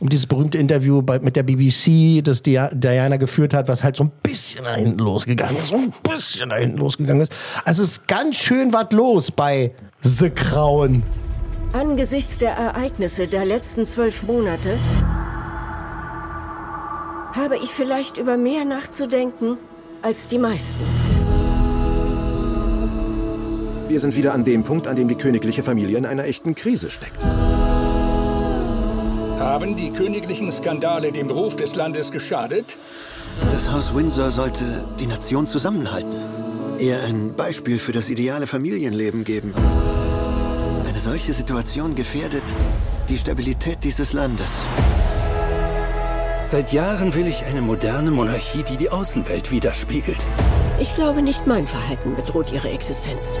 um 0.00 0.08
dieses 0.08 0.26
berühmte 0.26 0.58
Interview 0.58 1.02
bei, 1.02 1.18
mit 1.20 1.36
der 1.36 1.42
BBC, 1.42 2.22
das 2.22 2.42
Dia- 2.42 2.70
Diana 2.74 3.16
geführt 3.16 3.54
hat, 3.54 3.68
was 3.68 3.84
halt 3.84 3.96
so 3.96 4.04
ein 4.04 4.10
bisschen 4.22 4.57
da 4.64 4.74
hinten 4.74 4.98
losgegangen 4.98 5.56
ist. 5.56 5.72
Ein 5.72 5.92
bisschen 6.02 6.50
da 6.50 6.56
hinten 6.56 6.78
losgegangen 6.78 7.22
ist. 7.22 7.32
Also 7.64 7.82
es 7.82 7.92
ist 7.92 8.08
ganz 8.08 8.36
schön 8.36 8.72
was 8.72 8.90
los 8.90 9.30
bei 9.30 9.72
The 10.00 10.30
Crown. 10.30 11.02
Angesichts 11.72 12.38
der 12.38 12.52
Ereignisse 12.52 13.26
der 13.26 13.44
letzten 13.44 13.86
zwölf 13.86 14.22
Monate 14.22 14.78
habe 17.34 17.56
ich 17.56 17.70
vielleicht 17.70 18.16
über 18.16 18.36
mehr 18.36 18.64
nachzudenken 18.64 19.58
als 20.02 20.28
die 20.28 20.38
meisten. 20.38 20.80
Wir 23.88 24.00
sind 24.00 24.16
wieder 24.16 24.34
an 24.34 24.44
dem 24.44 24.64
Punkt, 24.64 24.86
an 24.86 24.96
dem 24.96 25.08
die 25.08 25.14
königliche 25.14 25.62
Familie 25.62 25.96
in 25.98 26.06
einer 26.06 26.24
echten 26.24 26.54
Krise 26.54 26.90
steckt. 26.90 27.24
Haben 29.38 29.76
die 29.76 29.90
königlichen 29.90 30.52
Skandale 30.52 31.10
dem 31.10 31.30
Ruf 31.30 31.56
des 31.56 31.74
Landes 31.74 32.10
geschadet? 32.10 32.66
Das 33.50 33.70
Haus 33.70 33.94
Windsor 33.94 34.30
sollte 34.30 34.84
die 34.98 35.06
Nation 35.06 35.46
zusammenhalten. 35.46 36.14
Eher 36.78 37.02
ein 37.04 37.34
Beispiel 37.34 37.78
für 37.78 37.92
das 37.92 38.08
ideale 38.08 38.46
Familienleben 38.46 39.24
geben. 39.24 39.54
Eine 40.86 41.00
solche 41.00 41.32
Situation 41.32 41.94
gefährdet 41.94 42.42
die 43.08 43.18
Stabilität 43.18 43.84
dieses 43.84 44.12
Landes. 44.12 44.50
Seit 46.44 46.72
Jahren 46.72 47.14
will 47.14 47.26
ich 47.26 47.44
eine 47.44 47.62
moderne 47.62 48.10
Monarchie, 48.10 48.62
die 48.62 48.76
die 48.76 48.90
Außenwelt 48.90 49.50
widerspiegelt. 49.50 50.24
Ich 50.80 50.94
glaube 50.94 51.22
nicht, 51.22 51.46
mein 51.46 51.66
Verhalten 51.66 52.14
bedroht 52.16 52.52
ihre 52.52 52.70
Existenz. 52.70 53.40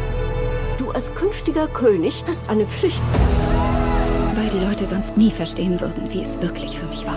Du 0.78 0.90
als 0.90 1.14
künftiger 1.14 1.68
König 1.68 2.24
hast 2.26 2.48
eine 2.48 2.66
Pflicht. 2.66 3.02
Weil 4.34 4.48
die 4.50 4.64
Leute 4.64 4.86
sonst 4.86 5.16
nie 5.16 5.30
verstehen 5.30 5.80
würden, 5.80 6.12
wie 6.12 6.22
es 6.22 6.40
wirklich 6.40 6.78
für 6.78 6.86
mich 6.86 7.06
war. 7.06 7.16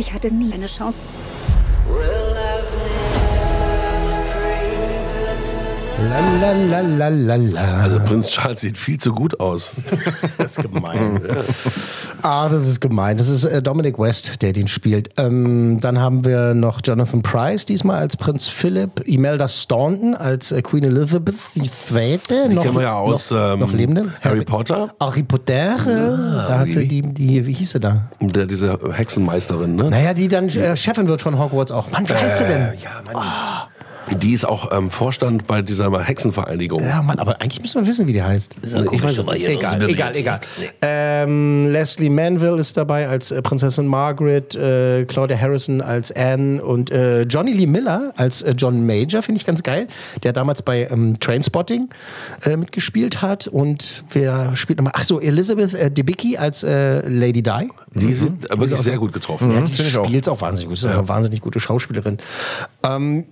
Ich 0.00 0.14
hatte 0.14 0.30
nie 0.30 0.50
eine 0.50 0.66
Chance. 0.66 1.02
Lalalala. 6.08 7.82
Also 7.82 8.00
Prinz 8.00 8.28
Charles 8.28 8.60
sieht 8.60 8.78
viel 8.78 8.98
zu 8.98 9.12
gut 9.12 9.38
aus. 9.38 9.70
das 10.38 10.56
ist 10.56 10.62
gemein. 10.62 11.20
Ah, 12.22 12.48
das 12.48 12.66
ist 12.66 12.80
gemein. 12.80 13.16
Das 13.16 13.28
ist 13.28 13.44
äh, 13.44 13.62
Dominic 13.62 13.98
West, 13.98 14.42
der 14.42 14.52
den 14.52 14.68
spielt. 14.68 15.10
Ähm, 15.16 15.78
dann 15.80 15.98
haben 15.98 16.24
wir 16.24 16.54
noch 16.54 16.80
Jonathan 16.82 17.22
Price, 17.22 17.66
diesmal 17.66 17.98
als 17.98 18.16
Prinz 18.16 18.48
Philip, 18.48 19.06
Imelda 19.06 19.48
Staunton 19.48 20.14
als 20.14 20.52
äh, 20.52 20.62
Queen 20.62 20.84
Elizabeth 20.84 21.34
II. 21.56 22.18
Die 22.48 22.54
noch, 22.54 22.62
kennen 22.62 22.74
wir 22.76 22.82
ja 22.82 22.94
aus 22.94 23.30
noch, 23.30 23.54
ähm, 23.54 23.60
noch 23.60 23.72
lebende. 23.72 24.12
Harry 24.22 24.44
Potter. 24.44 24.94
Harry 25.00 25.22
Potter. 25.22 25.52
äh, 25.52 26.48
da 26.48 26.58
hat 26.60 26.70
sie 26.70 26.88
die, 26.88 27.02
die, 27.02 27.46
wie 27.46 27.52
hieß 27.52 27.72
sie 27.72 27.80
da? 27.80 28.08
Der, 28.20 28.46
diese 28.46 28.78
Hexenmeisterin, 28.92 29.76
ne? 29.76 29.90
Naja, 29.90 30.14
die 30.14 30.28
dann 30.28 30.48
äh, 30.48 30.76
Chefin 30.76 31.08
wird 31.08 31.20
von 31.20 31.38
Hogwarts 31.38 31.72
auch. 31.72 31.90
Mann, 31.90 32.08
wie 32.08 32.14
heißt 32.14 32.38
sie 32.38 32.44
denn? 32.44 32.72
Ja, 32.82 33.02
Mann. 33.12 33.26
Die 34.18 34.32
ist 34.32 34.44
auch 34.44 34.70
ähm, 34.72 34.90
Vorstand 34.90 35.46
bei 35.46 35.62
dieser 35.62 35.90
Hexenvereinigung. 36.02 36.82
Ja, 36.82 37.02
Mann, 37.02 37.18
aber 37.18 37.40
eigentlich 37.40 37.60
müssen 37.60 37.80
wir 37.80 37.86
wissen, 37.86 38.06
wie 38.06 38.12
die 38.12 38.22
heißt. 38.22 38.56
ich 38.62 39.16
doch 39.16 39.24
mal 39.24 39.36
hier 39.36 39.50
egal, 39.50 39.82
egal, 39.88 40.16
egal. 40.16 40.40
Ähm, 40.82 41.68
Leslie 41.68 42.10
Manville 42.10 42.58
ist 42.58 42.76
dabei 42.76 43.08
als 43.08 43.30
äh, 43.30 43.40
Prinzessin 43.42 43.86
Margaret, 43.86 44.54
äh, 44.54 45.04
Claudia 45.04 45.38
Harrison 45.38 45.80
als 45.80 46.12
Anne 46.12 46.62
und 46.62 46.90
äh, 46.90 47.22
Johnny 47.22 47.52
Lee 47.52 47.66
Miller 47.66 48.12
als 48.16 48.42
äh, 48.42 48.54
John 48.56 48.84
Major, 48.86 49.22
finde 49.22 49.40
ich 49.40 49.46
ganz 49.46 49.62
geil, 49.62 49.86
der 50.22 50.32
damals 50.32 50.62
bei 50.62 50.88
ähm, 50.90 51.18
Trainspotting 51.20 51.88
äh, 52.44 52.56
mitgespielt 52.56 53.22
hat. 53.22 53.46
Und 53.46 54.04
wer 54.10 54.56
spielt 54.56 54.78
nochmal? 54.78 54.92
Ach 54.96 55.04
so, 55.04 55.20
Elizabeth 55.20 55.74
äh, 55.74 55.90
Debicki 55.90 56.36
als 56.36 56.62
äh, 56.62 57.06
Lady 57.08 57.42
Di. 57.42 57.68
Die 57.94 58.14
sind 58.14 58.42
wirklich 58.42 58.80
sehr 58.80 58.98
gut 58.98 59.12
getroffen. 59.12 59.52
Ja, 59.52 59.62
die 59.62 59.72
ich 59.72 59.98
auch. 59.98 60.04
spielt 60.04 60.28
auch 60.28 60.40
wahnsinnig 60.40 60.68
gut. 60.68 60.78
Das 60.78 60.84
ist 60.84 60.96
eine 60.96 61.08
wahnsinnig 61.08 61.40
gute 61.40 61.60
Schauspielerin. 61.60 62.18
Ähm, 62.84 63.24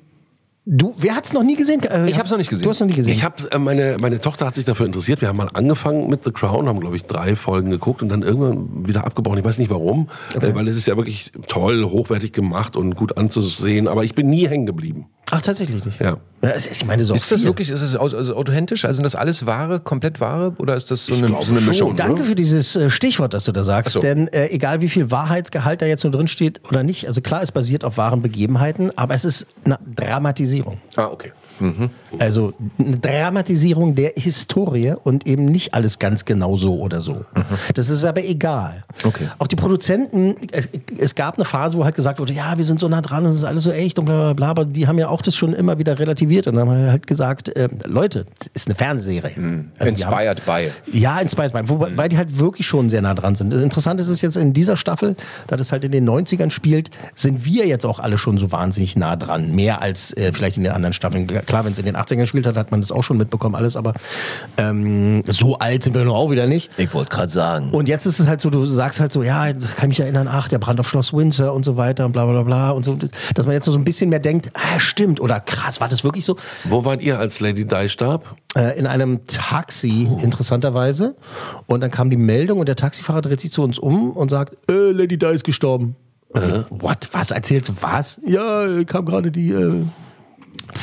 du, 0.68 0.94
wer 0.98 1.16
hat 1.16 1.24
es 1.24 1.33
noch 1.33 1.42
nie 1.42 1.57
gesehen? 1.57 1.83
Äh, 1.83 2.09
Ich 2.11 2.18
hab's 2.18 2.31
noch 2.31 2.38
nicht 2.38 2.50
gesehen. 2.50 2.62
Du 2.64 2.70
hast 2.70 2.81
noch 2.81 2.87
nie 2.87 2.94
gesehen. 2.94 3.12
Ich 3.12 3.24
habe 3.24 3.50
äh, 3.50 3.59
meine 3.59 3.96
meine 4.00 4.20
Tochter 4.20 4.46
hat 4.46 4.54
sich 4.54 4.64
dafür 4.64 4.87
interessiert. 4.87 5.20
Wir 5.20 5.28
haben 5.28 5.37
mal 5.38 5.48
angefangen 5.52 6.09
mit 6.09 6.24
The 6.24 6.31
Crown, 6.31 6.68
haben 6.68 6.81
glaube 6.81 6.96
ich 6.96 7.04
drei 7.04 7.35
Folgen 7.37 7.70
geguckt 7.70 8.02
und 8.02 8.09
dann 8.11 8.22
irgendwann 8.22 8.87
wieder 8.87 9.04
abgebrochen. 9.07 9.38
Ich 9.38 9.44
weiß 9.44 9.59
nicht 9.59 9.70
warum, 9.70 10.09
äh, 10.40 10.54
weil 10.54 10.68
es 10.68 10.76
ist 10.76 10.87
ja 10.87 10.96
wirklich 10.96 11.33
toll, 11.48 11.85
hochwertig 11.85 12.33
gemacht 12.33 12.76
und 12.76 12.94
gut 12.96 13.16
anzusehen. 13.16 13.88
Aber 13.88 14.04
ich 14.04 14.14
bin 14.14 14.28
nie 14.28 14.46
hängen 14.48 14.66
geblieben. 14.66 15.07
Ach, 15.30 15.40
tatsächlich 15.42 15.84
nicht. 15.84 16.00
Ja. 16.00 16.16
Ja, 16.40 16.50
es 16.50 16.66
ist, 16.66 16.82
ich 16.82 16.86
meine, 16.86 17.04
so 17.04 17.14
Ist 17.14 17.30
das 17.32 17.40
viel. 17.40 17.48
wirklich, 17.48 17.70
ist 17.70 17.80
es 17.80 17.96
also 17.96 18.36
authentisch? 18.36 18.84
Also 18.84 18.96
sind 18.96 19.04
das 19.04 19.16
alles 19.16 19.44
wahre, 19.44 19.80
komplett 19.80 20.20
wahre? 20.20 20.54
Oder 20.58 20.76
ist 20.76 20.90
das 20.90 21.06
so 21.06 21.14
eine, 21.14 21.26
glaube 21.26 21.44
so 21.44 21.52
eine 21.52 21.60
Mischung? 21.60 21.90
ne? 21.90 21.96
Danke 21.96 22.24
für 22.24 22.34
dieses 22.36 22.76
äh, 22.76 22.88
Stichwort, 22.88 23.34
das 23.34 23.44
du 23.44 23.52
da 23.52 23.64
sagst. 23.64 23.94
So. 23.94 24.00
Denn 24.00 24.28
äh, 24.28 24.46
egal 24.48 24.80
wie 24.80 24.88
viel 24.88 25.10
Wahrheitsgehalt 25.10 25.82
da 25.82 25.86
jetzt 25.86 26.04
nur 26.04 26.12
drin 26.12 26.28
steht 26.28 26.60
oder 26.68 26.82
nicht, 26.84 27.06
also 27.08 27.20
klar, 27.20 27.42
es 27.42 27.50
basiert 27.50 27.84
auf 27.84 27.96
wahren 27.96 28.22
Begebenheiten, 28.22 28.96
aber 28.96 29.14
es 29.14 29.24
ist 29.24 29.46
eine 29.64 29.78
Dramatisierung. 29.96 30.80
Ah, 30.96 31.06
okay. 31.06 31.32
Mhm. 31.60 31.90
Also 32.18 32.52
eine 32.78 32.96
Dramatisierung 32.98 33.94
der 33.94 34.12
Historie 34.16 34.94
und 35.04 35.26
eben 35.26 35.44
nicht 35.46 35.74
alles 35.74 35.98
ganz 35.98 36.24
genau 36.24 36.56
so 36.56 36.78
oder 36.80 37.00
so. 37.00 37.24
Das 37.74 37.90
ist 37.90 38.04
aber 38.04 38.24
egal. 38.24 38.84
Okay. 39.04 39.28
Auch 39.38 39.46
die 39.46 39.56
Produzenten, 39.56 40.36
es, 40.52 40.68
es 40.98 41.14
gab 41.14 41.36
eine 41.36 41.44
Phase, 41.44 41.76
wo 41.76 41.84
halt 41.84 41.94
gesagt 41.94 42.18
wurde, 42.20 42.32
ja, 42.32 42.56
wir 42.56 42.64
sind 42.64 42.80
so 42.80 42.88
nah 42.88 43.00
dran 43.00 43.24
und 43.24 43.30
es 43.32 43.36
ist 43.38 43.44
alles 43.44 43.62
so 43.64 43.70
echt 43.70 43.98
und 43.98 44.06
bla 44.06 44.14
bla 44.16 44.32
bla, 44.32 44.48
aber 44.48 44.64
die 44.64 44.86
haben 44.86 44.98
ja 44.98 45.08
auch 45.08 45.22
das 45.22 45.36
schon 45.36 45.52
immer 45.52 45.78
wieder 45.78 45.98
relativiert 45.98 46.46
und 46.46 46.58
haben 46.58 46.70
halt 46.70 47.06
gesagt, 47.06 47.48
äh, 47.56 47.68
Leute, 47.86 48.26
das 48.38 48.48
ist 48.54 48.68
eine 48.68 48.74
Fernsehserie. 48.74 49.30
Also 49.34 49.40
die 49.40 49.40
haben- 49.44 49.88
Inspired 49.88 50.44
by. 50.46 50.70
ja, 50.98 51.18
Inspired 51.20 51.52
by. 51.52 51.60
Wobei 51.68 51.96
weil 51.96 52.08
die 52.08 52.16
halt 52.16 52.38
wirklich 52.38 52.66
schon 52.66 52.88
sehr 52.90 53.02
nah 53.02 53.14
dran 53.14 53.34
sind. 53.34 53.52
Interessant 53.52 54.00
ist 54.00 54.08
es 54.08 54.22
jetzt 54.22 54.36
in 54.36 54.52
dieser 54.52 54.76
Staffel, 54.76 55.16
da 55.46 55.56
das 55.56 55.72
halt 55.72 55.84
in 55.84 55.92
den 55.92 56.08
90ern 56.08 56.50
spielt, 56.50 56.90
sind 57.14 57.44
wir 57.44 57.66
jetzt 57.66 57.84
auch 57.86 57.98
alle 57.98 58.18
schon 58.18 58.38
so 58.38 58.52
wahnsinnig 58.52 58.96
nah 58.96 59.16
dran. 59.16 59.54
Mehr 59.54 59.82
als 59.82 60.12
äh, 60.16 60.32
vielleicht 60.32 60.56
in 60.56 60.62
den 60.64 60.72
anderen 60.72 60.92
Staffeln. 60.92 61.26
klar, 61.26 61.64
wenn 61.64 61.72
es 61.72 61.78
in 61.78 61.84
den 61.84 61.96
80ern 61.98 62.16
gespielt 62.16 62.46
hat, 62.46 62.56
hat 62.56 62.70
man 62.70 62.80
das 62.80 62.92
auch 62.92 63.02
schon 63.02 63.16
mitbekommen, 63.16 63.54
alles, 63.54 63.76
aber 63.76 63.94
ähm, 64.56 65.22
so 65.26 65.58
alt 65.58 65.82
sind 65.82 65.94
wir 65.94 66.04
noch 66.04 66.14
auch 66.14 66.30
wieder 66.30 66.46
nicht. 66.46 66.70
Ich 66.78 66.92
wollte 66.94 67.11
gerade 67.11 67.30
sagen. 67.30 67.70
Und 67.70 67.88
jetzt 67.88 68.06
ist 68.06 68.18
es 68.18 68.26
halt 68.26 68.40
so, 68.40 68.50
du 68.50 68.64
sagst 68.66 69.00
halt 69.00 69.12
so, 69.12 69.22
ja, 69.22 69.48
ich 69.48 69.76
kann 69.76 69.88
mich 69.88 70.00
erinnern, 70.00 70.28
ach, 70.30 70.48
der 70.48 70.58
Brand 70.58 70.80
auf 70.80 70.88
Schloss 70.88 71.12
Windsor 71.12 71.52
und 71.52 71.64
so 71.64 71.76
weiter 71.76 72.06
und 72.06 72.12
bla 72.12 72.26
bla 72.26 72.42
bla 72.42 72.70
und 72.70 72.84
so, 72.84 72.96
dass 73.34 73.46
man 73.46 73.54
jetzt 73.54 73.64
so 73.64 73.74
ein 73.74 73.84
bisschen 73.84 74.11
mehr 74.11 74.20
denkt, 74.20 74.50
ah, 74.54 74.78
stimmt, 74.78 75.20
oder 75.20 75.40
krass, 75.40 75.80
war 75.80 75.88
das 75.88 76.04
wirklich 76.04 76.24
so? 76.24 76.37
Wo 76.64 76.84
wart 76.84 77.02
ihr, 77.02 77.18
als 77.18 77.40
Lady 77.40 77.64
Di 77.64 77.88
starb? 77.88 78.37
Äh, 78.54 78.78
in 78.78 78.87
einem 78.87 79.26
Taxi, 79.26 80.08
interessanterweise. 80.20 81.16
Und 81.66 81.80
dann 81.80 81.90
kam 81.90 82.11
die 82.11 82.16
Meldung 82.16 82.58
und 82.58 82.66
der 82.66 82.76
Taxifahrer 82.76 83.20
dreht 83.20 83.40
sich 83.40 83.52
zu 83.52 83.62
uns 83.62 83.78
um 83.78 84.12
und 84.12 84.30
sagt, 84.30 84.56
äh, 84.70 84.90
Lady 84.90 85.18
Di 85.18 85.26
ist 85.26 85.44
gestorben. 85.44 85.96
Äh. 86.34 86.64
What? 86.70 87.08
Was 87.12 87.30
erzählst 87.30 87.70
du? 87.70 87.74
Was? 87.80 88.20
Ja, 88.26 88.64
äh, 88.64 88.84
kam 88.84 89.06
gerade 89.06 89.30
die 89.30 89.50
äh, 89.50 89.84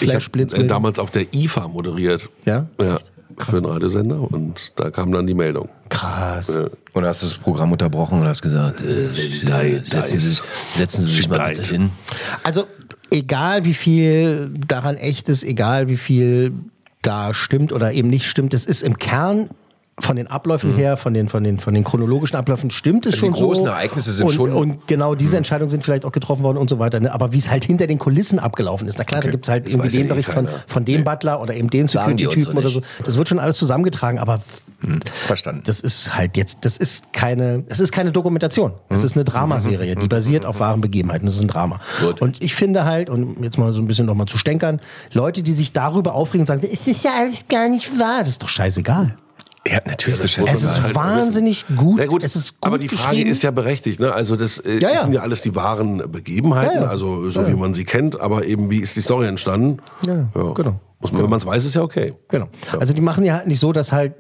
Ich 0.02 0.14
habe 0.14 0.40
äh, 0.42 0.68
damals 0.68 1.00
auf 1.00 1.12
der 1.12 1.34
IFA 1.34 1.68
moderiert. 1.68 2.30
Ja? 2.46 2.68
Ja. 2.80 2.98
Für 3.38 3.58
einen 3.58 3.66
Radiosender 3.66 4.20
und 4.32 4.72
da 4.78 4.92
kam 4.92 5.12
dann 5.12 5.28
die 5.28 5.34
Meldung. 5.34 5.68
Krass. 5.90 6.48
Ja. 6.48 6.68
Und 6.94 7.04
hast 7.06 7.22
das 7.22 7.34
Programm 7.34 7.72
unterbrochen 7.74 8.22
und 8.22 8.28
hast 8.28 8.42
gesagt, 8.42 8.80
äh, 8.80 9.10
Nein, 9.44 9.82
setzen, 9.84 10.20
Sie, 10.20 10.28
sich- 10.30 10.42
setzen 10.70 11.04
Sie 11.04 11.12
sich 11.16 11.28
mal 11.28 11.50
bitte 11.54 11.70
hin. 11.70 11.90
Also, 12.44 12.66
egal 13.12 13.66
wie 13.66 13.74
viel 13.74 14.52
daran 14.68 14.96
echt 14.96 15.28
ist, 15.28 15.44
egal 15.44 15.90
wie 15.90 15.98
viel 15.98 16.54
da 17.02 17.34
stimmt 17.34 17.74
oder 17.74 17.92
eben 17.92 18.10
nicht 18.10 18.28
stimmt, 18.30 18.54
es 18.54 18.66
ist 18.66 18.84
im 18.84 18.98
Kern 18.98 19.50
von 19.98 20.18
den 20.18 20.28
Abläufen 20.28 20.76
her, 20.76 20.98
von 20.98 21.14
den, 21.14 21.30
von, 21.30 21.42
den, 21.46 21.58
von 21.58 21.74
den 21.74 21.86
chronologischen 21.86 22.36
Abläufen 22.36 22.70
stimmt 22.70 23.06
es 23.06 23.14
Also 23.14 23.28
die 23.28 23.32
schon 23.32 23.40
so. 23.40 23.46
großen 23.48 23.66
Ereignisse 23.68 24.12
sind 24.12 24.26
und, 24.28 24.34
schon- 24.34 24.52
Und 24.52 24.88
genau 24.88 25.16
diese 25.16 25.38
Entscheidungen 25.38 25.70
sind 25.72 25.86
vielleicht 25.86 26.04
auch 26.04 26.12
getroffen 26.12 26.44
worden 26.44 26.58
und 26.58 26.70
so 26.70 26.80
weiter. 26.80 27.00
Ne? 27.00 27.14
Aber 27.14 27.32
wie 27.32 27.38
es 27.38 27.50
halt 27.50 27.64
hinter 27.64 27.88
den 27.88 27.98
Kulissen 27.98 28.38
abgelaufen 28.38 28.90
ist, 28.90 28.98
na 28.98 29.06
klar, 29.06 29.22
da 29.22 29.32
gibt 29.32 29.46
es 29.46 29.50
halt 29.50 29.66
Das 29.68 29.74
irgendwie 29.74 29.90
den 29.90 30.06
eh 30.06 30.10
Bericht 30.10 30.30
von, 30.32 30.48
keiner. 30.48 30.58
von 30.68 30.84
dem 30.84 31.06
Butler 31.06 31.40
oder 31.42 31.54
eben 31.56 31.70
den 31.70 31.86
die 31.86 31.92
Security-Typen 31.94 32.52
so 32.54 32.58
oder 32.60 32.68
so. 32.70 32.82
Das 33.06 33.18
wird 33.18 33.30
schon 33.30 33.40
alles 33.40 33.56
zusammengetragen, 33.58 34.20
aber 34.20 34.42
Verstanden. 35.14 35.62
das 35.66 35.80
ist 35.80 36.16
halt 36.16 36.36
jetzt, 36.36 36.60
das 36.66 36.76
ist 36.76 37.14
keine, 37.14 37.64
es 37.70 37.80
ist 37.80 37.92
keine 37.94 38.12
Dokumentation. 38.12 38.74
Es 38.90 39.02
ist 39.04 39.16
eine 39.16 39.24
Dramaserie, 39.24 39.96
die 39.96 40.08
basiert 40.10 40.46
auf 40.46 40.60
wahren 40.60 40.82
Begebenheiten. 40.82 41.26
Das 41.26 41.36
ist 41.36 41.42
ein 41.42 41.48
Drama. 41.48 41.80
Und 42.20 42.42
ich 42.42 42.54
finde 42.54 42.84
halt, 42.84 43.10
und 43.10 43.42
jetzt 43.42 43.58
mal 43.58 43.72
so 43.72 43.82
ein 43.82 43.88
bisschen 43.88 44.06
noch 44.08 44.14
mal 44.16 44.26
zu 44.28 44.38
stänkern, 44.38 44.82
Leute, 45.14 45.42
die 45.42 45.54
sich 45.54 45.72
darüber 45.72 46.14
aufregen 46.14 46.42
und 46.42 46.48
sagen, 46.48 46.62
es 46.70 46.86
ist 46.86 47.04
ja 47.06 47.12
alles 47.18 47.48
gar 47.48 47.70
nicht 47.70 47.98
wahr, 47.98 48.20
das 48.20 48.30
ist 48.30 48.44
doch 48.44 48.50
scheißegal. 48.50 49.16
Ja, 49.68 49.80
natürlich. 49.86 50.20
das 50.20 50.38
muss 50.38 50.52
Es 50.52 50.62
ist 50.62 50.82
halt 50.84 50.94
wahnsinnig 50.94 51.66
gut, 51.76 51.98
Na 51.98 52.06
gut, 52.06 52.24
es 52.24 52.36
ist 52.36 52.54
gut 52.62 52.68
aber 52.68 52.78
die 52.78 52.88
Frage 52.88 53.22
ist 53.24 53.42
ja 53.42 53.50
berechtigt. 53.52 54.00
Ne? 54.00 54.14
Also 54.14 54.36
das 54.36 54.60
äh, 54.60 54.80
Ja, 54.80 54.92
ja. 54.92 55.02
sind 55.04 55.14
ja 55.14 55.22
alles 55.22 55.42
die 55.42 55.56
wahren 55.56 56.04
Begebenheiten, 56.12 56.76
Ja, 56.76 56.82
ja. 56.84 56.88
also 56.88 57.30
so 57.32 57.42
Ja, 57.42 57.48
wie 57.48 57.52
ja. 57.52 57.58
man 57.58 57.74
sie 57.74 57.84
kennt. 57.84 58.20
Aber 58.20 58.46
eben 58.46 58.70
wie 58.70 58.80
ist 58.80 58.96
die 58.96 59.02
Story 59.02 59.26
entstanden? 59.28 59.80
Ja, 60.06 60.28
genau. 60.54 60.80
Muss 61.02 61.12
man, 61.12 61.22
wenn 61.24 61.30
man 61.30 61.40
es 61.40 61.46
weiß, 61.46 61.66
ist 61.66 61.76
ja 61.76 61.82
okay. 61.82 62.14
Genau. 62.30 62.48
Also 62.80 62.94
die 62.94 63.02
machen 63.02 63.26
ja 63.26 63.36
halt 63.36 63.48
nicht 63.48 63.60
so, 63.60 63.74
dass 63.74 63.92
halt 63.92 64.14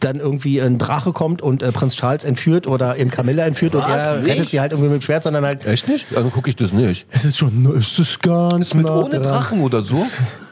dann 0.00 0.18
irgendwie 0.18 0.60
ein 0.60 0.76
Drache 0.76 1.12
kommt 1.12 1.40
und 1.42 1.62
äh, 1.62 1.70
Prinz 1.72 1.94
Charles 1.96 2.24
entführt 2.24 2.66
oder 2.66 2.96
eben 2.98 3.10
Camilla 3.10 3.44
entführt 3.44 3.74
und 3.74 3.82
Was? 3.82 4.06
er 4.08 4.16
Nicht? 4.18 4.30
rettet 4.30 4.50
sie 4.50 4.60
halt 4.60 4.72
irgendwie 4.72 4.90
mit 4.90 5.00
dem 5.00 5.04
Schwert, 5.04 5.22
sondern 5.22 5.44
halt. 5.44 5.64
Echt 5.64 5.88
nicht? 5.88 6.06
Also 6.16 6.28
gucke 6.30 6.50
ich 6.50 6.56
das 6.56 6.72
nicht. 6.72 7.06
Es 7.10 7.24
ist 7.24 7.38
schon, 7.38 7.72
es 7.78 7.98
ist 7.98 8.20
ganz 8.20 8.74
Mit 8.74 8.84
nah 8.86 8.96
ohne 8.96 9.10
dran. 9.20 9.22
Drachen 9.22 9.60
oder 9.62 9.82
so? 9.82 9.96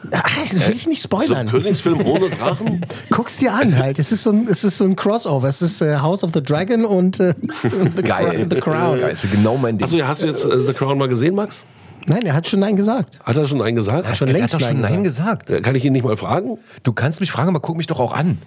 Das 0.09 0.55
will 0.67 0.75
ich 0.75 0.87
nicht 0.87 1.01
So 1.03 1.15
ein 1.15 1.23
spoilern. 1.23 1.47
Königsfilm 1.47 2.05
ohne 2.05 2.29
Drachen? 2.31 2.81
Guck's 3.11 3.37
dir 3.37 3.53
an 3.53 3.77
halt. 3.77 3.99
Es 3.99 4.11
ist 4.11 4.23
so 4.23 4.31
ein, 4.31 4.47
es 4.49 4.63
ist 4.63 4.77
so 4.79 4.83
ein 4.83 4.95
Crossover. 4.95 5.47
Es 5.47 5.61
ist 5.61 5.79
äh, 5.81 5.97
House 5.99 6.23
of 6.23 6.31
the 6.33 6.41
Dragon 6.41 6.83
und 6.85 7.19
äh, 7.19 7.33
the, 7.95 8.01
Geil. 8.01 8.47
The 8.49 8.59
Crown. 8.59 8.99
Geil, 8.99 9.11
ist 9.11 9.31
genau 9.31 9.55
mein 9.57 9.77
Ding. 9.77 9.85
Achso, 9.85 9.95
ja, 9.95 10.07
hast 10.07 10.23
du 10.23 10.25
jetzt 10.25 10.43
äh, 10.43 10.65
The 10.65 10.73
Crown 10.73 10.97
mal 10.97 11.07
gesehen, 11.07 11.35
Max? 11.35 11.63
Nein, 12.07 12.21
er 12.25 12.33
hat 12.33 12.47
schon 12.47 12.59
Nein 12.59 12.75
gesagt. 12.75 13.19
Hat 13.23 13.37
er 13.37 13.47
schon 13.47 13.61
einen 13.61 13.75
gesagt? 13.75 14.05
Er 14.05 14.09
hat 14.11 14.17
schon 14.17 14.27
er 14.27 14.33
längst 14.33 14.53
hat 14.53 14.61
doch 14.61 14.67
schon 14.67 14.81
Nein 14.81 14.93
Nein 14.93 15.03
gesagt. 15.03 15.47
gesagt. 15.47 15.63
Kann 15.63 15.75
ich 15.75 15.85
ihn 15.85 15.93
nicht 15.93 16.03
mal 16.03 16.17
fragen? 16.17 16.57
Du 16.83 16.93
kannst 16.93 17.19
mich 17.19 17.31
fragen, 17.31 17.49
aber 17.49 17.59
guck 17.59 17.77
mich 17.77 17.87
doch 17.87 17.99
auch 17.99 18.13
an. 18.13 18.39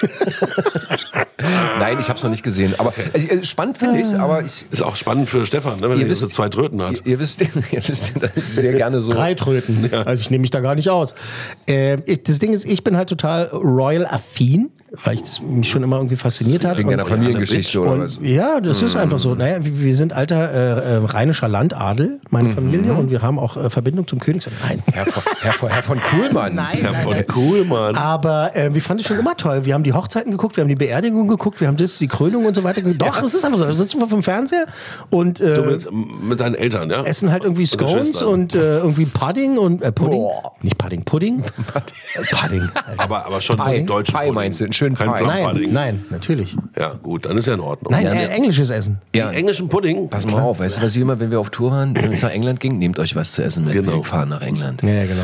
Nein, 1.78 1.98
ich 2.00 2.08
habe 2.08 2.16
es 2.16 2.22
noch 2.22 2.30
nicht 2.30 2.42
gesehen. 2.42 2.74
Aber 2.78 2.92
also, 3.12 3.26
äh, 3.26 3.44
spannend 3.44 3.78
finde 3.78 4.00
ich 4.00 4.14
aber 4.14 4.42
ich, 4.42 4.66
Ist 4.70 4.82
auch 4.82 4.96
spannend 4.96 5.28
für 5.28 5.44
Stefan, 5.46 5.80
ne, 5.80 5.88
wenn 5.90 6.00
Ihr 6.00 6.08
er 6.08 6.14
so 6.14 6.26
zwei 6.28 6.48
Tröten 6.48 6.82
hat. 6.82 7.02
ihr, 7.04 7.12
ihr 7.12 7.18
wisst, 7.18 7.40
ihr 7.72 7.82
wisst, 7.86 8.12
dass 8.20 8.36
ich 8.36 8.44
sehr 8.48 8.72
gerne 8.72 9.00
so. 9.00 9.10
Drei 9.12 9.34
Tröten. 9.34 9.90
Also 9.92 10.20
ich 10.22 10.30
nehme 10.30 10.42
mich 10.42 10.50
da 10.50 10.60
gar 10.60 10.74
nicht 10.74 10.90
aus. 10.90 11.14
Äh, 11.68 11.98
ich, 12.06 12.22
das 12.24 12.38
Ding 12.38 12.52
ist, 12.52 12.64
ich 12.64 12.84
bin 12.84 12.96
halt 12.96 13.08
total 13.08 13.46
royal-affin, 13.48 14.70
weil 15.04 15.16
ich 15.16 15.22
das 15.22 15.40
mich 15.42 15.68
schon 15.68 15.82
immer 15.82 15.96
irgendwie 15.96 16.16
fasziniert 16.16 16.64
hat. 16.64 16.78
Wegen 16.78 16.88
deiner 16.90 17.04
Familiengeschichte 17.06 17.80
oder 17.80 17.98
was? 17.98 18.20
ja, 18.22 18.60
das 18.60 18.80
ist 18.82 18.94
einfach 18.96 19.18
so. 19.18 19.34
Naja, 19.34 19.64
wir, 19.64 19.80
wir 19.80 19.96
sind 19.96 20.12
alter 20.12 20.52
äh, 20.52 20.94
äh, 20.94 20.96
rheinischer 21.04 21.48
Landadel, 21.48 22.20
meine 22.30 22.50
Familie, 22.50 22.94
und 22.94 23.10
wir 23.10 23.20
haben 23.20 23.38
auch 23.40 23.56
äh, 23.56 23.70
Verbindung 23.70 24.06
zum 24.06 24.20
Königshaus. 24.20 24.52
Nein. 24.68 24.82
Herr 24.92 25.04
von, 25.06 25.22
Herr, 25.40 25.52
von, 25.52 25.68
Herr 25.70 25.82
von 25.82 26.00
Kuhlmann. 26.00 26.54
Nein, 26.54 26.78
Ja, 26.82 26.92
nein, 26.92 27.02
voll 27.02 27.14
nein. 27.16 27.24
cool, 27.34 27.64
Mann. 27.64 27.96
Aber 27.96 28.54
äh, 28.54 28.72
wir 28.72 28.80
fanden 28.82 29.00
es 29.00 29.06
schon 29.08 29.18
immer 29.18 29.36
toll. 29.36 29.64
Wir 29.64 29.74
haben 29.74 29.82
die 29.82 29.92
Hochzeiten 29.92 30.30
geguckt, 30.30 30.56
wir 30.56 30.62
haben 30.62 30.68
die 30.68 30.76
Beerdigung 30.76 31.22
geguckt, 31.26 31.33
wir 31.60 31.68
haben 31.68 31.76
das, 31.76 31.98
die 31.98 32.08
Krönung 32.08 32.44
und 32.46 32.54
so 32.54 32.64
weiter 32.64 32.82
geguckt. 32.82 33.02
Doch, 33.02 33.22
es 33.22 33.34
ist 33.34 33.44
einfach 33.44 33.58
so. 33.58 33.64
Da 33.64 33.72
sitzen 33.72 33.98
wir 34.00 34.08
vom 34.08 34.22
Fernseher 34.22 34.66
und 35.10 35.40
äh, 35.40 35.54
Du 35.54 35.62
mit, 35.62 35.88
mit 36.22 36.40
deinen 36.40 36.54
Eltern, 36.54 36.90
ja? 36.90 37.02
essen 37.02 37.30
halt 37.30 37.44
irgendwie 37.44 37.64
den 37.64 37.68
Scones 37.68 37.92
Schwestern. 38.08 38.28
und 38.28 38.54
äh, 38.54 38.78
irgendwie 38.78 39.06
Pudding 39.06 39.58
und 39.58 39.82
äh, 39.82 39.92
Pudding. 39.92 40.26
Nicht 40.62 40.78
Pudding, 40.78 41.04
Pudding. 41.04 41.44
Äh, 42.14 42.22
Pudding. 42.34 42.68
Aber, 42.96 43.26
aber 43.26 43.40
schon 43.40 43.56
Pie. 43.56 43.84
deutschen 43.84 44.12
Pie 44.12 44.18
Pudding. 44.20 44.34
meinst 44.34 44.60
du, 44.60 44.64
einen 44.64 44.72
schönen 44.72 44.96
Kein 44.96 45.12
Pie. 45.14 45.24
Nein, 45.24 45.68
nein, 45.72 46.04
natürlich. 46.10 46.56
Ja, 46.78 46.92
gut, 47.02 47.26
dann 47.26 47.36
ist 47.38 47.46
ja 47.46 47.54
in 47.54 47.60
Ordnung. 47.60 47.92
Nein, 47.92 48.04
Ja, 48.04 48.12
äh, 48.12 48.26
englisches 48.28 48.70
Essen. 48.70 48.98
Ja. 49.14 49.30
Die 49.30 49.36
englischen 49.36 49.68
Pudding? 49.68 50.08
Pass 50.08 50.26
mal 50.26 50.40
auf, 50.40 50.58
weißt 50.60 50.78
du, 50.78 50.82
was 50.82 50.94
wir 50.94 51.02
immer, 51.02 51.18
wenn 51.18 51.30
wir 51.30 51.40
auf 51.40 51.50
Tour 51.50 51.70
waren, 51.72 51.94
wenn 51.96 52.12
es 52.12 52.22
nach 52.22 52.30
England 52.30 52.60
ging, 52.60 52.78
nehmt 52.78 52.98
euch 52.98 53.16
was 53.16 53.32
zu 53.32 53.42
essen 53.42 53.64
mit. 53.64 53.72
Genau. 53.74 53.96
Wir 53.96 54.04
fahren 54.04 54.28
nach 54.28 54.42
England. 54.42 54.82
Ja, 54.82 54.90
ja, 54.90 55.02
genau. 55.06 55.22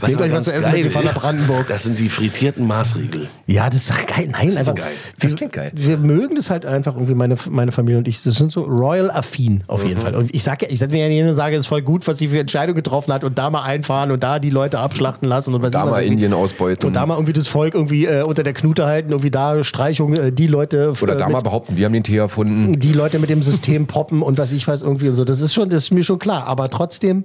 Was 0.00 0.10
Nehmt 0.10 0.22
euch 0.22 0.32
was 0.32 0.44
zu 0.44 0.52
essen 0.52 0.72
mit, 0.72 0.92
fahren 0.92 1.04
nach 1.04 1.12
ist, 1.16 1.20
Brandenburg. 1.20 1.66
Das 1.68 1.82
sind 1.84 1.98
die 1.98 2.08
frittierten 2.08 2.66
Maßriegel. 2.66 3.28
Ja, 3.46 3.66
das 3.66 3.76
ist 3.76 3.90
doch 3.90 4.06
geil. 4.06 4.28
Nein, 4.30 4.56
einfach. 4.56 4.74
geil. 4.74 4.86
Wir, 5.16 5.28
Das 5.28 5.36
klingt 5.36 5.52
geil. 5.52 5.72
Wir 5.74 5.96
mögen 5.96 6.36
das 6.36 6.50
halt 6.50 6.66
einfach 6.66 6.94
irgendwie, 6.94 7.14
meine, 7.14 7.36
meine 7.50 7.72
Familie 7.72 7.98
und 7.98 8.08
ich. 8.08 8.22
Das 8.22 8.34
sind 8.36 8.52
so 8.52 8.62
royal-affin 8.62 9.64
auf 9.66 9.82
Mhm. 9.82 9.88
jeden 9.88 10.00
Fall. 10.00 10.14
Und 10.14 10.34
ich 10.34 10.42
sage 10.42 10.66
ich 10.66 10.78
sag 10.78 10.90
mir 10.90 11.08
ja 11.08 11.34
sage, 11.34 11.54
es 11.56 11.60
ist 11.60 11.66
voll 11.66 11.82
gut, 11.82 12.06
was 12.06 12.18
sie 12.18 12.28
für 12.28 12.38
Entscheidungen 12.38 12.76
getroffen 12.76 13.12
hat 13.12 13.24
und 13.24 13.38
da 13.38 13.50
mal 13.50 13.62
einfahren 13.62 14.10
und 14.10 14.22
da 14.22 14.38
die 14.38 14.50
Leute 14.50 14.78
abschlachten 14.78 15.28
lassen 15.28 15.54
und 15.54 15.62
was 15.62 15.70
Da 15.70 15.84
mal 15.84 16.02
Indien 16.04 16.32
ausbeuten. 16.32 16.86
Und 16.86 16.94
da 16.94 17.06
mal 17.06 17.14
irgendwie 17.14 17.32
das 17.32 17.48
Volk 17.48 17.74
irgendwie 17.74 18.06
äh, 18.06 18.22
unter 18.22 18.42
der 18.42 18.52
Knute 18.52 18.86
halten, 18.86 19.10
irgendwie 19.10 19.30
da 19.30 19.62
Streichung, 19.64 20.14
äh, 20.14 20.32
die 20.32 20.46
Leute. 20.46 20.92
Oder 21.00 21.14
da 21.16 21.28
mal 21.28 21.40
behaupten, 21.42 21.76
wir 21.76 21.84
haben 21.86 21.92
den 21.92 22.04
Tee 22.04 22.16
erfunden. 22.16 22.78
die 22.78 22.92
Leute 22.92 23.18
mit 23.18 23.30
dem 23.30 23.42
System 23.42 23.86
poppen 23.86 24.22
und 24.22 24.38
was 24.38 24.52
ich 24.52 24.66
weiß 24.66 24.82
irgendwie 24.82 25.08
und 25.08 25.14
so. 25.14 25.24
Das 25.24 25.40
ist 25.40 25.54
schon, 25.54 25.68
das 25.70 25.84
ist 25.84 25.90
mir 25.90 26.04
schon 26.04 26.18
klar. 26.18 26.46
Aber 26.46 26.70
trotzdem, 26.70 27.24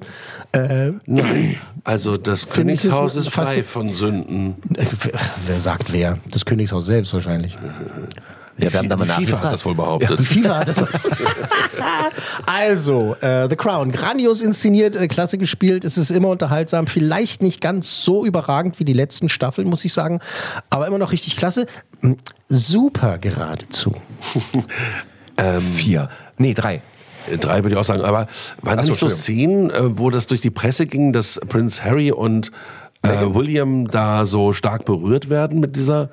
äh, 0.53 0.91
Nein. 1.05 1.55
Also 1.83 2.15
das 2.17 2.49
Königshaus 2.49 3.15
ist 3.15 3.29
frei 3.29 3.63
von 3.63 3.93
Sünden. 3.93 4.55
wer 5.47 5.59
sagt 5.59 5.91
wer? 5.91 6.19
Das 6.29 6.45
Königshaus 6.45 6.85
selbst 6.85 7.13
wahrscheinlich. 7.13 7.57
Ja, 8.57 8.71
wir 8.71 8.79
haben 8.79 8.89
da 8.89 8.95
mal 8.95 9.07
Die 9.17 9.25
FIFA 9.25 9.43
hat 9.43 9.53
das 9.53 9.65
wohl 9.65 9.73
behauptet. 9.73 10.19
Die 10.19 10.25
FIFA 10.25 10.59
hat 10.59 10.67
das. 10.67 10.77
also, 12.45 13.15
äh, 13.19 13.49
The 13.49 13.55
Crown. 13.55 13.91
Grandios 13.91 14.43
inszeniert, 14.43 14.95
äh, 14.95 15.07
klasse 15.07 15.39
gespielt. 15.39 15.83
Es 15.83 15.97
ist 15.97 16.11
immer 16.11 16.29
unterhaltsam. 16.29 16.85
Vielleicht 16.85 17.41
nicht 17.41 17.61
ganz 17.61 18.05
so 18.05 18.25
überragend 18.25 18.79
wie 18.79 18.85
die 18.85 18.93
letzten 18.93 19.27
Staffeln, 19.27 19.67
muss 19.67 19.83
ich 19.83 19.91
sagen. 19.91 20.19
Aber 20.69 20.85
immer 20.87 20.99
noch 20.99 21.11
richtig 21.11 21.35
klasse. 21.35 21.65
Mm, 22.01 22.13
Super 22.47 23.17
geradezu. 23.17 23.93
Vier. 25.75 26.09
Nee, 26.37 26.53
drei. 26.53 26.81
Äh, 27.31 27.37
Drei 27.37 27.63
würde 27.63 27.75
ich 27.75 27.79
auch 27.79 27.85
sagen. 27.85 28.01
Aber 28.01 28.27
waren 28.61 28.79
Ach 28.79 28.83
so, 28.83 28.91
nicht 28.91 28.99
so. 28.99 29.09
Szenen, 29.09 29.69
äh, 29.69 29.97
wo 29.97 30.09
das 30.09 30.27
durch 30.27 30.41
die 30.41 30.51
Presse 30.51 30.85
ging, 30.85 31.13
dass 31.13 31.39
Prinz 31.47 31.83
Harry 31.83 32.11
und 32.11 32.51
äh, 33.03 33.33
William 33.33 33.87
da 33.89 34.25
so 34.25 34.53
stark 34.53 34.85
berührt 34.85 35.29
werden 35.29 35.59
mit 35.59 35.75
dieser 35.75 36.09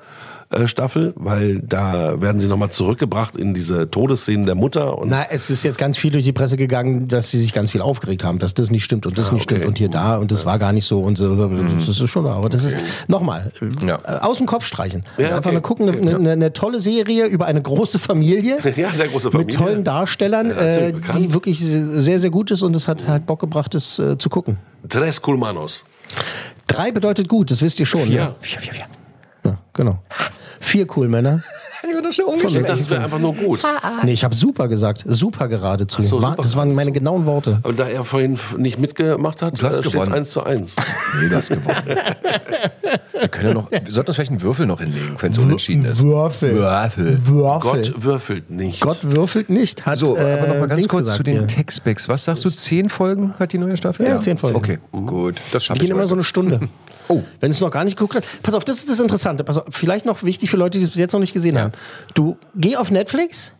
äh, 0.51 0.67
Staffel? 0.67 1.13
Weil 1.15 1.59
da 1.59 2.21
werden 2.21 2.39
sie 2.41 2.47
nochmal 2.47 2.69
zurückgebracht 2.71 3.35
in 3.35 3.53
diese 3.53 3.89
Todesszenen 3.89 4.45
der 4.45 4.55
Mutter. 4.55 4.97
Und 4.97 5.09
Na, 5.09 5.25
es 5.29 5.49
ist 5.49 5.63
jetzt 5.63 5.77
ganz 5.77 5.97
viel 5.97 6.11
durch 6.11 6.25
die 6.25 6.33
Presse 6.33 6.57
gegangen, 6.57 7.07
dass 7.07 7.29
sie 7.31 7.39
sich 7.39 7.53
ganz 7.53 7.71
viel 7.71 7.81
aufgeregt 7.81 8.23
haben, 8.23 8.39
dass 8.39 8.53
das 8.53 8.69
nicht 8.71 8.83
stimmt 8.83 9.05
und 9.05 9.17
das 9.17 9.31
nicht 9.31 9.43
stimmt 9.43 9.65
und 9.65 9.77
hier 9.77 9.89
da 9.89 10.17
und 10.17 10.31
das 10.31 10.45
war 10.45 10.59
gar 10.59 10.73
nicht 10.73 10.85
so 10.85 11.01
und 11.01 11.17
so. 11.17 11.35
Das 11.35 11.87
ist 11.87 12.09
schon, 12.09 12.25
aber 12.27 12.49
das 12.49 12.63
ist 12.63 12.77
nochmal 13.07 13.51
Ja. 13.85 13.99
äh, 14.05 14.19
aus 14.19 14.37
dem 14.37 14.45
Kopf 14.47 14.65
streichen. 14.65 15.03
Ja, 15.17 15.27
Einfach 15.35 15.45
okay. 15.45 15.53
mal 15.53 15.61
gucken, 15.61 15.89
eine, 15.89 16.15
eine, 16.15 16.31
eine 16.31 16.53
tolle 16.53 16.79
Serie 16.79 17.25
über 17.25 17.45
eine 17.45 17.61
große 17.61 17.99
Familie. 17.99 18.57
Ja, 18.75 18.89
sehr 18.91 19.07
große 19.09 19.31
Familie. 19.31 19.47
Mit 19.47 19.55
tollen 19.57 19.83
Darstellern, 19.83 20.49
äh, 20.49 20.93
die 21.15 21.33
wirklich 21.33 21.59
sehr, 21.59 22.19
sehr 22.19 22.29
gut 22.29 22.51
ist 22.51 22.61
und 22.61 22.75
es 22.75 22.87
hat 22.87 23.07
halt 23.07 23.25
Bock 23.25 23.39
gebracht, 23.39 23.73
das 23.73 23.99
äh, 23.99 24.17
zu 24.17 24.29
gucken. 24.29 24.57
Tres 24.89 25.21
Culmanos. 25.21 25.85
Drei 26.67 26.91
bedeutet 26.91 27.27
gut, 27.27 27.51
das 27.51 27.61
wisst 27.61 27.79
ihr 27.79 27.85
schon. 27.85 28.01
Vier. 28.03 28.21
Ne? 28.21 28.35
Ja, 29.45 29.57
genau. 29.73 29.99
Vier 30.61 30.87
cool 30.95 31.07
Männer. 31.07 31.43
schon 32.11 32.35
Ich 32.35 32.53
dachte, 32.53 32.61
das 32.77 32.89
wäre 32.89 33.03
einfach 33.03 33.19
nur 33.19 33.33
gut. 33.35 33.59
Nee, 34.03 34.11
ich 34.11 34.23
habe 34.23 34.35
super 34.35 34.67
gesagt. 34.67 35.03
Super 35.07 35.47
geradezu. 35.47 36.01
so, 36.01 36.21
War, 36.21 36.31
super 36.31 36.43
das 36.43 36.55
waren 36.55 36.73
meine 36.75 36.91
genauen 36.91 37.25
Worte. 37.25 37.59
Aber 37.63 37.73
da 37.73 37.87
er 37.87 38.05
vorhin 38.05 38.37
nicht 38.57 38.79
mitgemacht 38.79 39.41
hat, 39.41 39.59
Du 39.61 39.65
hast 39.65 39.79
äh, 39.79 39.83
steht's 39.83 39.93
gewonnen. 39.93 40.13
1 40.13 40.29
zu 40.29 40.43
1. 40.43 40.75
Nee, 41.21 41.29
du 41.29 41.35
hast 41.35 41.49
gewonnen. 41.49 41.77
wir, 43.13 43.27
können 43.27 43.47
ja 43.49 43.53
noch, 43.53 43.71
wir 43.71 43.81
sollten 43.89 44.09
uns 44.09 44.15
vielleicht 44.15 44.31
einen 44.31 44.41
Würfel 44.41 44.65
noch 44.65 44.79
hinlegen, 44.79 45.15
wenn 45.19 45.31
es 45.31 45.37
unentschieden 45.37 45.85
ist. 45.85 46.03
Würfel. 46.03 46.55
Würfel. 46.55 47.17
Würfel. 47.25 47.71
Gott 47.71 47.93
würfelt 48.03 48.49
nicht. 48.49 48.81
Gott 48.81 48.99
würfelt 49.01 49.49
nicht. 49.49 49.85
Hat, 49.85 49.97
So, 49.97 50.17
aber 50.17 50.47
noch 50.47 50.47
mal 50.47 50.55
äh, 50.65 50.67
ganz 50.67 50.75
Dings 50.75 50.87
kurz 50.87 51.05
gesagt 51.05 51.17
zu 51.17 51.23
den 51.23 51.37
hier. 51.39 51.47
Textbacks. 51.47 52.07
Was 52.07 52.23
sagst 52.25 52.45
du? 52.45 52.49
Zehn 52.49 52.89
Folgen 52.89 53.33
hat 53.39 53.53
die 53.53 53.57
neue 53.57 53.75
Staffel? 53.77 54.05
Ja, 54.05 54.19
zehn 54.19 54.37
Folgen. 54.37 54.55
Okay, 54.55 54.79
gut. 54.91 55.37
Das 55.51 55.53
Wir 55.53 55.59
schaffe 55.61 55.79
gehen 55.79 55.87
ich 55.89 55.91
immer 55.95 56.07
so 56.07 56.15
eine 56.15 56.23
Stunde. 56.23 56.59
Oh. 57.11 57.23
Wenn 57.39 57.51
es 57.51 57.59
noch 57.59 57.71
gar 57.71 57.83
nicht 57.83 57.97
geguckt 57.97 58.15
hat. 58.15 58.25
Pass 58.41 58.53
auf, 58.55 58.63
das 58.63 58.77
ist 58.77 58.89
das 58.89 58.99
Interessante. 58.99 59.43
Pass 59.43 59.57
auf, 59.57 59.65
vielleicht 59.69 60.05
noch 60.05 60.23
wichtig 60.23 60.49
für 60.49 60.57
Leute, 60.57 60.77
die 60.77 60.83
es 60.83 60.91
bis 60.91 60.99
jetzt 60.99 61.11
noch 61.13 61.19
nicht 61.19 61.33
gesehen 61.33 61.59
haben. 61.59 61.73
Du 62.13 62.37
geh 62.55 62.75
auf 62.77 62.89
Netflix, 62.91 63.53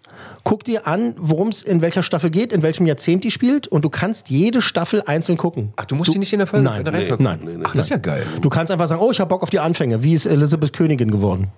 guck 0.44 0.64
dir 0.64 0.88
an, 0.88 1.16
worum 1.20 1.50
es 1.50 1.62
in 1.64 1.82
welcher 1.82 2.02
Staffel 2.02 2.30
geht, 2.30 2.54
in 2.54 2.62
welchem 2.64 2.86
Jahrzehnt 2.88 3.24
die 3.24 3.32
spielt 3.32 3.68
und 3.68 3.84
du 3.84 3.90
kannst 3.90 4.30
jede 4.30 4.62
Staffel 4.62 5.04
einzeln 5.06 5.38
gucken. 5.38 5.74
Ach, 5.76 5.86
du 5.86 5.96
musst 5.96 6.14
die 6.14 6.20
nicht 6.20 6.34
in 6.34 6.40
der 6.40 6.48
Folge 6.48 6.64
Nein, 6.64 6.80
in 6.80 6.86
der 6.86 6.94
nee, 6.94 7.16
nein, 7.20 7.40
nee. 7.44 7.64
Ach, 7.64 7.74
das 7.76 7.88
ist 7.88 7.90
ja 7.90 7.98
geil. 7.98 8.26
Du 8.42 8.50
kannst 8.50 8.72
einfach 8.72 8.88
sagen, 8.88 9.02
oh, 9.04 9.12
ich 9.12 9.20
habe 9.20 9.30
Bock 9.30 9.44
auf 9.44 9.50
die 9.50 9.60
Anfänge. 9.60 10.02
Wie 10.04 10.14
ist 10.14 10.26
Elizabeth 10.26 10.74
Königin 10.74 11.12
geworden? 11.12 11.50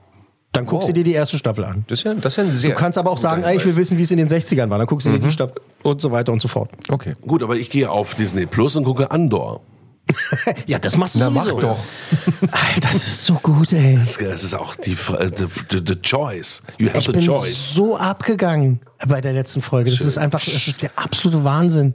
Dann 0.51 0.65
guckst 0.67 0.83
Wow. 0.83 0.87
du 0.89 0.93
dir 0.93 1.03
die 1.03 1.13
erste 1.13 1.37
Staffel 1.37 1.65
an. 1.65 1.83
Das 1.87 1.99
ist 1.99 2.03
ja, 2.05 2.13
das 2.13 2.33
ist 2.33 2.37
ja 2.37 2.43
ein 2.43 2.51
sehr 2.51 2.69
Du 2.71 2.75
kannst 2.77 2.97
aber 2.99 3.09
auch 3.09 3.17
sagen, 3.17 3.43
ey, 3.43 3.57
ich 3.57 3.65
will 3.65 3.75
wissen, 3.75 3.97
wie 3.97 4.03
es 4.03 4.11
in 4.11 4.17
den 4.17 4.27
60ern 4.27 4.69
war. 4.69 4.77
Dann 4.77 4.85
guckst 4.85 5.07
du 5.07 5.11
dir 5.11 5.19
die 5.19 5.31
Staffel 5.31 5.55
und 5.81 5.99
so 5.99 6.11
weiter 6.11 6.31
und 6.31 6.41
so 6.41 6.47
fort. 6.47 6.69
Okay. 6.89 7.15
Gut, 7.21 7.41
aber 7.41 7.55
ich 7.55 7.69
gehe 7.71 7.89
auf 7.89 8.13
Disney 8.15 8.45
Plus 8.45 8.75
und 8.75 8.83
gucke 8.83 9.09
Andor. 9.09 9.61
Ja, 10.67 10.79
das 10.79 10.97
machst 10.97 11.15
du 11.15 11.19
Na, 11.19 11.29
mach 11.29 11.43
sowieso. 11.45 11.59
doch. 11.61 11.79
Alter, 12.51 12.89
das 12.91 12.95
ist 13.07 13.25
so 13.25 13.35
gut, 13.35 13.71
ey. 13.73 13.97
Das 14.03 14.43
ist 14.43 14.53
auch 14.53 14.75
die, 14.75 14.95
Fra- 14.95 15.25
the, 15.25 15.45
the, 15.71 15.81
the 15.85 15.95
choice. 16.01 16.61
You 16.77 16.87
have 16.89 16.97
Ich 16.99 17.05
the 17.05 17.11
bin 17.13 17.21
choice. 17.25 17.73
so 17.73 17.97
abgegangen 17.97 18.79
bei 19.07 19.21
der 19.21 19.33
letzten 19.33 19.61
Folge. 19.61 19.91
Das 19.91 20.01
ist 20.01 20.17
einfach, 20.17 20.43
das 20.43 20.67
ist 20.67 20.81
der 20.83 20.91
absolute 20.95 21.43
Wahnsinn. 21.43 21.93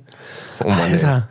Oh 0.65 0.69
Mann, 0.69 0.79
ey. 0.89 0.93
Alter. 0.95 1.29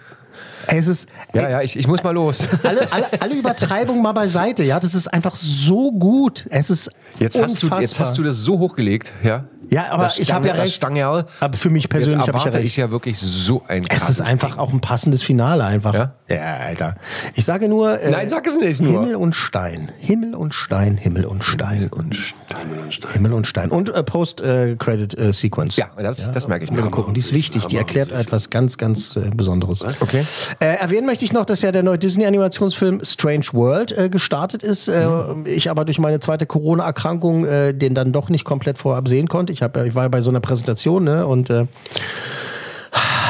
Es 0.70 0.88
ist, 0.88 1.08
Ja, 1.34 1.50
ja, 1.50 1.62
ich, 1.62 1.78
ich 1.78 1.88
muss 1.88 2.04
mal 2.04 2.14
los. 2.14 2.48
alle, 2.64 2.92
alle, 2.92 3.08
alle 3.22 3.36
Übertreibungen 3.36 4.02
mal 4.02 4.12
beiseite, 4.14 4.64
ja. 4.64 4.80
Das 4.80 4.94
ist 4.96 5.08
einfach 5.08 5.36
so 5.36 5.92
gut. 5.94 6.46
Es 6.50 6.70
ist 6.70 6.90
Jetzt 7.20 7.38
hast, 7.40 7.64
du, 7.64 7.68
unfassbar. 7.68 7.82
jetzt 7.82 8.00
hast 8.00 8.18
du 8.18 8.24
das 8.24 8.36
so 8.38 8.60
hochgelegt, 8.60 9.12
ja? 9.24 9.46
Ja, 9.70 9.92
aber 9.92 10.04
Das 10.04 10.20
ich 10.20 10.32
habe 10.32 10.48
ja 10.48 10.54
recht. 10.54 10.76
Stangerl. 10.76 11.26
Aber 11.40 11.58
für 11.58 11.70
mich 11.70 11.90
persönlich 11.90 12.28
habe 12.28 12.38
ich 12.38 12.44
ja 12.46 12.52
recht. 12.52 12.66
ich 12.66 12.78
ja 12.78 12.92
wirklich 12.92 13.20
so 13.20 13.64
ein 13.68 13.86
es 13.90 14.10
ist 14.10 14.22
einfach 14.22 14.52
Ding. 14.52 14.60
auch 14.60 14.72
ein 14.74 14.82
passendes 14.82 15.22
Finale 15.24 15.64
einfach. 15.66 15.94
Ja? 15.94 16.14
ja 16.30 16.58
Alter. 16.58 16.96
Ich 17.36 17.46
sage 17.46 17.68
nur. 17.68 18.00
äh, 18.00 18.10
Nein, 18.12 18.30
sag 18.30 18.46
es 18.48 18.58
nicht 18.58 18.82
nur. 18.82 18.92
Himmel 18.94 19.16
und 19.16 19.34
Stein. 19.36 19.92
Himmel 20.00 20.36
und 20.36 20.54
Stein. 20.54 20.98
Himmel 20.98 21.26
und 21.26 21.44
Stein. 21.44 21.90
und 21.90 22.16
Stein. 22.16 22.58
Himmel 22.60 22.80
und 22.80 22.94
Stein. 22.94 23.12
Himmel 23.14 23.34
und 23.34 23.48
Stein. 23.48 23.70
Und 23.72 23.90
äh, 23.90 24.04
Post-Credit-Sequence. 24.04 25.76
Ja, 25.78 25.90
das, 25.98 26.32
das 26.32 26.48
merke 26.48 26.64
ich 26.66 26.72
mir. 26.72 26.82
Mal 26.82 26.90
gucken, 26.92 27.14
die 27.14 27.20
ist 27.20 27.34
wichtig, 27.34 27.66
die 27.68 27.78
erklärt 27.78 28.12
etwas 28.12 28.50
ganz, 28.50 28.78
ganz 28.78 29.16
äh, 29.16 29.30
Besonderes. 29.34 29.84
Okay. 30.02 30.24
Äh, 30.60 30.76
erwähnen 30.78 31.06
möchte 31.06 31.26
ich 31.26 31.34
noch, 31.34 31.46
dass 31.46 31.62
ja 31.62 31.72
der 31.72 31.84
neue 31.84 31.98
Disney-Animationsfilm 31.98 33.02
Strange 33.04 33.46
World 33.54 33.92
äh, 33.98 34.10
gestartet 34.10 34.64
ist. 34.64 34.88
Äh, 34.88 35.08
Ich 35.46 35.70
aber 35.70 35.86
durch 35.86 36.00
meine 36.00 36.20
zweite 36.20 36.46
Corona-Erkrankung 36.46 37.46
äh, 37.46 37.74
den 37.74 37.94
dann 37.96 38.12
doch 38.12 38.30
nicht 38.30 38.44
komplett 38.46 38.78
vorab 38.78 39.08
sehen 39.08 39.28
konnte. 39.28 39.54
Ich, 39.54 39.57
hab, 39.64 39.76
ja- 39.78 39.84
ich 39.84 39.96
war 39.96 40.04
ja 40.04 40.10
bei 40.10 40.22
so 40.22 40.30
einer 40.30 40.40
Präsentation 40.40 41.04
ne, 41.04 41.26
und 41.26 41.50
äh, 41.50 41.66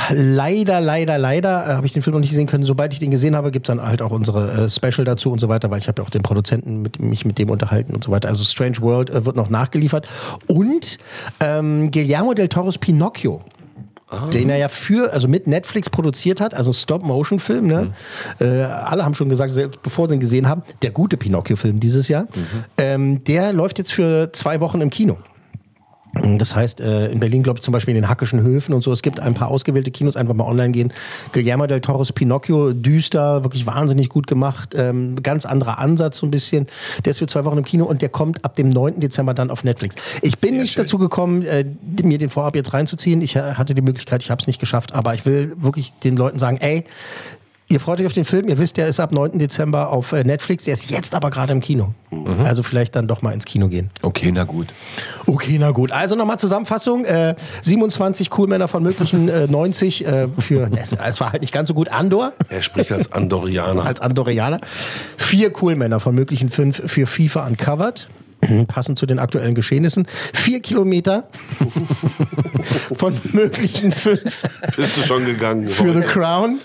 leider, 0.10 0.80
leider, 0.82 1.18
leider 1.18 1.66
äh, 1.70 1.74
habe 1.74 1.86
ich 1.86 1.94
den 1.94 2.02
Film 2.02 2.14
noch 2.14 2.22
nicht 2.22 2.34
sehen 2.34 2.48
können. 2.48 2.64
Sobald 2.64 2.94
ich 2.94 3.00
den 3.00 3.12
gesehen 3.12 3.36
habe, 3.36 3.52
gibt's 3.52 3.68
dann 3.68 3.82
halt 3.82 4.02
auch 4.02 4.12
unsere 4.12 4.66
äh, 4.66 4.70
Special 4.70 5.04
dazu 5.06 5.32
und 5.32 5.40
so 5.40 5.50
weiter, 5.50 5.70
weil 5.70 5.80
ich 5.80 5.88
habe 5.88 6.02
ja 6.02 6.06
auch 6.06 6.10
den 6.10 6.22
Produzenten 6.22 6.82
mit, 6.82 7.00
mich 7.00 7.26
mit 7.26 7.38
dem 7.40 7.50
unterhalten 7.50 7.94
und 7.94 8.04
so 8.04 8.12
weiter. 8.12 8.30
Also 8.30 8.44
Strange 8.44 8.80
World 8.82 9.10
äh, 9.10 9.26
wird 9.26 9.36
noch 9.36 9.50
nachgeliefert. 9.50 10.08
Und 10.48 10.98
ähm, 11.40 11.92
Guillermo 11.92 12.34
del 12.34 12.48
Toros 12.48 12.78
Pinocchio. 12.78 13.42
Den 14.32 14.50
er 14.50 14.56
ja 14.56 14.70
für, 14.70 15.12
also 15.12 15.28
mit 15.28 15.48
Netflix 15.48 15.90
produziert 15.90 16.40
hat, 16.40 16.54
also 16.54 16.72
Stop-Motion-Film. 16.72 17.68
Ne? 17.68 17.94
Äh, 18.40 18.62
alle 18.62 19.04
haben 19.04 19.16
schon 19.16 19.28
gesagt, 19.28 19.52
selbst 19.52 19.84
bevor 19.84 20.08
sie 20.08 20.14
ihn 20.14 20.22
gesehen 20.22 20.48
haben, 20.48 20.62
der 20.82 20.92
gute 20.92 21.18
Pinocchio-Film 21.18 21.82
dieses 21.82 22.08
Jahr, 22.08 22.26
ähm, 22.78 23.22
der 23.26 23.52
läuft 23.52 23.80
jetzt 23.80 23.92
für 23.92 24.30
zwei 24.32 24.62
Wochen 24.62 24.80
im 24.80 24.90
Kino. 24.90 25.18
Das 26.14 26.56
heißt, 26.56 26.82
äh, 26.82 27.08
in 27.10 27.20
Berlin, 27.20 27.44
glaube 27.44 27.60
ich, 27.60 27.64
zum 27.64 27.72
Beispiel 27.72 27.96
in 27.96 28.02
den 28.02 28.10
Hackischen 28.10 28.42
Höfen 28.42 28.74
und 28.74 28.82
so, 28.82 28.92
es 28.92 29.02
gibt 29.02 29.20
ein 29.20 29.34
paar 29.34 29.50
ausgewählte 29.50 29.92
Kinos, 29.92 30.16
einfach 30.16 30.34
mal 30.34 30.46
online 30.46 30.72
gehen. 30.72 30.94
Guillermo 31.32 31.68
del 31.68 31.82
Toros 31.82 32.12
Pinocchio, 32.12 32.74
düster, 32.74 33.44
wirklich 33.44 33.66
wahnsinnig 33.66 34.10
gut 34.10 34.26
gemacht, 34.28 34.74
ähm, 34.76 35.22
ganz 35.22 35.46
anderer 35.46 35.80
Ansatz 35.80 36.18
so 36.18 36.26
ein 36.28 36.32
bisschen. 36.32 36.68
Der 37.06 37.12
ist 37.12 37.20
für 37.20 37.28
zwei 37.28 37.46
Wochen 37.46 37.58
im 37.58 37.66
Kino 37.66 37.86
und 37.86 38.02
der 38.02 38.10
kommt 38.10 38.44
ab 38.46 38.56
dem 38.56 38.70
9. 38.70 39.00
Dezember 39.00 39.34
dann 39.34 39.52
auf 39.52 39.64
Netflix. 39.64 39.96
Ich 40.22 40.38
bin 40.38 40.58
nicht 40.58 40.78
dazu 40.78 40.98
gekommen, 40.98 41.44
äh, 41.44 41.66
mir 42.04 42.18
den 42.18 42.30
vorab 42.30 42.56
jetzt 42.56 42.74
reinzuziehen. 42.74 43.22
Ich 43.22 43.36
hatte 43.38 43.76
die 43.76 43.82
Möglichkeit, 43.82 44.24
ich 44.24 44.32
habe 44.32 44.42
es 44.42 44.48
nicht 44.48 44.60
geschafft, 44.60 44.94
aber 44.94 45.14
ich 45.14 45.26
will 45.26 45.54
wirklich 45.58 45.94
den 46.04 46.18
Leuten 46.18 46.40
sagen, 46.40 46.58
ey, 46.58 46.86
Ihr 47.70 47.82
freut 47.82 48.00
euch 48.00 48.06
auf 48.06 48.14
den 48.14 48.24
Film, 48.24 48.48
ihr 48.48 48.58
wisst, 48.58 48.78
der 48.78 48.88
ist 48.88 48.98
ab 49.02 49.12
9. 49.12 49.40
Dezember 49.40 49.90
auf 49.92 50.14
äh, 50.14 50.24
Netflix, 50.24 50.64
der 50.64 50.74
ist 50.74 50.90
jetzt 50.90 51.14
aber 51.14 51.30
gerade 51.30 51.52
im 51.52 51.60
Kino. 51.60 51.94
Also 52.46 52.64
vielleicht 52.64 52.96
dann 52.96 53.08
doch 53.10 53.22
mal 53.22 53.34
ins 53.34 53.44
Kino 53.44 53.68
gehen. 53.68 53.90
Okay, 54.02 54.32
na 54.32 54.46
gut. 54.46 54.68
Okay, 55.26 55.58
na 55.60 55.72
gut. 55.72 55.92
Also 55.92 56.16
nochmal 56.16 56.40
Zusammenfassung. 56.40 57.04
Äh, 57.04 57.36
27 57.64 58.30
Coolmänner 58.30 58.70
von 58.70 58.84
möglichen 58.84 59.28
äh, 59.28 59.48
90 59.48 60.06
äh, 60.06 60.28
für, 60.40 60.72
es, 60.78 60.94
es 60.94 61.20
war 61.20 61.34
halt 61.34 61.42
nicht 61.42 61.54
ganz 61.54 61.68
so 61.68 61.74
gut, 61.74 61.90
Andor 61.90 62.32
Er 62.48 62.62
spricht 62.62 62.92
als 62.94 63.12
Andorianer. 63.12 63.86
als 63.86 64.00
Andorianer. 64.00 64.62
Vier 65.18 65.52
Coolmänner 65.52 66.00
von 66.00 66.16
möglichen 66.16 66.48
fünf 66.50 66.82
für 66.86 67.06
FIFA 67.06 67.48
Uncovered. 67.48 68.08
Passend 68.68 68.98
zu 69.00 69.06
den 69.06 69.20
aktuellen 69.20 69.56
Geschehnissen. 69.56 70.08
Vier 70.34 70.60
Kilometer 70.62 71.28
von 72.96 73.18
möglichen 73.34 73.92
fünf 73.92 74.44
Bist 74.76 74.98
du 74.98 75.02
schon 75.02 75.26
gegangen? 75.26 75.68
für 75.68 75.94
The 75.94 76.08
Crown. 76.08 76.60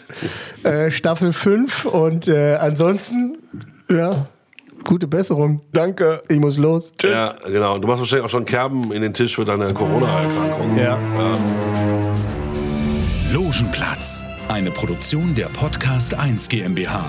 Äh, 0.64 0.90
Staffel 0.90 1.32
5. 1.32 1.84
Und 1.86 2.28
äh, 2.28 2.54
ansonsten, 2.56 3.38
ja, 3.90 4.26
gute 4.84 5.06
Besserung. 5.06 5.62
Danke. 5.72 6.22
Ich 6.28 6.38
muss 6.38 6.56
los. 6.58 6.92
Tschüss. 6.98 7.12
Ja, 7.12 7.32
genau. 7.48 7.78
Du 7.78 7.88
machst 7.88 8.00
wahrscheinlich 8.00 8.26
auch 8.26 8.30
schon 8.30 8.44
Kerben 8.44 8.92
in 8.92 9.02
den 9.02 9.14
Tisch 9.14 9.36
für 9.36 9.44
deine 9.44 9.72
Corona-Erkrankung. 9.72 10.76
Ja. 10.76 10.98
Logenplatz, 13.32 14.24
eine 14.48 14.70
Produktion 14.70 15.34
der 15.34 15.46
Podcast 15.46 16.14
1 16.14 16.48
GmbH. 16.48 17.08